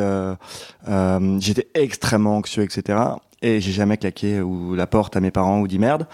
j'étais 1.41 1.69
extrêmement 1.75 2.37
anxieux, 2.37 2.63
etc. 2.63 2.99
Et 3.43 3.61
j'ai 3.61 3.73
jamais 3.73 3.97
claqué 3.97 4.41
ou 4.41 4.75
la 4.75 4.87
porte 4.87 5.17
à 5.17 5.21
mes 5.21 5.31
parents 5.31 5.61
ou 5.61 5.69
dit 5.69 5.79
merde. 5.79 6.07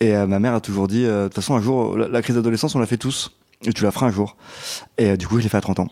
Et 0.00 0.12
ma 0.12 0.40
mère 0.40 0.54
a 0.54 0.60
toujours 0.60 0.88
dit 0.88 1.04
de 1.04 1.24
toute 1.24 1.34
façon 1.34 1.54
un 1.54 1.60
jour 1.60 1.96
la, 1.96 2.22
crise 2.22 2.34
d'adolescence 2.34 2.74
on 2.74 2.80
la 2.80 2.86
fait 2.86 2.96
tous 2.96 3.30
et 3.64 3.72
tu 3.72 3.84
la 3.84 3.92
feras 3.92 4.06
un 4.06 4.10
jour. 4.10 4.36
Et 4.98 5.16
du 5.16 5.28
coup 5.28 5.38
je 5.38 5.44
l'ai 5.44 5.48
fait 5.48 5.58
à 5.58 5.60
30 5.60 5.78
ans. 5.78 5.88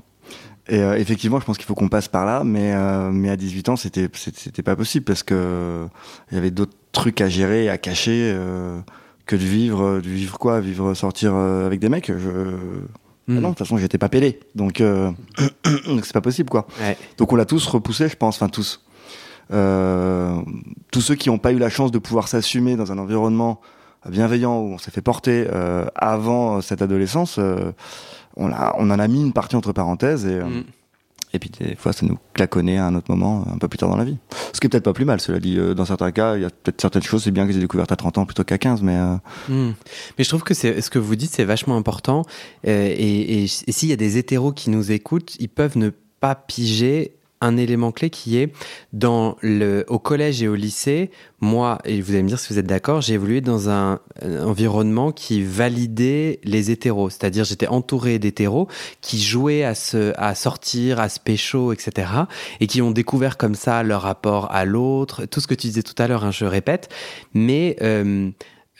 Et 0.71 0.79
euh, 0.79 0.97
effectivement, 0.97 1.41
je 1.41 1.45
pense 1.45 1.59
qu'il 1.59 1.67
faut 1.67 1.75
qu'on 1.75 1.89
passe 1.89 2.07
par 2.07 2.25
là, 2.25 2.45
mais 2.45 2.73
euh, 2.75 3.11
mais 3.11 3.29
à 3.29 3.37
18 3.37 3.71
ans, 3.71 3.77
c'était 3.77 4.09
c'était 4.15 4.63
pas 4.63 4.77
possible 4.77 5.05
parce 5.05 5.25
que 5.25 5.87
il 6.31 6.37
y 6.37 6.39
avait 6.39 6.53
d'autres 6.53 6.77
trucs 6.93 7.21
à 7.21 7.29
gérer, 7.29 7.69
à 7.69 7.77
cacher 7.77 8.33
euh, 8.33 8.79
que 9.27 9.35
de 9.35 9.43
vivre, 9.43 10.01
de 10.01 10.09
vivre 10.09 10.39
quoi, 10.39 10.61
vivre 10.61 10.95
sortir 10.95 11.35
avec 11.35 11.81
des 11.81 11.89
mecs? 11.89 12.07
Je... 12.07 12.31
Hmm. 13.27 13.37
Ah 13.37 13.41
non, 13.41 13.41
de 13.41 13.47
toute 13.49 13.59
façon, 13.59 13.79
j'étais 13.79 13.99
pas 13.99 14.09
pélé, 14.09 14.39
donc 14.55 14.81
donc 15.87 16.05
c'est 16.05 16.13
pas 16.13 16.21
possible 16.21 16.49
quoi. 16.49 16.69
Ouais. 16.81 16.97
Donc 17.19 17.33
on 17.33 17.37
l'a 17.37 17.47
tous 17.47 17.67
repoussé, 17.67 18.09
je 18.09 18.17
pense, 18.17 18.37
enfin 18.37 18.49
tous. 18.49 18.85
Tous 19.51 21.01
ceux 21.01 21.15
qui 21.15 21.29
n'ont 21.29 21.39
pas 21.39 21.53
eu 21.53 21.59
la 21.59 21.71
chance 21.71 21.91
de 21.91 21.99
pouvoir 21.99 22.29
s'assumer 22.29 22.77
dans 22.77 22.93
un 22.93 22.99
environnement 22.99 23.61
bienveillant 24.09 24.59
où 24.61 24.73
on 24.73 24.79
s'est 24.79 24.91
fait 24.91 25.03
porter 25.03 25.47
avant 25.95 26.61
cette 26.61 26.83
adolescence 26.83 27.39
on, 28.37 28.51
on 28.51 28.91
en 28.91 28.99
a 28.99 29.09
mis 29.09 29.23
une 29.23 29.33
partie 29.33 29.57
entre 29.57 29.73
parenthèses 29.73 30.27
et, 30.27 30.35
euh, 30.35 30.45
mm. 30.45 30.65
et 31.35 31.39
puis 31.39 31.51
des 31.51 31.75
fois 31.77 31.93
ça 31.93 32.07
nous 32.07 32.19
claconnait 32.35 32.79
à 32.79 32.87
un 32.87 32.95
autre 32.95 33.11
moment, 33.11 33.45
un 33.53 33.59
peu 33.59 33.69
plus 33.69 33.79
tard 33.79 33.89
dans 33.89 33.97
la 33.97 34.05
vie. 34.05 34.17
Ce 34.53 34.61
qui 34.61 34.67
est 34.67 34.71
peut-être 34.71 34.85
pas 34.85 34.93
plus 34.93 35.05
mal, 35.05 35.21
cela 35.21 35.39
dit. 35.39 35.59
Euh, 35.59 35.75
dans 35.75 35.85
certains 35.85 36.13
cas, 36.13 36.37
il 36.37 36.43
y 36.43 36.45
a 36.45 36.51
peut-être 36.51 36.81
certaines 36.81 37.03
choses, 37.03 37.25
c'est 37.25 37.31
bien 37.31 37.47
qu'ils 37.47 37.57
aient 37.57 37.61
découvert 37.61 37.87
à 37.91 37.97
30 37.97 38.19
ans 38.19 38.27
plutôt 38.27 38.45
qu'à 38.45 38.59
15, 38.59 38.83
mais. 38.83 38.97
Euh, 38.97 39.17
mm. 39.49 39.75
Mais 40.19 40.25
je 40.25 40.29
trouve 40.29 40.43
que 40.43 40.55
ce 40.55 40.91
que 40.91 40.99
vous 40.99 41.17
dites, 41.17 41.33
c'est 41.33 41.45
vachement 41.45 41.77
important. 41.77 42.25
et, 42.65 43.45
et 43.45 43.47
s'il 43.47 43.89
y 43.89 43.93
a 43.93 43.97
des 43.97 44.19
hétéros 44.19 44.53
qui 44.53 44.71
nous 44.71 44.93
écoutent, 44.93 45.37
ils 45.41 45.49
peuvent 45.49 45.79
ne 45.79 45.91
pas 46.21 46.35
piger 46.35 47.15
un 47.41 47.57
élément 47.57 47.93
clé 47.93 48.11
qui 48.11 48.37
est 48.37 48.53
dans 48.93 49.37
le, 49.41 49.85
au 49.89 49.99
collège 49.99 50.43
et 50.43 50.49
au 50.49 50.55
lycée, 50.55 51.11
moi, 51.41 51.79
et 51.85 52.01
vous 52.01 52.13
allez 52.13 52.23
me 52.23 52.29
dire 52.29 52.39
si 52.39 52.53
vous 52.53 52.59
êtes 52.59 52.67
d'accord, 52.67 53.01
j'ai 53.01 53.15
évolué 53.15 53.41
dans 53.41 53.71
un, 53.71 54.01
environnement 54.23 55.13
qui 55.13 55.43
validait 55.43 56.41
les 56.45 56.71
hétéros. 56.71 57.09
C'est-à-dire, 57.09 57.45
j'étais 57.45 57.67
entouré 57.67 58.19
d'hétéros 58.19 58.69
qui 59.01 59.21
jouaient 59.21 59.65
à 59.65 59.75
se, 59.75 60.13
à 60.17 60.35
sortir, 60.35 61.01
à 61.01 61.09
se 61.09 61.19
pécho, 61.19 61.73
etc. 61.73 62.11
et 62.61 62.67
qui 62.67 62.83
ont 62.83 62.91
découvert 62.91 63.39
comme 63.39 63.55
ça 63.55 63.83
leur 63.83 64.03
rapport 64.03 64.53
à 64.53 64.67
l'autre. 64.67 65.25
Tout 65.25 65.41
ce 65.41 65.47
que 65.47 65.55
tu 65.55 65.69
disais 65.69 65.83
tout 65.83 65.95
à 65.97 66.07
l'heure, 66.07 66.25
hein, 66.25 66.31
je 66.31 66.45
répète. 66.45 66.91
Mais, 67.33 67.77
euh, 67.81 68.31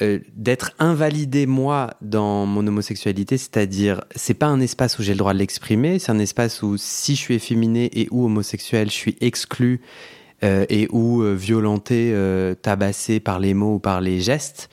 euh, 0.03 0.19
d'être 0.35 0.73
invalidé 0.79 1.47
moi 1.47 1.91
dans 2.01 2.47
mon 2.47 2.67
homosexualité, 2.67 3.37
c'est-à-dire 3.37 4.03
c'est 4.17 4.35
pas 4.35 4.47
un 4.47 4.61
espace 4.61 4.99
où 4.99 5.03
j'ai 5.03 5.13
le 5.13 5.19
droit 5.19 5.35
de 5.35 5.39
l'exprimer, 5.39 5.99
c'est 5.99 6.11
un 6.11 6.19
espace 6.19 6.63
où 6.63 6.77
si 6.79 7.17
je 7.17 7.21
suis 7.21 7.35
efféminé 7.35 7.91
et 8.01 8.09
ou 8.11 8.25
homosexuel, 8.25 8.89
je 8.89 8.95
suis 8.95 9.17
exclu 9.21 9.83
euh, 10.43 10.65
et 10.71 10.89
ou 10.91 11.23
euh, 11.23 11.35
violenté, 11.35 12.15
tabassé 12.63 13.21
par 13.21 13.41
les 13.41 13.53
mots 13.53 13.75
ou 13.75 13.79
par 13.79 14.01
les 14.01 14.21
gestes. 14.21 14.71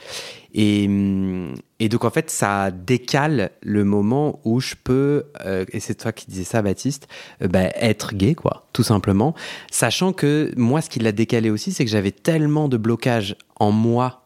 Et, 0.54 0.88
mm, 0.88 1.56
et, 1.80 1.90
donc 1.90 2.06
en 2.06 2.10
fait, 2.10 2.30
ça 2.30 2.72
décale 2.72 3.52
le 3.62 3.84
moment 3.84 4.40
où 4.46 4.62
je 4.62 4.76
peux, 4.82 5.26
et 5.74 5.82
c'est 5.82 5.96
toi 5.96 6.14
qui 6.14 6.28
disais 6.28 6.46
ça, 6.46 6.62
Baptiste, 6.62 7.10
bah, 7.42 7.66
être 7.76 8.16
gay, 8.16 8.34
quoi, 8.34 8.66
tout 8.72 8.84
simplement. 8.84 9.36
Sachant 9.72 10.14
que 10.14 10.54
moi, 10.56 10.82
ce 10.82 10.90
qui 10.90 11.00
l'a 11.00 11.12
décalé 11.12 11.50
aussi, 11.50 11.74
c'est 11.74 11.84
que 11.84 11.92
j'avais 11.92 12.12
tellement 12.12 12.70
de 12.70 12.78
blocage 12.78 13.36
en 13.60 13.72
moi 13.72 14.24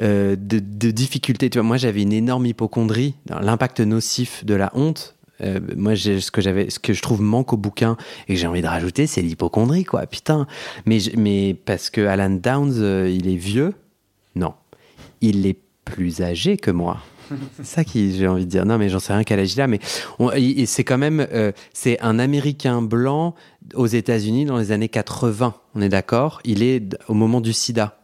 euh, 0.00 0.36
de, 0.38 0.90
difficultés. 0.90 1.50
Moi, 1.60 1.76
j'avais 1.76 2.02
une 2.02 2.14
énorme 2.14 2.46
hypochondrie, 2.46 3.14
l'impact 3.28 3.80
nocif 3.80 4.44
de 4.44 4.54
la 4.54 4.70
honte. 4.74 5.16
Euh, 5.42 5.60
moi, 5.76 5.96
ce 5.96 6.30
que 6.30 6.40
j'avais, 6.40 6.70
ce 6.70 6.78
que 6.78 6.92
je 6.92 7.02
trouve 7.02 7.20
manque 7.20 7.52
au 7.52 7.56
bouquin 7.56 7.96
et 8.26 8.34
que 8.34 8.40
j'ai 8.40 8.46
envie 8.46 8.62
de 8.62 8.66
rajouter, 8.66 9.06
c'est 9.06 9.20
l'hypochondrie, 9.20 9.84
quoi. 9.84 10.06
Putain. 10.06 10.46
Mais, 10.86 11.54
parce 11.66 11.90
que 11.90 12.00
Alan 12.06 12.30
Downs, 12.30 12.76
euh, 12.78 13.10
il 13.10 13.28
est 13.28 13.36
vieux? 13.36 13.74
Non, 14.34 14.54
il 15.20 15.46
est 15.46 15.58
plus 15.84 16.22
âgé 16.22 16.56
que 16.56 16.70
moi. 16.70 16.98
C'est 17.56 17.66
ça 17.66 17.84
qui 17.84 18.16
j'ai 18.16 18.28
envie 18.28 18.46
de 18.46 18.50
dire. 18.50 18.64
Non, 18.64 18.78
mais 18.78 18.88
j'en 18.88 18.98
sais 18.98 19.12
rien 19.12 19.24
quel 19.24 19.40
âge 19.40 19.52
il 19.54 19.60
a, 19.60 19.66
mais 19.66 19.80
c'est 20.66 20.84
quand 20.84 20.98
même 20.98 21.26
c'est 21.72 22.00
un 22.00 22.18
Américain 22.18 22.82
blanc 22.82 23.34
aux 23.74 23.86
États-Unis 23.86 24.44
dans 24.44 24.58
les 24.58 24.70
années 24.70 24.88
80. 24.88 25.54
On 25.74 25.80
est 25.80 25.88
d'accord? 25.88 26.40
Il 26.44 26.62
est 26.62 26.96
au 27.08 27.14
moment 27.14 27.40
du 27.40 27.52
SIDA. 27.52 28.01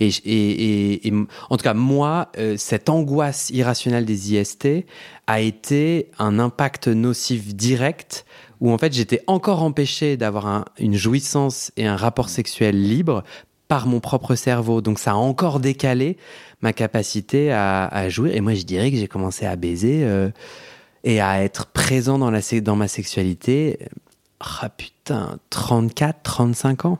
Et, 0.00 1.12
en 1.50 1.56
tout 1.56 1.62
cas, 1.62 1.74
moi, 1.74 2.30
euh, 2.38 2.56
cette 2.56 2.88
angoisse 2.88 3.50
irrationnelle 3.50 4.04
des 4.04 4.34
IST 4.34 4.86
a 5.26 5.40
été 5.40 6.10
un 6.18 6.38
impact 6.38 6.88
nocif 6.88 7.54
direct 7.54 8.24
où 8.60 8.70
en 8.72 8.78
fait 8.78 8.92
j'étais 8.92 9.22
encore 9.26 9.62
empêché 9.62 10.16
d'avoir 10.16 10.46
un- 10.46 10.64
une 10.78 10.94
jouissance 10.94 11.72
et 11.76 11.86
un 11.86 11.96
rapport 11.96 12.28
sexuel 12.28 12.80
libre 12.80 13.24
par 13.68 13.86
mon 13.86 14.00
propre 14.00 14.34
cerveau. 14.34 14.80
Donc 14.82 14.98
ça 14.98 15.12
a 15.12 15.14
encore 15.14 15.58
décalé 15.58 16.16
ma 16.60 16.72
capacité 16.72 17.50
à, 17.52 17.86
à 17.86 18.08
jouir. 18.08 18.34
Et 18.36 18.40
moi, 18.40 18.54
je 18.54 18.62
dirais 18.62 18.90
que 18.90 18.96
j'ai 18.96 19.08
commencé 19.08 19.46
à 19.46 19.56
baiser 19.56 20.04
euh, 20.04 20.30
et 21.04 21.20
à 21.20 21.42
être 21.42 21.66
présent 21.66 22.18
dans, 22.18 22.76
ma 22.76 22.88
sexualité. 22.88 23.78
Ah 24.40 24.68
putain, 24.68 25.38
34, 25.50 26.22
35 26.22 26.84
ans. 26.84 26.98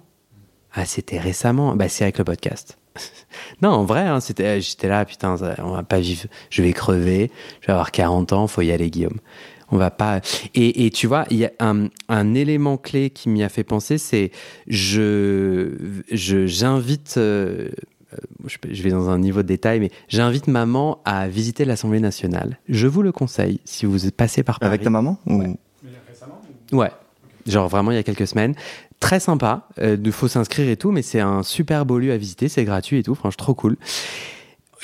Ah, 0.74 0.84
c'était 0.84 1.18
récemment. 1.18 1.76
Bah, 1.76 1.88
c'est 1.88 2.04
avec 2.04 2.18
le 2.18 2.24
podcast. 2.24 2.78
non, 3.62 3.70
en 3.70 3.84
vrai, 3.84 4.00
hein, 4.02 4.20
c'était, 4.20 4.60
j'étais 4.60 4.88
là, 4.88 5.04
putain, 5.04 5.36
ça- 5.36 5.54
on 5.58 5.70
va 5.72 5.82
pas 5.82 6.00
vivre. 6.00 6.26
Je 6.50 6.62
vais 6.62 6.72
crever. 6.72 7.30
Je 7.60 7.66
vais 7.66 7.72
avoir 7.72 7.90
40 7.90 8.32
ans. 8.32 8.46
Faut 8.46 8.62
y 8.62 8.70
aller, 8.72 8.90
Guillaume. 8.90 9.18
On 9.70 9.78
va 9.78 9.90
pas. 9.90 10.20
Et, 10.54 10.84
et 10.84 10.90
tu 10.90 11.06
vois, 11.06 11.24
il 11.30 11.38
y 11.38 11.46
a 11.46 11.52
un, 11.58 11.88
un 12.10 12.34
élément 12.34 12.76
clé 12.76 13.08
qui 13.08 13.30
m'y 13.30 13.42
a 13.42 13.48
fait 13.48 13.64
penser, 13.64 13.96
c'est 13.96 14.30
je, 14.66 15.72
je, 16.10 16.46
j'invite. 16.46 17.14
euh, 17.16 17.70
euh, 18.12 18.16
je, 18.70 18.82
vais 18.82 18.90
dans 18.90 19.08
un 19.08 19.18
niveau 19.18 19.42
de 19.42 19.48
détail, 19.48 19.80
mais 19.80 19.90
j'invite 20.08 20.46
maman 20.46 21.00
à 21.06 21.26
visiter 21.28 21.64
l'Assemblée 21.64 22.00
nationale. 22.00 22.58
Je 22.68 22.86
vous 22.86 23.00
le 23.00 23.12
conseille 23.12 23.60
si 23.64 23.86
vous 23.86 24.10
passez 24.10 24.42
par 24.42 24.60
Paris. 24.60 24.68
Avec 24.68 24.82
ta 24.82 24.90
maman 24.90 25.16
ou... 25.26 25.38
Ouais. 25.38 25.56
Ouais, 26.72 26.90
genre 27.46 27.68
vraiment 27.68 27.90
il 27.90 27.94
y 27.94 27.98
a 27.98 28.02
quelques 28.02 28.26
semaines. 28.26 28.54
Très 29.02 29.18
sympa, 29.18 29.66
euh, 29.80 29.96
il 30.02 30.12
faut 30.12 30.28
s'inscrire 30.28 30.68
et 30.68 30.76
tout, 30.76 30.92
mais 30.92 31.02
c'est 31.02 31.18
un 31.18 31.42
super 31.42 31.84
beau 31.84 31.98
lieu 31.98 32.12
à 32.12 32.16
visiter, 32.16 32.48
c'est 32.48 32.64
gratuit 32.64 32.98
et 32.98 33.02
tout, 33.02 33.16
franchement 33.16 33.36
trop 33.36 33.54
cool. 33.54 33.76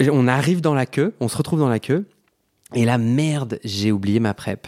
On 0.01 0.27
arrive 0.27 0.61
dans 0.61 0.75
la 0.75 0.87
queue, 0.87 1.15
on 1.21 1.29
se 1.29 1.37
retrouve 1.37 1.61
dans 1.61 1.69
la 1.69 1.79
queue, 1.79 2.05
et 2.75 2.85
là 2.85 2.99
merde, 2.99 3.61
j'ai 3.63 3.93
oublié 3.93 4.19
ma 4.19 4.35
prep. 4.35 4.67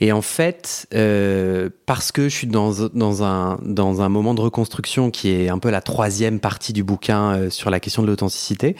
Et 0.00 0.12
en 0.12 0.20
fait, 0.20 0.86
euh, 0.94 1.70
parce 1.86 2.12
que 2.12 2.28
je 2.28 2.34
suis 2.34 2.46
dans, 2.46 2.82
un, 3.22 4.08
moment 4.08 4.34
de 4.34 4.40
reconstruction 4.42 5.10
qui 5.10 5.30
est 5.30 5.48
un 5.48 5.58
peu 5.58 5.70
la 5.70 5.80
troisième 5.80 6.38
partie 6.38 6.74
du 6.74 6.84
bouquin 6.84 7.32
euh, 7.32 7.50
sur 7.50 7.70
la 7.70 7.80
question 7.80 8.02
de 8.02 8.08
l'authenticité, 8.08 8.76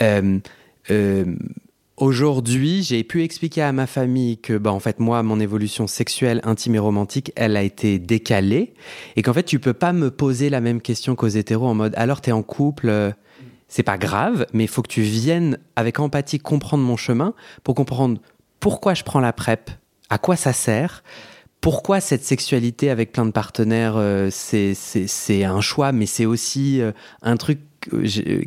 euh, 0.00 0.38
euh, 0.90 1.36
Aujourd'hui, 1.98 2.84
j'ai 2.84 3.02
pu 3.02 3.24
expliquer 3.24 3.62
à 3.62 3.72
ma 3.72 3.88
famille 3.88 4.38
que, 4.38 4.56
bah, 4.56 4.72
en 4.72 4.78
fait, 4.78 5.00
moi, 5.00 5.24
mon 5.24 5.40
évolution 5.40 5.88
sexuelle, 5.88 6.40
intime 6.44 6.76
et 6.76 6.78
romantique, 6.78 7.32
elle 7.34 7.56
a 7.56 7.62
été 7.64 7.98
décalée. 7.98 8.72
Et 9.16 9.22
qu'en 9.22 9.32
fait, 9.32 9.42
tu 9.42 9.58
peux 9.58 9.72
pas 9.72 9.92
me 9.92 10.12
poser 10.12 10.48
la 10.48 10.60
même 10.60 10.80
question 10.80 11.16
qu'aux 11.16 11.26
hétéros 11.26 11.66
en 11.66 11.74
mode, 11.74 11.94
alors 11.96 12.20
t'es 12.20 12.30
en 12.30 12.44
couple, 12.44 12.88
euh, 12.88 13.10
c'est 13.66 13.82
pas 13.82 13.98
grave, 13.98 14.46
mais 14.52 14.62
il 14.62 14.68
faut 14.68 14.82
que 14.82 14.88
tu 14.88 15.02
viennes 15.02 15.58
avec 15.74 15.98
empathie 15.98 16.38
comprendre 16.38 16.84
mon 16.84 16.96
chemin 16.96 17.34
pour 17.64 17.74
comprendre 17.74 18.20
pourquoi 18.60 18.94
je 18.94 19.02
prends 19.02 19.20
la 19.20 19.32
PrEP, 19.32 19.68
à 20.08 20.18
quoi 20.18 20.36
ça 20.36 20.52
sert, 20.52 21.02
pourquoi 21.60 22.00
cette 22.00 22.24
sexualité 22.24 22.90
avec 22.90 23.10
plein 23.10 23.26
de 23.26 23.32
partenaires, 23.32 23.94
euh, 23.96 24.28
c'est, 24.30 25.44
un 25.44 25.60
choix, 25.60 25.90
mais 25.90 26.06
c'est 26.06 26.26
aussi 26.26 26.80
euh, 26.80 26.92
un 27.22 27.36
truc 27.36 27.58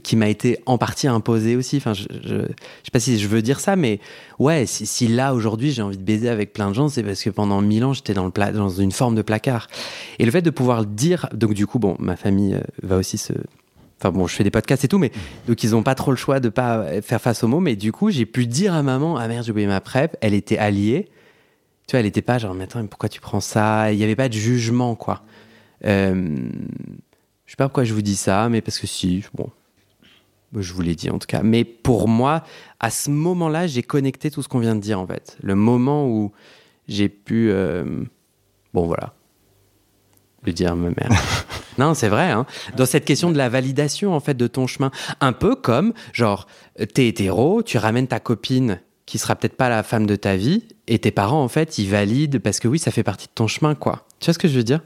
qui 0.03 0.15
m'a 0.15 0.27
été 0.27 0.59
en 0.65 0.77
partie 0.77 1.07
imposé 1.07 1.55
aussi. 1.55 1.77
Enfin, 1.77 1.93
je, 1.93 2.03
je, 2.11 2.27
je 2.27 2.41
sais 2.41 2.91
pas 2.91 2.99
si 2.99 3.17
je 3.17 3.27
veux 3.27 3.41
dire 3.41 3.59
ça, 3.59 3.75
mais 3.75 3.99
ouais, 4.39 4.65
si, 4.65 4.85
si 4.85 5.07
là 5.07 5.33
aujourd'hui 5.33 5.71
j'ai 5.71 5.81
envie 5.81 5.97
de 5.97 6.03
baiser 6.03 6.29
avec 6.29 6.53
plein 6.53 6.69
de 6.69 6.75
gens, 6.75 6.89
c'est 6.89 7.03
parce 7.03 7.23
que 7.23 7.29
pendant 7.29 7.61
mille 7.61 7.83
ans 7.85 7.93
j'étais 7.93 8.13
dans, 8.13 8.25
le 8.25 8.31
pla- 8.31 8.51
dans 8.51 8.69
une 8.69 8.91
forme 8.91 9.15
de 9.15 9.21
placard. 9.21 9.67
Et 10.19 10.25
le 10.25 10.31
fait 10.31 10.41
de 10.41 10.49
pouvoir 10.49 10.81
le 10.81 10.85
dire, 10.87 11.27
donc 11.33 11.53
du 11.53 11.65
coup, 11.65 11.79
bon, 11.79 11.95
ma 11.99 12.15
famille 12.15 12.55
euh, 12.55 12.61
va 12.83 12.97
aussi 12.97 13.17
se. 13.17 13.33
Enfin 13.99 14.11
bon, 14.11 14.25
je 14.25 14.35
fais 14.35 14.43
des 14.43 14.51
podcasts 14.51 14.83
et 14.83 14.87
tout, 14.87 14.97
mais 14.97 15.11
donc 15.47 15.63
ils 15.63 15.75
ont 15.75 15.83
pas 15.83 15.93
trop 15.93 16.09
le 16.11 16.17
choix 16.17 16.39
de 16.39 16.49
pas 16.49 17.01
faire 17.03 17.21
face 17.21 17.43
aux 17.43 17.47
mots. 17.47 17.59
Mais 17.59 17.75
du 17.75 17.91
coup, 17.91 18.09
j'ai 18.09 18.25
pu 18.25 18.47
dire 18.47 18.73
à 18.73 18.81
maman, 18.81 19.15
ah 19.17 19.27
merde, 19.27 19.45
j'ai 19.45 19.51
oublié 19.51 19.67
ma 19.67 19.79
PrEP. 19.79 20.17
Elle 20.21 20.33
était 20.33 20.57
alliée. 20.57 21.07
Tu 21.87 21.91
vois, 21.91 21.99
elle 21.99 22.07
était 22.07 22.23
pas 22.23 22.39
genre, 22.39 22.55
mais 22.55 22.63
attends, 22.63 22.81
mais 22.81 22.87
pourquoi 22.87 23.09
tu 23.09 23.21
prends 23.21 23.41
ça? 23.41 23.91
Il 23.91 23.97
n'y 23.97 24.03
avait 24.03 24.15
pas 24.15 24.27
de 24.27 24.33
jugement, 24.33 24.95
quoi. 24.95 25.23
Euh, 25.85 26.49
je 27.51 27.55
sais 27.55 27.57
pas 27.57 27.67
pourquoi 27.67 27.83
je 27.83 27.93
vous 27.93 28.01
dis 28.01 28.15
ça, 28.15 28.47
mais 28.47 28.61
parce 28.61 28.79
que 28.79 28.87
si, 28.87 29.25
bon, 29.33 29.49
je 30.55 30.71
vous 30.71 30.81
l'ai 30.81 30.95
dit 30.95 31.09
en 31.09 31.19
tout 31.19 31.27
cas. 31.27 31.43
Mais 31.43 31.65
pour 31.65 32.07
moi, 32.07 32.45
à 32.79 32.89
ce 32.89 33.09
moment-là, 33.09 33.67
j'ai 33.67 33.83
connecté 33.83 34.31
tout 34.31 34.41
ce 34.41 34.47
qu'on 34.47 34.59
vient 34.59 34.73
de 34.73 34.79
dire 34.79 35.01
en 35.01 35.05
fait. 35.05 35.37
Le 35.43 35.53
moment 35.53 36.07
où 36.07 36.31
j'ai 36.87 37.09
pu, 37.09 37.49
euh, 37.51 38.05
bon 38.73 38.85
voilà, 38.85 39.13
le 40.45 40.53
dire 40.53 40.71
à 40.71 40.75
ma 40.75 40.91
mère. 40.91 41.09
non, 41.77 41.93
c'est 41.93 42.07
vrai. 42.07 42.31
Hein. 42.31 42.45
Dans 42.77 42.85
cette 42.85 43.03
question 43.03 43.31
de 43.33 43.37
la 43.37 43.49
validation 43.49 44.15
en 44.15 44.21
fait 44.21 44.35
de 44.35 44.47
ton 44.47 44.65
chemin, 44.65 44.89
un 45.19 45.33
peu 45.33 45.55
comme 45.55 45.91
genre 46.13 46.47
t'es 46.93 47.09
hétéro, 47.09 47.63
tu 47.63 47.77
ramènes 47.77 48.07
ta 48.07 48.21
copine 48.21 48.79
qui 49.05 49.17
sera 49.17 49.35
peut-être 49.35 49.57
pas 49.57 49.67
la 49.67 49.83
femme 49.83 50.05
de 50.05 50.15
ta 50.15 50.37
vie, 50.37 50.69
et 50.87 50.99
tes 50.99 51.11
parents 51.11 51.43
en 51.43 51.49
fait 51.49 51.77
ils 51.77 51.89
valident 51.89 52.39
parce 52.39 52.61
que 52.61 52.69
oui, 52.69 52.79
ça 52.79 52.91
fait 52.91 53.03
partie 53.03 53.27
de 53.27 53.33
ton 53.35 53.47
chemin 53.47 53.75
quoi. 53.75 54.05
Tu 54.21 54.27
vois 54.27 54.33
ce 54.33 54.39
que 54.39 54.47
je 54.47 54.55
veux 54.55 54.63
dire? 54.63 54.79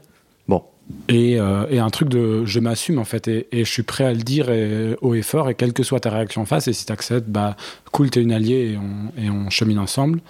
Et, 1.08 1.38
euh, 1.40 1.66
et 1.68 1.80
un 1.80 1.90
truc 1.90 2.08
de 2.08 2.44
je 2.44 2.60
m'assume 2.60 2.98
en 3.00 3.04
fait 3.04 3.26
et, 3.26 3.48
et 3.50 3.64
je 3.64 3.70
suis 3.70 3.82
prêt 3.82 4.04
à 4.04 4.12
le 4.12 4.18
dire 4.22 4.50
et, 4.50 4.96
haut 5.00 5.14
et 5.14 5.22
fort 5.22 5.50
et 5.50 5.54
quelle 5.54 5.72
que 5.72 5.82
soit 5.82 5.98
ta 6.00 6.10
réaction 6.10 6.42
en 6.42 6.46
face 6.46 6.68
et 6.68 6.72
si 6.72 6.86
tu 6.86 6.92
acceptes 6.92 7.28
bah 7.28 7.56
cool 7.90 8.08
t'es 8.10 8.22
une 8.22 8.32
alliée 8.32 8.72
et 8.74 8.76
on, 8.78 9.20
et 9.20 9.28
on 9.30 9.50
chemine 9.50 9.78
ensemble. 9.80 10.20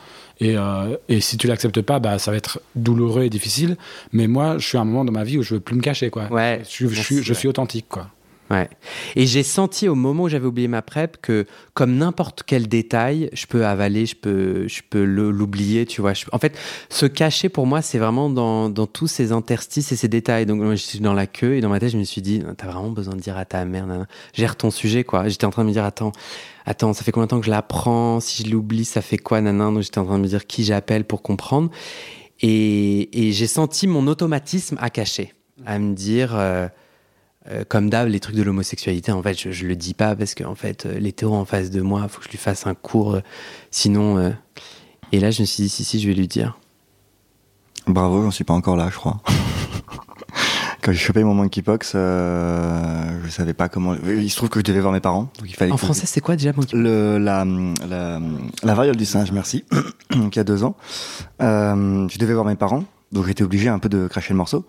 Et, 0.40 0.56
euh, 0.56 0.96
et 1.10 1.20
si 1.20 1.36
tu 1.38 1.46
l'acceptes 1.46 1.80
pas 1.82 1.98
bah 1.98 2.18
ça 2.18 2.30
va 2.30 2.36
être 2.38 2.60
douloureux 2.74 3.24
et 3.24 3.30
difficile. 3.30 3.76
Mais 4.12 4.26
moi 4.28 4.56
je 4.58 4.66
suis 4.66 4.78
à 4.78 4.80
un 4.80 4.84
moment 4.84 5.04
dans 5.04 5.12
ma 5.12 5.24
vie 5.24 5.36
où 5.38 5.42
je 5.42 5.54
veux 5.54 5.60
plus 5.60 5.76
me 5.76 5.82
cacher 5.82 6.08
quoi. 6.10 6.30
Ouais, 6.32 6.60
je, 6.64 6.68
suis- 6.70 6.88
je 6.88 7.02
suis, 7.02 7.22
je 7.22 7.32
suis 7.34 7.48
authentique 7.48 7.86
quoi 7.88 8.08
Ouais. 8.48 8.68
Et 9.16 9.26
j'ai 9.26 9.42
senti 9.42 9.88
au 9.88 9.96
moment 9.96 10.24
où 10.24 10.28
j'avais 10.28 10.46
oublié 10.46 10.68
ma 10.68 10.80
prep 10.80 11.16
que, 11.20 11.46
comme 11.74 11.96
n'importe 11.96 12.44
quel 12.46 12.68
détail, 12.68 13.28
je 13.32 13.46
peux 13.46 13.66
avaler, 13.66 14.06
je 14.06 14.14
peux, 14.14 14.68
je 14.68 14.82
peux 14.88 15.02
l'oublier, 15.02 15.84
tu 15.84 16.00
vois. 16.00 16.12
En 16.30 16.38
fait, 16.38 16.56
se 16.88 17.06
cacher 17.06 17.48
pour 17.48 17.66
moi, 17.66 17.82
c'est 17.82 17.98
vraiment 17.98 18.30
dans, 18.30 18.70
tous 18.86 19.08
ces 19.08 19.32
interstices 19.32 19.90
et 19.90 19.96
ces 19.96 20.06
détails. 20.06 20.46
Donc, 20.46 20.62
je 20.70 20.76
suis 20.76 21.00
dans 21.00 21.12
la 21.12 21.26
queue 21.26 21.56
et 21.56 21.60
dans 21.60 21.68
ma 21.68 21.80
tête, 21.80 21.90
je 21.90 21.98
me 21.98 22.04
suis 22.04 22.22
dit, 22.22 22.42
t'as 22.56 22.66
vraiment 22.66 22.90
besoin 22.90 23.16
de 23.16 23.20
dire 23.20 23.36
à 23.36 23.44
ta 23.44 23.64
mère, 23.64 24.06
gère 24.32 24.54
ton 24.54 24.70
sujet, 24.70 25.02
quoi. 25.02 25.28
J'étais 25.28 25.44
en 25.44 25.50
train 25.50 25.62
de 25.62 25.68
me 25.68 25.72
dire, 25.72 25.84
attends, 25.84 26.12
attends, 26.66 26.92
ça 26.92 27.02
fait 27.02 27.10
combien 27.10 27.26
de 27.26 27.30
temps 27.30 27.40
que 27.40 27.46
je 27.46 27.50
l'apprends 27.50 28.20
Si 28.20 28.44
je 28.44 28.50
l'oublie, 28.50 28.84
ça 28.84 29.02
fait 29.02 29.18
quoi, 29.18 29.40
nana 29.40 29.64
Donc, 29.66 29.82
j'étais 29.82 29.98
en 29.98 30.04
train 30.04 30.18
de 30.18 30.22
me 30.22 30.28
dire 30.28 30.46
qui 30.46 30.62
j'appelle 30.62 31.04
pour 31.04 31.22
comprendre. 31.22 31.70
Et, 32.42 33.28
et 33.28 33.32
j'ai 33.32 33.46
senti 33.48 33.88
mon 33.88 34.06
automatisme 34.06 34.76
à 34.80 34.88
cacher, 34.90 35.32
à 35.64 35.80
me 35.80 35.94
dire. 35.94 36.36
euh, 36.36 36.68
euh, 37.50 37.64
comme 37.68 37.90
d'hab, 37.90 38.08
les 38.08 38.20
trucs 38.20 38.36
de 38.36 38.42
l'homosexualité, 38.42 39.12
en 39.12 39.22
fait, 39.22 39.38
je, 39.40 39.50
je 39.50 39.66
le 39.66 39.76
dis 39.76 39.94
pas 39.94 40.14
parce 40.16 40.34
que 40.34 40.44
en 40.44 40.54
fait, 40.54 40.86
euh, 40.86 40.98
l'hétéro 40.98 41.34
en 41.34 41.44
face 41.44 41.70
de 41.70 41.80
moi, 41.80 42.06
faut 42.08 42.18
que 42.20 42.26
je 42.26 42.30
lui 42.30 42.38
fasse 42.38 42.66
un 42.66 42.74
cours, 42.74 43.14
euh, 43.16 43.20
sinon. 43.70 44.34
Et 45.12 45.20
là, 45.20 45.30
je 45.30 45.42
me 45.42 45.46
suis 45.46 45.62
dit, 45.64 45.68
si, 45.68 45.84
si, 45.84 46.00
je 46.00 46.08
vais 46.08 46.14
lui 46.14 46.26
dire. 46.28 46.58
Bravo, 47.86 48.22
j'en 48.22 48.30
suis 48.32 48.44
pas 48.44 48.54
encore 48.54 48.76
là, 48.76 48.88
je 48.90 48.96
crois. 48.96 49.20
Quand 50.82 50.92
j'ai 50.92 50.98
chopé 50.98 51.24
mon 51.24 51.34
monkeypox, 51.34 51.92
euh, 51.94 53.20
je 53.24 53.30
savais 53.30 53.54
pas 53.54 53.68
comment. 53.68 53.94
Il 54.06 54.30
se 54.30 54.36
trouve 54.36 54.48
que 54.50 54.60
je 54.60 54.64
devais 54.64 54.80
voir 54.80 54.92
mes 54.92 55.00
parents, 55.00 55.30
donc 55.38 55.46
il 55.48 55.54
fallait. 55.54 55.72
En 55.72 55.76
que- 55.76 55.80
français, 55.80 56.06
c'est 56.06 56.20
quoi 56.20 56.36
déjà 56.36 56.52
mon 56.56 56.62
le, 56.72 57.18
la, 57.18 57.44
la, 57.88 58.20
la 58.62 58.74
variole 58.74 58.96
du 58.96 59.04
singe, 59.06 59.32
merci, 59.32 59.64
y 60.34 60.38
a 60.38 60.44
deux 60.44 60.62
ans. 60.62 60.76
Euh, 61.42 62.06
je 62.08 62.18
devais 62.18 62.34
voir 62.34 62.44
mes 62.46 62.54
parents, 62.54 62.84
donc 63.12 63.26
j'étais 63.26 63.42
obligé 63.42 63.68
un 63.68 63.78
peu 63.78 63.88
de 63.88 64.08
cracher 64.08 64.32
le 64.32 64.38
morceau. 64.38 64.64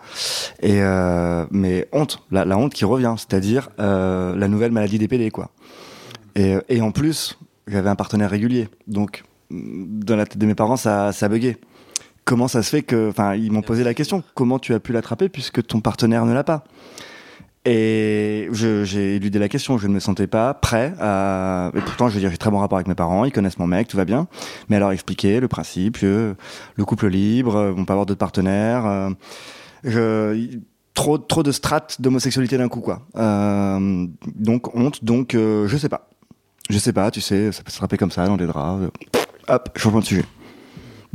Et 0.62 0.82
euh, 0.82 1.46
mais 1.52 1.88
honte, 1.92 2.24
la, 2.32 2.58
honte 2.58 2.74
qui 2.74 2.86
revient, 2.86 3.16
c'est-à-dire 3.18 3.70
euh, 3.80 4.36
la 4.36 4.48
nouvelle 4.48 4.72
maladie 4.72 5.00
des 5.00 5.08
PD, 5.08 5.32
quoi. 5.32 5.52
Et, 6.36 6.56
et 6.70 6.82
en 6.82 6.92
plus, 6.92 7.40
j'avais 7.68 7.90
un 7.90 7.96
partenaire 7.96 8.30
régulier, 8.30 8.70
donc 8.88 9.24
dans 9.50 10.16
la 10.16 10.26
tête 10.26 10.38
de 10.38 10.46
mes 10.46 10.56
parents, 10.56 10.78
ça, 10.78 11.12
ça 11.12 11.30
buguait. 11.30 11.58
Comment 12.26 12.48
ça 12.48 12.62
se 12.62 12.70
fait 12.70 12.84
que, 12.84 13.10
enfin, 13.10 13.36
ils 13.36 13.52
m'ont 13.52 13.62
posé 13.62 13.84
la 13.84 13.94
question, 13.94 14.22
comment 14.34 14.60
tu 14.60 14.74
as 14.74 14.80
pu 14.80 14.92
l'attraper 14.92 15.30
puisque 15.30 15.66
ton 15.66 15.80
partenaire 15.80 16.26
ne 16.26 16.34
l'a 16.34 16.44
pas? 16.44 16.66
Et 17.68 18.47
j'ai 18.51 19.15
éludé 19.15 19.39
la 19.39 19.49
question, 19.49 19.78
je 19.78 19.88
ne 19.88 19.93
me 19.93 19.99
sentais 19.99 20.28
pas 20.28 20.53
prêt 20.53 20.93
à... 20.99 21.72
Et 21.76 21.82
pourtant, 21.82 22.07
je 22.07 22.13
veux 22.13 22.20
dire, 22.20 22.32
j'ai 22.32 22.38
très 22.38 22.49
bon 22.49 22.59
rapport 22.59 22.78
avec 22.78 22.88
mes 22.88 22.95
parents, 22.95 23.26
ils 23.26 23.32
connaissent 23.32 23.59
mon 23.59 23.68
mec, 23.68 23.88
tout 23.88 23.97
va 23.97 24.05
bien. 24.05 24.28
Mais 24.70 24.78
alors 24.78 24.91
expliquer 24.91 25.39
le 25.39 25.47
principe, 25.47 25.97
le 26.01 26.36
couple 26.86 27.07
libre, 27.07 27.55
euh, 27.55 27.74
on 27.76 27.86
peut 27.86 27.91
avoir 27.93 28.05
d'autres 28.05 28.20
partenaires. 28.20 29.13
euh, 29.86 30.45
trop, 30.93 31.18
trop 31.18 31.43
de 31.43 31.51
strates 31.51 32.01
d'homosexualité 32.01 32.57
d'un 32.57 32.70
coup, 32.70 32.82
quoi. 32.82 33.01
Euh, 33.18 34.07
donc, 34.36 34.76
honte, 34.76 35.03
donc, 35.03 35.36
euh, 35.36 35.68
je 35.68 35.78
sais 35.78 35.89
pas. 35.89 36.09
Je 36.70 36.78
sais 36.80 36.93
pas, 36.93 37.11
tu 37.11 37.22
sais, 37.22 37.51
ça 37.51 37.63
peut 37.63 37.72
se 37.72 37.78
frapper 37.78 37.97
comme 37.97 38.11
ça, 38.11 38.26
dans 38.28 38.38
des 38.38 38.47
draps. 38.47 38.84
euh, 38.84 38.89
hop, 39.47 39.70
changement 39.78 39.99
de 39.99 40.05
sujet. 40.05 40.26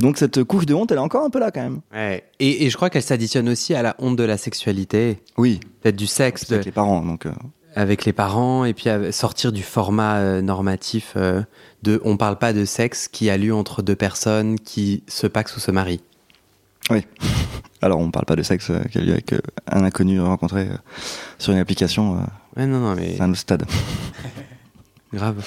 Donc, 0.03 0.17
cette 0.19 0.43
couche 0.43 0.67
de 0.67 0.75
honte, 0.75 0.91
elle 0.91 0.97
est 0.97 1.01
encore 1.01 1.25
un 1.25 1.29
peu 1.31 1.39
là, 1.39 1.49
quand 1.49 1.61
même. 1.63 1.79
Ouais. 1.93 2.23
Et, 2.39 2.65
et 2.65 2.69
je 2.69 2.75
crois 2.75 2.91
qu'elle 2.91 3.01
s'additionne 3.01 3.49
aussi 3.49 3.73
à 3.73 3.81
la 3.81 3.95
honte 3.97 4.15
de 4.17 4.23
la 4.23 4.37
sexualité, 4.37 5.19
Oui, 5.37 5.59
peut-être 5.81 5.95
du 5.95 6.05
sexe. 6.07 6.43
c'est 6.45 6.53
avec 6.53 6.63
de- 6.65 6.69
les 6.69 6.71
parents, 6.73 7.01
donc... 7.01 7.25
euh, 7.25 7.31
avec 7.75 8.05
les 8.05 8.13
parents 8.13 8.65
et 8.65 8.73
puis 8.75 8.89
sortir 9.11 9.51
du 9.51 9.63
format 9.63 10.17
euh, 10.17 10.41
normatif 10.43 11.13
euh, 11.15 11.41
de 11.81 11.99
on 12.05 12.17
parle 12.17 12.37
pas 12.37 12.53
de 12.53 12.65
sexe 12.65 13.07
qui 13.07 13.31
a 13.31 13.37
lieu 13.37 13.51
entre 13.55 13.81
deux 13.81 13.95
personnes 13.95 14.59
qui 14.59 15.01
se 15.07 15.25
paxent 15.25 15.57
ou 15.57 15.59
se 15.59 15.71
marient. 15.71 16.01
Alors, 17.81 17.99
on 17.99 18.11
parle 18.11 18.25
pas 18.25 18.35
de 18.35 18.43
sexe 18.43 18.71
qui 18.91 18.97
a 18.97 19.01
lieu 19.01 19.13
avec 19.13 19.33
un 19.71 19.83
inconnu 19.83 20.21
rencontré 20.21 20.67
sur 21.39 21.51
une 21.53 21.59
application. 21.59 22.19
Ouais, 22.55 22.65
non, 22.67 22.79
non, 22.79 22.95
mais 22.95 23.15
C'est 23.15 23.21
un 23.23 23.29
autre 23.31 23.39
stade. 23.39 23.65
grave. 25.13 25.43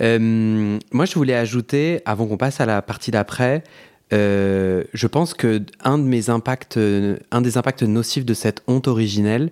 Euh, 0.00 0.78
moi, 0.92 1.04
je 1.04 1.14
voulais 1.14 1.34
ajouter, 1.34 2.00
avant 2.04 2.26
qu'on 2.26 2.36
passe 2.36 2.60
à 2.60 2.66
la 2.66 2.82
partie 2.82 3.10
d'après, 3.10 3.64
euh, 4.12 4.84
je 4.92 5.06
pense 5.06 5.34
que 5.34 5.62
un 5.82 5.98
de 5.98 6.04
mes 6.04 6.30
impacts, 6.30 6.78
un 6.78 7.40
des 7.40 7.56
impacts 7.56 7.82
nocifs 7.82 8.24
de 8.24 8.34
cette 8.34 8.62
honte 8.66 8.88
originelle, 8.88 9.50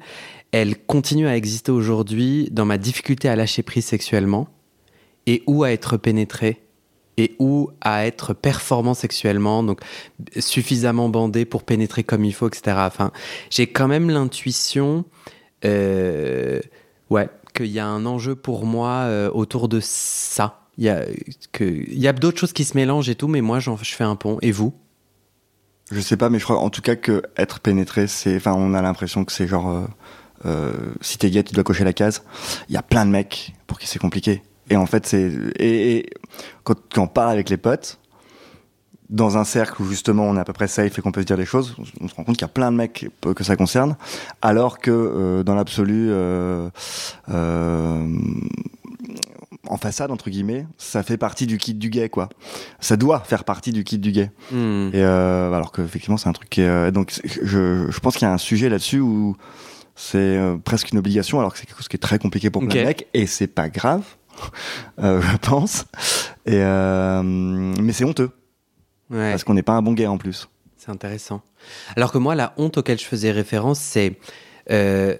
elle 0.52 0.76
continue 0.76 1.26
à 1.26 1.36
exister 1.36 1.72
aujourd'hui 1.72 2.48
dans 2.52 2.66
ma 2.66 2.78
difficulté 2.78 3.28
à 3.28 3.36
lâcher 3.36 3.62
prise 3.62 3.86
sexuellement 3.86 4.48
et 5.26 5.42
ou 5.46 5.64
à 5.64 5.72
être 5.72 5.96
pénétré 5.96 6.60
et 7.16 7.34
ou 7.38 7.70
à 7.80 8.06
être 8.06 8.34
performant 8.34 8.94
sexuellement, 8.94 9.62
donc 9.62 9.80
suffisamment 10.38 11.08
bandé 11.08 11.44
pour 11.44 11.62
pénétrer 11.62 12.04
comme 12.04 12.24
il 12.24 12.32
faut, 12.32 12.48
etc. 12.48 12.76
Enfin, 12.78 13.12
j'ai 13.50 13.66
quand 13.66 13.88
même 13.88 14.10
l'intuition, 14.10 15.04
euh, 15.64 16.60
ouais, 17.10 17.28
qu'il 17.52 17.66
y 17.66 17.78
a 17.78 17.86
un 17.86 18.06
enjeu 18.06 18.34
pour 18.34 18.66
moi 18.66 19.04
euh, 19.04 19.30
autour 19.32 19.68
de 19.68 19.80
ça. 19.80 20.60
Il 20.78 20.84
y 20.84 20.88
a, 20.88 21.04
que, 21.52 21.64
il 21.64 21.98
y 21.98 22.08
a 22.08 22.12
d'autres 22.12 22.38
choses 22.38 22.52
qui 22.52 22.64
se 22.64 22.76
mélangent 22.76 23.08
et 23.08 23.14
tout, 23.14 23.28
mais 23.28 23.40
moi, 23.40 23.60
j'en, 23.60 23.76
je 23.76 23.94
fais 23.94 24.04
un 24.04 24.16
pont. 24.16 24.38
Et 24.42 24.52
vous? 24.52 24.72
Je 25.90 26.00
sais 26.00 26.16
pas, 26.16 26.30
mais 26.30 26.38
je 26.38 26.44
crois 26.44 26.58
en 26.58 26.70
tout 26.70 26.80
cas 26.80 26.96
que 26.96 27.22
être 27.36 27.60
pénétré, 27.60 28.06
c'est. 28.06 28.36
Enfin, 28.36 28.54
on 28.56 28.72
a 28.72 28.80
l'impression 28.80 29.24
que 29.24 29.32
c'est 29.32 29.46
genre. 29.46 29.68
euh, 29.68 29.86
euh, 30.46 30.72
si 31.00 31.18
t'es 31.18 31.30
gay, 31.30 31.42
tu 31.44 31.54
dois 31.54 31.64
cocher 31.64 31.84
la 31.84 31.92
case. 31.92 32.24
Il 32.68 32.74
y 32.74 32.78
a 32.78 32.82
plein 32.82 33.04
de 33.04 33.10
mecs 33.10 33.54
pour 33.66 33.78
qui 33.78 33.86
c'est 33.86 33.98
compliqué. 33.98 34.42
Et 34.70 34.76
en 34.76 34.86
fait, 34.86 35.06
c'est. 35.06 35.30
Et, 35.56 35.96
et 35.98 36.10
quand, 36.64 36.76
quand 36.92 37.02
on 37.02 37.06
parle 37.08 37.30
avec 37.30 37.50
les 37.50 37.58
potes, 37.58 37.98
dans 39.12 39.36
un 39.36 39.44
cercle 39.44 39.80
où 39.82 39.84
justement 39.86 40.24
on 40.24 40.36
est 40.36 40.40
à 40.40 40.44
peu 40.44 40.52
près 40.54 40.66
safe 40.66 40.98
et 40.98 41.02
qu'on 41.02 41.12
peut 41.12 41.20
se 41.20 41.26
dire 41.26 41.36
des 41.36 41.44
choses, 41.46 41.76
on 42.00 42.08
se 42.08 42.14
rend 42.14 42.24
compte 42.24 42.36
qu'il 42.36 42.42
y 42.46 42.50
a 42.50 42.52
plein 42.52 42.72
de 42.72 42.76
mecs 42.76 43.08
que 43.20 43.32
que 43.34 43.44
ça 43.44 43.54
concerne, 43.56 43.96
alors 44.40 44.78
que 44.80 44.90
euh, 44.90 45.42
dans 45.44 45.54
l'absolu, 45.54 46.08
euh, 46.10 46.68
euh, 47.30 48.06
en 49.68 49.76
façade 49.76 50.10
entre 50.10 50.28
guillemets, 50.30 50.66
ça 50.78 51.02
fait 51.02 51.16
partie 51.18 51.46
du 51.46 51.58
kit 51.58 51.74
du 51.74 51.88
gay 51.90 52.08
quoi. 52.08 52.28
Ça 52.80 52.96
doit 52.96 53.20
faire 53.20 53.44
partie 53.44 53.72
du 53.72 53.84
kit 53.84 53.98
du 53.98 54.12
gay. 54.12 54.30
Hmm. 54.50 54.88
Et 54.92 55.02
euh, 55.02 55.52
alors 55.52 55.72
qu'effectivement, 55.72 56.16
c'est 56.16 56.28
un 56.28 56.32
truc 56.32 56.50
qui 56.50 56.62
est. 56.62 56.66
euh, 56.68 56.90
donc, 56.90 57.12
je, 57.24 57.86
je 57.90 58.00
pense 58.00 58.14
qu'il 58.16 58.26
y 58.26 58.30
a 58.30 58.32
un 58.34 58.38
sujet 58.38 58.68
là-dessus 58.68 59.00
où 59.00 59.36
c'est 59.94 60.16
euh, 60.18 60.56
presque 60.56 60.90
une 60.90 60.98
obligation, 60.98 61.38
alors 61.38 61.52
que 61.52 61.58
c'est 61.58 61.66
quelque 61.66 61.76
chose 61.78 61.88
qui 61.88 61.96
est 61.96 62.00
très 62.00 62.18
compliqué 62.18 62.50
pour 62.50 62.62
plein 62.62 62.70
Ok. 62.70 62.78
de 62.78 62.84
mecs, 62.86 63.06
et 63.14 63.26
c'est 63.26 63.46
pas 63.46 63.68
grave, 63.68 64.02
euh, 65.02 65.20
je 65.20 65.36
pense. 65.36 65.84
Et 66.46 66.56
euh, 66.56 67.22
mais 67.22 67.92
c'est 67.92 68.04
honteux, 68.04 68.30
Ouais. 69.10 69.30
parce 69.30 69.44
qu'on 69.44 69.54
n'est 69.54 69.62
pas 69.62 69.72
un 69.74 69.82
bon 69.82 69.92
gay 69.92 70.06
en 70.06 70.18
plus. 70.18 70.48
C'est 70.76 70.90
intéressant. 70.90 71.42
Alors 71.96 72.10
que 72.12 72.18
moi, 72.18 72.34
la 72.34 72.54
honte 72.56 72.78
auquel 72.78 72.98
je 72.98 73.04
faisais 73.04 73.30
référence, 73.30 73.78
c'est 73.78 74.16
euh, 74.70 75.16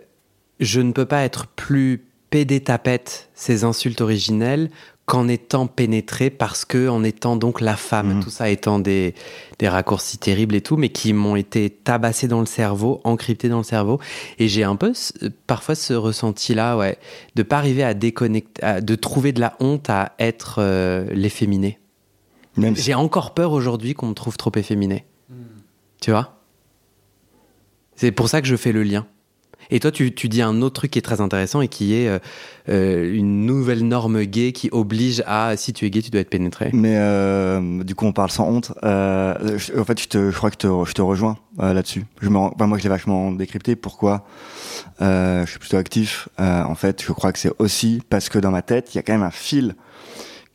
je 0.61 0.81
ne 0.81 0.93
peux 0.93 1.07
pas 1.07 1.23
être 1.23 1.47
plus 1.47 2.05
pédé 2.31 2.61
tapette 2.61 3.31
ces 3.35 3.65
insultes 3.65 4.01
originelles 4.01 4.71
qu'en 5.05 5.29
étant 5.29 5.67
pénétré 5.67 6.31
parce 6.31 6.65
que 6.65 6.89
en 6.89 7.03
étant 7.05 7.37
donc 7.37 7.61
la 7.61 7.77
femme, 7.77 8.15
Mhm. 8.15 8.23
tout 8.23 8.31
ça 8.31 8.49
étant 8.49 8.79
des, 8.79 9.15
des 9.59 9.69
raccourcis 9.69 10.17
terribles 10.17 10.55
et 10.55 10.61
tout, 10.63 10.77
mais 10.77 10.89
qui 10.91 11.13
m'ont 11.13 11.37
été 11.37 11.69
tabassés 11.71 12.29
dans 12.29 12.41
le 12.41 12.47
cerveau, 12.47 13.01
encryptés 13.05 13.49
dans 13.49 13.59
le 13.59 13.65
cerveau. 13.65 14.01
Et 14.39 14.49
j'ai 14.49 14.63
un 14.65 14.77
peu 14.77 14.93
parfois 15.47 15.75
ce 15.75 15.93
ressenti-là, 15.93 16.77
ouais, 16.79 16.99
de 17.35 17.43
pas 17.43 17.59
arriver 17.59 17.83
à 17.83 17.95
déconnecter, 17.95 18.63
à- 18.65 18.81
de 18.81 18.95
trouver 18.95 19.33
de 19.33 19.41
la 19.41 19.55
honte 19.61 19.91
à 19.91 20.13
être 20.21 20.57
euh, 20.59 21.07
l'efféminé. 21.13 21.79
Même 22.57 22.77
si 22.77 22.83
J'ai 22.83 22.95
encore 22.95 23.35
peur 23.35 23.53
aujourd'hui 23.53 23.95
qu'on 23.95 24.09
me 24.09 24.15
trouve 24.15 24.37
trop 24.37 24.53
efféminé. 24.57 25.05
Tu 26.01 26.11
vois? 26.11 26.39
C'est 27.97 28.11
pour 28.13 28.29
ça 28.29 28.41
que 28.41 28.49
je 28.49 28.57
fais 28.57 28.73
le 28.73 28.83
lien. 28.83 29.07
Et 29.71 29.81
toi, 29.81 29.91
tu, 29.91 30.13
tu 30.13 30.29
dis 30.29 30.43
un 30.43 30.61
autre 30.61 30.75
truc 30.75 30.91
qui 30.91 30.99
est 30.99 31.03
très 31.03 31.21
intéressant 31.23 31.63
et 31.63 31.69
qui 31.69 31.95
est 31.95 32.09
euh, 32.09 32.19
euh, 32.69 33.15
une 33.15 33.47
nouvelle 33.47 33.87
norme 33.87 34.25
gay 34.25 34.53
qui 34.53 34.69
oblige 34.71 35.23
à, 35.27 35.57
si 35.57 35.73
tu 35.73 35.87
es 35.87 35.91
gay, 35.91 36.03
tu 36.03 36.11
dois 36.11 36.21
être 36.21 36.29
pénétré. 36.29 36.69
Mais 36.75 36.97
euh, 36.97 37.83
du 37.83 37.95
coup, 37.95 38.05
on 38.05 38.13
parle 38.13 38.31
sans 38.31 38.49
honte. 38.49 38.73
Euh, 38.83 39.57
je- 39.57 39.79
en 39.79 39.85
fait, 39.85 39.99
je, 40.01 40.09
te, 40.09 40.31
je 40.31 40.37
crois 40.37 40.51
que 40.51 40.57
te, 40.57 40.67
je 40.85 40.93
te 40.93 41.01
rejoins 41.01 41.39
là-dessus. 41.59 42.05
Je 42.21 42.29
me, 42.29 42.37
rends- 42.37 42.53
enfin, 42.55 42.67
moi, 42.67 42.77
je 42.77 42.83
l'ai 42.83 42.89
vachement 42.91 43.33
décrypté. 43.33 43.77
Pourquoi? 43.77 44.27
Je 45.01 45.45
suis 45.49 45.59
plutôt 45.59 45.79
actif. 45.79 46.29
En 46.39 46.75
fait, 46.75 47.03
je 47.03 47.13
crois 47.13 47.33
que 47.33 47.39
c'est 47.39 47.53
aussi 47.59 48.03
parce 48.11 48.29
que 48.29 48.39
dans 48.39 48.51
ma 48.51 48.63
tête, 48.63 48.95
il 48.95 48.97
y 48.97 48.99
a 48.99 49.03
quand 49.03 49.13
même 49.15 49.23
un 49.23 49.31
fil 49.31 49.75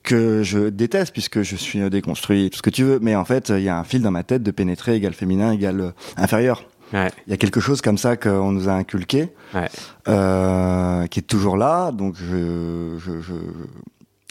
que 0.07 0.41
je 0.41 0.69
déteste 0.69 1.11
puisque 1.11 1.41
je 1.41 1.55
suis 1.57 1.81
euh, 1.81 1.89
déconstruit, 1.89 2.49
tout 2.49 2.57
ce 2.57 2.61
que 2.61 2.69
tu 2.69 2.83
veux. 2.83 2.99
Mais 3.01 3.15
en 3.15 3.25
fait, 3.25 3.49
il 3.49 3.61
y 3.61 3.69
a 3.69 3.77
un 3.77 3.83
fil 3.83 4.01
dans 4.01 4.11
ma 4.11 4.23
tête 4.23 4.41
de 4.41 4.51
pénétrer 4.51 4.95
égale 4.95 5.13
féminin 5.13 5.51
égale 5.51 5.81
euh, 5.81 5.91
inférieur. 6.15 6.63
Ouais, 6.93 7.11
Il 7.27 7.31
y 7.31 7.33
a 7.33 7.37
quelque 7.37 7.59
chose 7.59 7.81
comme 7.81 7.97
ça 7.97 8.15
qu'on 8.15 8.53
nous 8.53 8.69
a 8.69 8.71
inculqué 8.71 9.29
ouais. 9.53 9.67
euh, 10.07 11.05
qui 11.07 11.19
est 11.19 11.23
toujours 11.23 11.57
là. 11.57 11.91
Donc 11.91 12.15
je, 12.15 12.95
je, 12.97 13.19
je, 13.19 13.33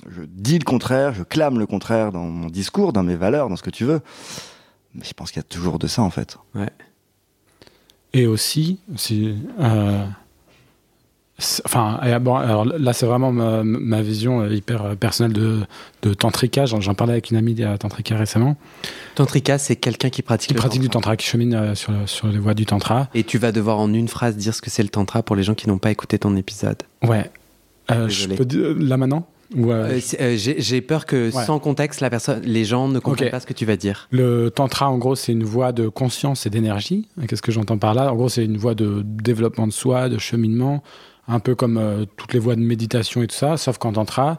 je 0.08 0.22
dis 0.26 0.58
le 0.58 0.64
contraire, 0.64 1.12
je 1.12 1.22
clame 1.22 1.58
le 1.58 1.66
contraire 1.66 2.12
dans 2.12 2.24
mon 2.24 2.48
discours, 2.48 2.94
dans 2.94 3.02
mes 3.02 3.16
valeurs, 3.16 3.50
dans 3.50 3.56
ce 3.56 3.62
que 3.62 3.68
tu 3.68 3.84
veux. 3.84 4.00
Mais 4.94 5.04
je 5.04 5.12
pense 5.12 5.30
qu'il 5.30 5.40
y 5.40 5.44
a 5.44 5.48
toujours 5.48 5.78
de 5.78 5.86
ça 5.86 6.00
en 6.00 6.08
fait. 6.08 6.38
Et 8.14 8.26
aussi, 8.26 8.80
si, 8.96 9.36
euh, 9.60 10.06
enfin, 11.64 12.00
bon, 12.20 12.34
alors 12.36 12.64
là, 12.64 12.92
c'est 12.92 13.06
vraiment 13.06 13.30
ma, 13.32 13.62
ma 13.62 14.02
vision 14.02 14.40
euh, 14.40 14.54
hyper 14.54 14.84
euh, 14.84 14.94
personnelle 14.94 15.32
de, 15.32 15.60
de 16.02 16.14
tantrika. 16.14 16.64
J'en, 16.66 16.94
parlais 16.94 17.12
avec 17.12 17.30
une 17.30 17.36
amie 17.36 17.54
de 17.54 17.76
tantrika 17.76 18.16
récemment, 18.16 18.56
Tantrika, 19.14 19.58
c'est 19.58 19.76
quelqu'un 19.76 20.10
qui 20.10 20.22
pratique 20.22 20.48
qui 20.48 20.54
le 20.54 20.60
pratique 20.60 20.80
du 20.80 20.88
tantra. 20.88 21.16
qui 21.16 21.26
chemine 21.26 21.54
euh, 21.54 21.74
sur, 21.74 21.92
sur 22.06 22.28
les 22.28 22.38
voies 22.38 22.54
du 22.54 22.66
tantra. 22.66 23.08
Et 23.14 23.24
tu 23.24 23.38
vas 23.38 23.52
devoir 23.52 23.78
en 23.78 23.92
une 23.92 24.08
phrase 24.08 24.36
dire 24.36 24.54
ce 24.54 24.62
que 24.62 24.70
c'est 24.70 24.82
le 24.82 24.88
tantra 24.88 25.22
pour 25.22 25.36
les 25.36 25.42
gens 25.42 25.54
qui 25.54 25.68
n'ont 25.68 25.78
pas 25.78 25.90
écouté 25.90 26.18
ton 26.18 26.36
épisode. 26.36 26.78
Ouais. 27.02 27.30
Euh, 27.90 28.08
je 28.08 28.28
peux 28.28 28.44
dire 28.44 28.74
là 28.78 28.96
maintenant 28.96 29.26
Ou, 29.54 29.70
euh, 29.70 29.90
Euh, 29.92 29.98
c'est- 30.00 30.20
euh, 30.20 30.36
J'ai 30.58 30.80
peur 30.80 31.06
que 31.06 31.32
Ouais. 31.32 31.44
sans 31.44 31.60
contexte, 31.60 32.00
la 32.00 32.10
personne, 32.10 32.40
les 32.42 32.64
gens 32.64 32.88
ne 32.88 32.98
comprennent 32.98 33.30
pas 33.30 33.38
ce 33.40 33.46
que 33.46 33.52
tu 33.52 33.64
vas 33.64 33.76
dire. 33.76 34.08
Le 34.10 34.48
tantra, 34.50 34.90
en 34.90 34.98
gros, 34.98 35.14
c'est 35.14 35.30
une 35.32 35.44
voie 35.44 35.70
de 35.72 35.86
conscience 35.88 36.46
et 36.46 36.50
d'énergie. 36.50 37.06
Qu'est-ce 37.28 37.42
que 37.42 37.52
j'entends 37.52 37.78
par 37.78 37.94
là? 37.94 38.10
En 38.12 38.16
gros, 38.16 38.28
c'est 38.28 38.44
une 38.44 38.56
voie 38.56 38.74
de 38.74 39.02
développement 39.04 39.68
de 39.68 39.72
soi, 39.72 40.08
de 40.08 40.18
cheminement, 40.18 40.82
un 41.28 41.40
peu 41.40 41.54
comme 41.54 41.78
euh, 41.78 42.04
toutes 42.16 42.32
les 42.34 42.38
voies 42.38 42.56
de 42.56 42.60
méditation 42.60 43.22
et 43.22 43.26
tout 43.26 43.36
ça, 43.36 43.56
sauf 43.56 43.78
qu'en 43.78 43.92
tantra, 43.92 44.38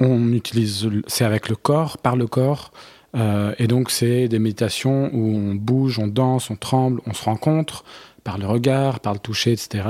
on 0.00 0.32
utilise, 0.32 0.88
c'est 1.06 1.24
avec 1.24 1.48
le 1.48 1.56
corps, 1.56 1.98
par 1.98 2.16
le 2.16 2.26
corps. 2.26 2.72
Euh, 3.16 3.54
et 3.58 3.66
donc, 3.66 3.90
c'est 3.90 4.28
des 4.28 4.38
méditations 4.38 5.10
où 5.12 5.36
on 5.36 5.54
bouge, 5.54 5.98
on 5.98 6.06
danse, 6.06 6.50
on 6.50 6.56
tremble, 6.56 7.00
on 7.06 7.14
se 7.14 7.24
rencontre 7.24 7.84
par 8.24 8.38
le 8.38 8.46
regard, 8.46 9.00
par 9.00 9.14
le 9.14 9.18
toucher, 9.18 9.52
etc. 9.52 9.84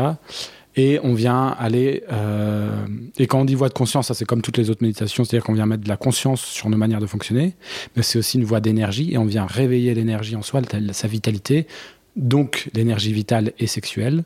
Et 0.76 1.00
on 1.02 1.14
vient 1.14 1.56
aller. 1.58 2.04
euh, 2.12 2.86
et 3.18 3.26
quand 3.26 3.40
on 3.40 3.44
dit 3.46 3.54
voie 3.54 3.70
de 3.70 3.74
conscience, 3.74 4.08
ça 4.08 4.14
c'est 4.14 4.26
comme 4.26 4.42
toutes 4.42 4.58
les 4.58 4.68
autres 4.68 4.82
méditations, 4.82 5.24
c'est-à-dire 5.24 5.44
qu'on 5.44 5.54
vient 5.54 5.64
mettre 5.64 5.84
de 5.84 5.88
la 5.88 5.96
conscience 5.96 6.42
sur 6.42 6.68
nos 6.68 6.76
manières 6.76 7.00
de 7.00 7.06
fonctionner, 7.06 7.56
mais 7.96 8.02
c'est 8.02 8.18
aussi 8.18 8.36
une 8.36 8.44
voie 8.44 8.60
d'énergie 8.60 9.14
et 9.14 9.18
on 9.18 9.24
vient 9.24 9.46
réveiller 9.46 9.94
l'énergie 9.94 10.36
en 10.36 10.42
soi, 10.42 10.60
sa 10.92 11.08
vitalité, 11.08 11.66
donc 12.14 12.68
l'énergie 12.74 13.14
vitale 13.14 13.52
et 13.58 13.66
sexuelle. 13.66 14.24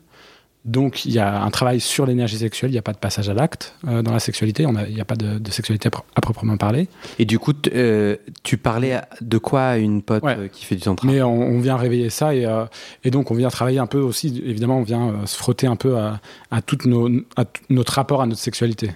Donc 0.63 1.05
il 1.05 1.11
y 1.11 1.17
a 1.17 1.41
un 1.41 1.49
travail 1.49 1.79
sur 1.79 2.05
l'énergie 2.05 2.37
sexuelle, 2.37 2.69
il 2.69 2.73
n'y 2.73 2.79
a 2.79 2.83
pas 2.83 2.93
de 2.93 2.99
passage 2.99 3.27
à 3.29 3.33
l'acte 3.33 3.73
euh, 3.87 4.03
dans 4.03 4.13
la 4.13 4.19
sexualité, 4.19 4.61
il 4.63 4.93
n'y 4.93 5.01
a 5.01 5.05
pas 5.05 5.15
de, 5.15 5.39
de 5.39 5.51
sexualité 5.51 5.87
à, 5.87 5.89
pro- 5.89 6.03
à 6.15 6.21
proprement 6.21 6.55
parler, 6.55 6.87
Et 7.17 7.25
du 7.25 7.39
coup, 7.39 7.53
euh, 7.73 8.15
tu 8.43 8.57
parlais 8.57 9.01
de 9.21 9.37
quoi 9.39 9.63
à 9.63 9.77
une 9.77 10.03
pote 10.03 10.21
Ouais. 10.23 10.35
euh, 10.37 10.47
qui 10.47 10.65
fait 10.65 10.75
du 10.75 10.81
tantra? 10.81 11.07
Mais 11.07 11.19
on, 11.23 11.33
on 11.33 11.59
vient 11.61 11.77
réveiller 11.77 12.11
ça 12.11 12.35
et, 12.35 12.45
euh, 12.45 12.65
et 13.03 13.09
donc 13.09 13.31
on 13.31 13.33
vient 13.33 13.49
travailler 13.49 13.79
un 13.79 13.87
peu 13.87 13.97
aussi, 13.99 14.39
évidemment 14.45 14.77
on 14.77 14.83
vient 14.83 15.07
euh, 15.09 15.25
se 15.25 15.35
frotter 15.35 15.65
un 15.65 15.75
peu 15.75 15.97
à, 15.97 16.19
à, 16.51 16.61
toutes 16.61 16.85
nos, 16.85 17.09
à 17.35 17.45
tout 17.45 17.63
notre 17.71 17.93
rapport 17.93 18.21
à 18.21 18.27
notre 18.27 18.41
sexualité. 18.41 18.91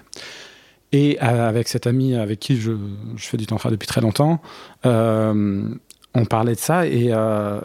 Et 0.92 1.18
avec 1.20 1.68
cette 1.68 1.88
amie 1.88 2.14
avec 2.16 2.40
qui 2.40 2.58
je, 2.62 2.74
je 3.18 3.26
fais 3.26 3.38
du 3.38 3.48
tantra 3.48 3.72
depuis 3.72 3.88
très 3.88 4.02
longtemps, 4.02 4.40
euh, 4.86 5.68
on 6.14 6.26
parlait 6.26 6.54
de 6.54 6.60
ça 6.60 6.86
et, 6.88 7.08
euh, 7.12 7.60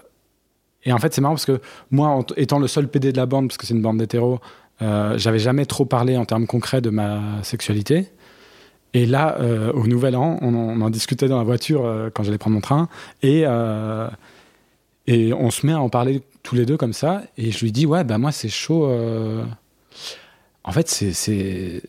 et 0.85 0.93
en 0.93 0.99
fait 0.99 1.15
c'est 1.15 1.21
marrant 1.21 1.35
parce 1.35 1.47
que 1.47 1.61
moi 1.91 2.25
étant 2.37 2.59
le 2.59 2.67
seul 2.69 2.89
PD 2.89 3.13
de 3.13 3.17
la 3.17 3.27
bande, 3.27 3.49
parce 3.49 3.59
que 3.59 3.67
c'est 3.67 3.75
une 3.75 3.83
bande 3.83 3.99
d'hétéros, 3.99 4.41
euh, 4.83 5.19
j'avais 5.19 5.39
jamais 5.39 5.67
trop 5.67 5.85
parlé 5.85 6.17
en 6.17 6.25
termes 6.25 6.47
concrets 6.47 6.81
de 6.81 6.91
ma 6.91 7.21
sexualité. 7.43 8.09
Et 8.93 9.07
là, 9.07 9.37
euh, 9.41 9.73
au 9.73 9.87
Nouvel 9.87 10.17
An, 10.17 10.39
on 10.43 10.81
en, 10.81 10.91
discutait 10.91 11.29
dans 11.29 11.39
la 11.39 11.45
voiture 11.45 11.85
euh, 11.87 12.11
quand 12.13 12.25
j'allais 12.25 12.39
prendre 12.39 12.55
mon 12.55 12.61
train. 12.61 12.89
Et, 13.23 13.45
et 15.07 15.33
on 15.33 15.51
se 15.51 15.67
met 15.67 15.73
à 15.73 15.81
en 15.81 15.89
parler 15.89 16.23
tous 16.43 16.55
les 16.55 16.67
deux 16.67 16.77
comme 16.77 16.93
ça. 16.93 17.23
Et 17.37 17.51
je 17.51 17.61
lui 17.61 17.73
dis, 17.73 17.87
ouais, 17.87 18.05
bah 18.05 18.19
moi, 18.19 18.33
c'est 18.33 18.49
chaud. 18.49 18.91
En 20.65 20.73
fait, 20.73 20.89
c'est- 20.89 21.83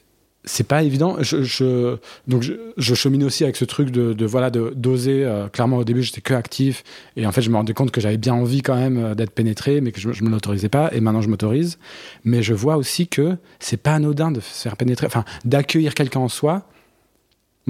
c'est 0.44 0.66
pas 0.66 0.84
évident. 0.84 1.18
Je, 1.22 1.98
donc 2.28 2.44
je, 2.78 2.94
chemine 2.96 3.24
aussi 3.24 3.44
avec 3.44 3.56
ce 3.56 3.66
truc 3.66 3.92
de, 3.92 4.26
voilà 4.26 4.50
de 4.50 4.74
d'oser. 4.76 5.24
Euh, 5.24 5.48
clairement 5.48 5.78
au 5.78 5.84
début 5.84 6.02
j'étais 6.02 6.22
que 6.22 6.34
actif 6.34 6.84
et 7.16 7.26
en 7.26 7.32
fait 7.32 7.42
je 7.42 7.50
me 7.50 7.56
rendais 7.56 7.74
compte 7.74 7.92
que 7.92 8.02
j'avais 8.02 8.18
bien 8.18 8.34
envie 8.34 8.62
quand 8.62 8.76
même 8.76 8.98
euh, 8.98 9.16
d'être 9.16 9.32
pénétré, 9.32 9.82
mais 9.82 9.92
que 9.92 10.00
je, 10.00 10.12
je 10.12 10.24
me 10.24 10.30
l'autorisais 10.30 10.70
pas. 10.70 10.90
Et 10.94 11.00
maintenant 11.00 11.22
je 11.22 11.30
m'autorise. 11.30 11.78
Mais 12.24 12.42
je 12.42 12.54
vois 12.54 12.78
aussi 12.78 13.08
que 13.08 13.38
c'est 13.60 13.78
pas 13.78 13.94
anodin 13.94 14.32
de 14.32 14.40
faire 14.40 14.78
pénétrer, 14.78 15.06
enfin 15.06 15.26
d'accueillir 15.46 15.94
quelqu'un 15.94 16.22
en 16.22 16.30
soi 16.30 16.68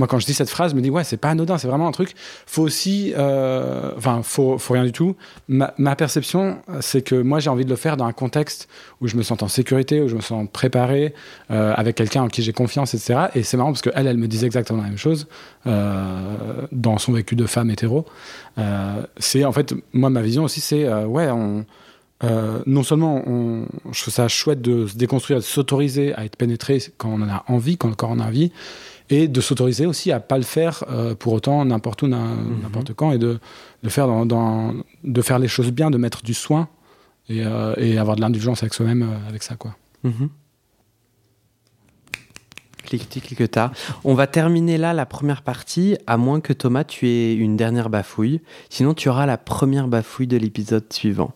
moi, 0.01 0.07
quand 0.07 0.17
je 0.17 0.25
dis 0.25 0.33
cette 0.33 0.49
phrase, 0.49 0.71
je 0.71 0.75
me 0.75 0.81
dis, 0.81 0.89
ouais, 0.89 1.03
c'est 1.03 1.15
pas 1.15 1.29
anodin, 1.29 1.59
c'est 1.59 1.67
vraiment 1.67 1.87
un 1.87 1.91
truc. 1.91 2.15
Faut 2.47 2.63
aussi, 2.63 3.13
euh, 3.15 3.91
enfin, 3.95 4.21
faut, 4.23 4.57
faut 4.57 4.73
rien 4.73 4.83
du 4.83 4.91
tout. 4.91 5.15
Ma, 5.47 5.95
perception, 5.95 6.57
c'est 6.79 7.03
que 7.03 7.13
moi, 7.13 7.39
j'ai 7.39 7.51
envie 7.51 7.65
de 7.65 7.69
le 7.69 7.75
faire 7.75 7.97
dans 7.97 8.05
un 8.05 8.11
contexte 8.11 8.67
où 8.99 9.07
je 9.07 9.15
me 9.15 9.21
sens 9.21 9.43
en 9.43 9.47
sécurité, 9.47 10.01
où 10.01 10.07
je 10.07 10.15
me 10.15 10.21
sens 10.21 10.47
préparé, 10.51 11.13
euh, 11.51 11.75
avec 11.75 11.97
quelqu'un 11.97 12.23
en 12.23 12.29
qui 12.29 12.41
j'ai 12.41 12.51
confiance, 12.51 12.95
etc. 12.95 13.27
Et 13.35 13.43
c'est 13.43 13.57
marrant 13.57 13.73
parce 13.73 13.83
qu'elle, 13.83 14.07
elle 14.07 14.17
me 14.17 14.27
disait 14.27 14.47
exactement 14.47 14.81
la 14.81 14.87
même 14.87 14.97
chose 14.97 15.27
euh, 15.67 16.65
dans 16.71 16.97
son 16.97 17.11
vécu 17.11 17.35
de 17.35 17.45
femme 17.45 17.69
hétéro. 17.69 18.05
C'est 19.17 19.45
en 19.45 19.51
fait, 19.51 19.75
moi, 19.93 20.09
ma 20.09 20.23
vision 20.23 20.45
aussi, 20.45 20.61
c'est, 20.61 20.91
ouais, 20.91 21.29
on. 21.29 21.63
Non 22.67 22.83
seulement 22.83 23.23
je 23.91 24.01
trouve 24.01 24.13
ça 24.13 24.27
chouette 24.27 24.61
de 24.61 24.87
se 24.87 24.95
déconstruire, 24.95 25.39
de 25.39 25.43
s'autoriser 25.43 26.13
à 26.15 26.25
être 26.25 26.35
pénétré 26.35 26.79
quand 26.97 27.09
on 27.09 27.21
en 27.21 27.29
a 27.29 27.43
envie, 27.47 27.77
quand 27.77 27.89
le 27.89 27.95
corps 27.95 28.11
en 28.11 28.19
a 28.19 28.25
envie, 28.25 28.51
et 29.11 29.27
de 29.27 29.41
s'autoriser 29.41 29.85
aussi 29.85 30.11
à 30.11 30.19
pas 30.19 30.37
le 30.37 30.43
faire 30.43 30.83
euh, 30.89 31.13
pour 31.13 31.33
autant 31.33 31.63
n'importe 31.65 32.01
où, 32.01 32.07
n'importe 32.07 32.89
mm 32.89 32.93
-hmm. 32.93 32.95
quand, 32.95 33.11
et 33.11 33.19
de, 33.19 33.39
de, 33.83 33.89
faire 33.89 34.07
dans, 34.07 34.25
dans, 34.25 34.73
de 35.03 35.21
faire 35.21 35.37
les 35.37 35.49
choses 35.49 35.71
bien, 35.71 35.91
de 35.91 35.97
mettre 35.97 36.23
du 36.23 36.33
soin 36.33 36.69
et, 37.29 37.45
euh, 37.45 37.73
et 37.85 37.97
avoir 37.97 38.15
de 38.15 38.21
l'indulgence 38.21 38.63
avec 38.63 38.73
soi-même 38.73 39.03
euh, 39.03 39.29
avec 39.29 39.43
ça. 39.43 39.55
Quoi. 39.55 39.75
Mm 40.03 40.09
-hmm. 40.11 40.29
Ta. 43.55 43.71
On 44.03 44.15
va 44.15 44.27
terminer 44.27 44.77
là 44.77 44.93
la 44.93 45.05
première 45.05 45.41
partie, 45.43 45.97
à 46.07 46.17
moins 46.17 46.41
que 46.41 46.53
Thomas, 46.53 46.83
tu 46.83 47.07
aies 47.07 47.33
une 47.45 47.55
dernière 47.55 47.89
bafouille. 47.89 48.41
Sinon, 48.69 48.93
tu 48.93 49.07
auras 49.11 49.25
la 49.25 49.37
première 49.37 49.87
bafouille 49.87 50.27
de 50.27 50.37
l'épisode 50.43 50.91
suivant. 50.91 51.31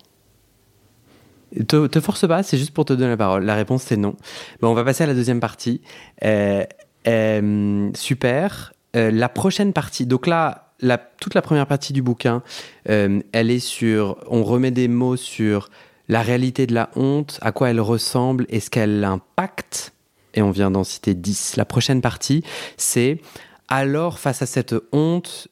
Te, 1.67 1.87
te, 1.87 1.99
force 2.01 2.27
pas, 2.27 2.43
c'est 2.43 2.57
juste 2.57 2.73
pour 2.73 2.83
te 2.83 2.91
donner 2.91 3.11
la 3.11 3.17
parole. 3.17 3.45
La 3.45 3.55
réponse, 3.55 3.83
c'est 3.83 3.95
non. 3.95 4.15
Bon, 4.59 4.67
on 4.69 4.73
va 4.73 4.83
passer 4.83 5.03
à 5.05 5.07
la 5.07 5.13
deuxième 5.13 5.39
partie. 5.39 5.79
Euh, 6.23 6.65
euh, 7.07 7.89
super. 7.93 8.73
Euh, 8.95 9.11
la 9.11 9.29
prochaine 9.29 9.73
partie, 9.73 10.05
donc 10.05 10.27
là, 10.27 10.73
toute 11.19 11.33
la 11.33 11.41
première 11.41 11.67
partie 11.67 11.93
du 11.93 12.01
bouquin, 12.01 12.43
euh, 12.89 13.21
elle 13.31 13.51
est 13.51 13.59
sur. 13.59 14.17
On 14.27 14.43
remet 14.43 14.71
des 14.71 14.87
mots 14.87 15.17
sur 15.17 15.69
la 16.07 16.21
réalité 16.21 16.67
de 16.67 16.73
la 16.73 16.89
honte, 16.95 17.39
à 17.41 17.51
quoi 17.51 17.69
elle 17.69 17.81
ressemble 17.81 18.45
et 18.49 18.59
ce 18.59 18.69
qu'elle 18.69 19.03
impacte. 19.03 19.93
Et 20.33 20.41
on 20.41 20.51
vient 20.51 20.69
d'en 20.69 20.83
citer 20.83 21.13
10. 21.13 21.55
La 21.55 21.65
prochaine 21.65 22.01
partie, 22.01 22.43
c'est 22.77 23.19
alors, 23.67 24.19
face 24.19 24.43
à 24.43 24.45
cette 24.45 24.75
honte, 24.91 25.47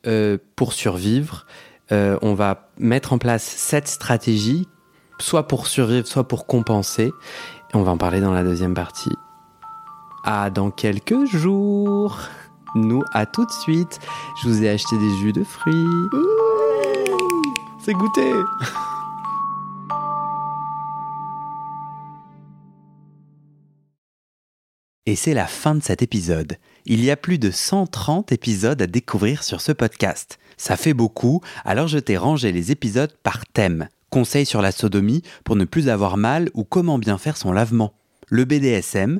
pour 0.56 0.74
survivre, 0.74 1.48
on 1.90 2.36
va 2.36 2.70
mettre 2.78 3.14
en 3.14 3.18
place 3.18 3.44
cette 3.44 3.88
stratégie, 3.88 4.68
soit 5.18 5.48
pour 5.48 5.66
survivre, 5.66 6.06
soit 6.06 6.28
pour 6.28 6.46
compenser. 6.46 7.06
Et 7.74 7.76
on 7.76 7.82
va 7.82 7.92
en 7.92 7.98
parler 7.98 8.22
dans 8.22 8.34
la 8.34 8.44
deuxième 8.44 8.76
partie. 8.76 9.14
À 10.24 10.50
dans 10.50 10.72
quelques 10.72 11.26
jours. 11.26 12.18
Nous, 12.76 13.04
à 13.12 13.26
tout 13.26 13.46
de 13.46 13.52
suite. 13.52 14.00
Je 14.42 14.48
vous 14.48 14.64
ai 14.64 14.70
acheté 14.70 14.98
des 14.98 15.18
jus 15.18 15.34
de 15.34 15.44
fruits. 15.44 15.74
C'est 17.84 17.94
goûté. 17.94 18.32
Et 25.06 25.18
c'est 25.18 25.34
la 25.34 25.48
fin 25.48 25.76
de 25.76 25.84
cet 25.84 26.02
épisode. 26.02 26.56
Il 26.86 27.04
y 27.04 27.12
a 27.12 27.18
plus 27.18 27.38
de 27.38 27.52
130 27.52 28.32
épisodes 28.32 28.82
à 28.82 28.88
découvrir 28.88 29.44
sur 29.44 29.60
ce 29.60 29.74
podcast. 29.74 30.40
Ça 30.56 30.78
fait 30.78 30.94
beaucoup, 30.94 31.42
alors 31.66 31.90
je 31.90 32.00
t'ai 32.00 32.16
rangé 32.16 32.54
les 32.54 32.72
épisodes 32.72 33.14
par 33.24 33.46
thème. 33.46 33.90
Conseils 34.10 34.46
sur 34.46 34.62
la 34.62 34.72
sodomie 34.72 35.22
pour 35.44 35.58
ne 35.58 35.66
plus 35.66 35.90
avoir 35.90 36.16
mal 36.16 36.50
ou 36.54 36.64
comment 36.64 36.98
bien 36.98 37.18
faire 37.18 37.36
son 37.36 37.52
lavement. 37.52 37.94
Le 38.30 38.46
BDSM, 38.46 39.20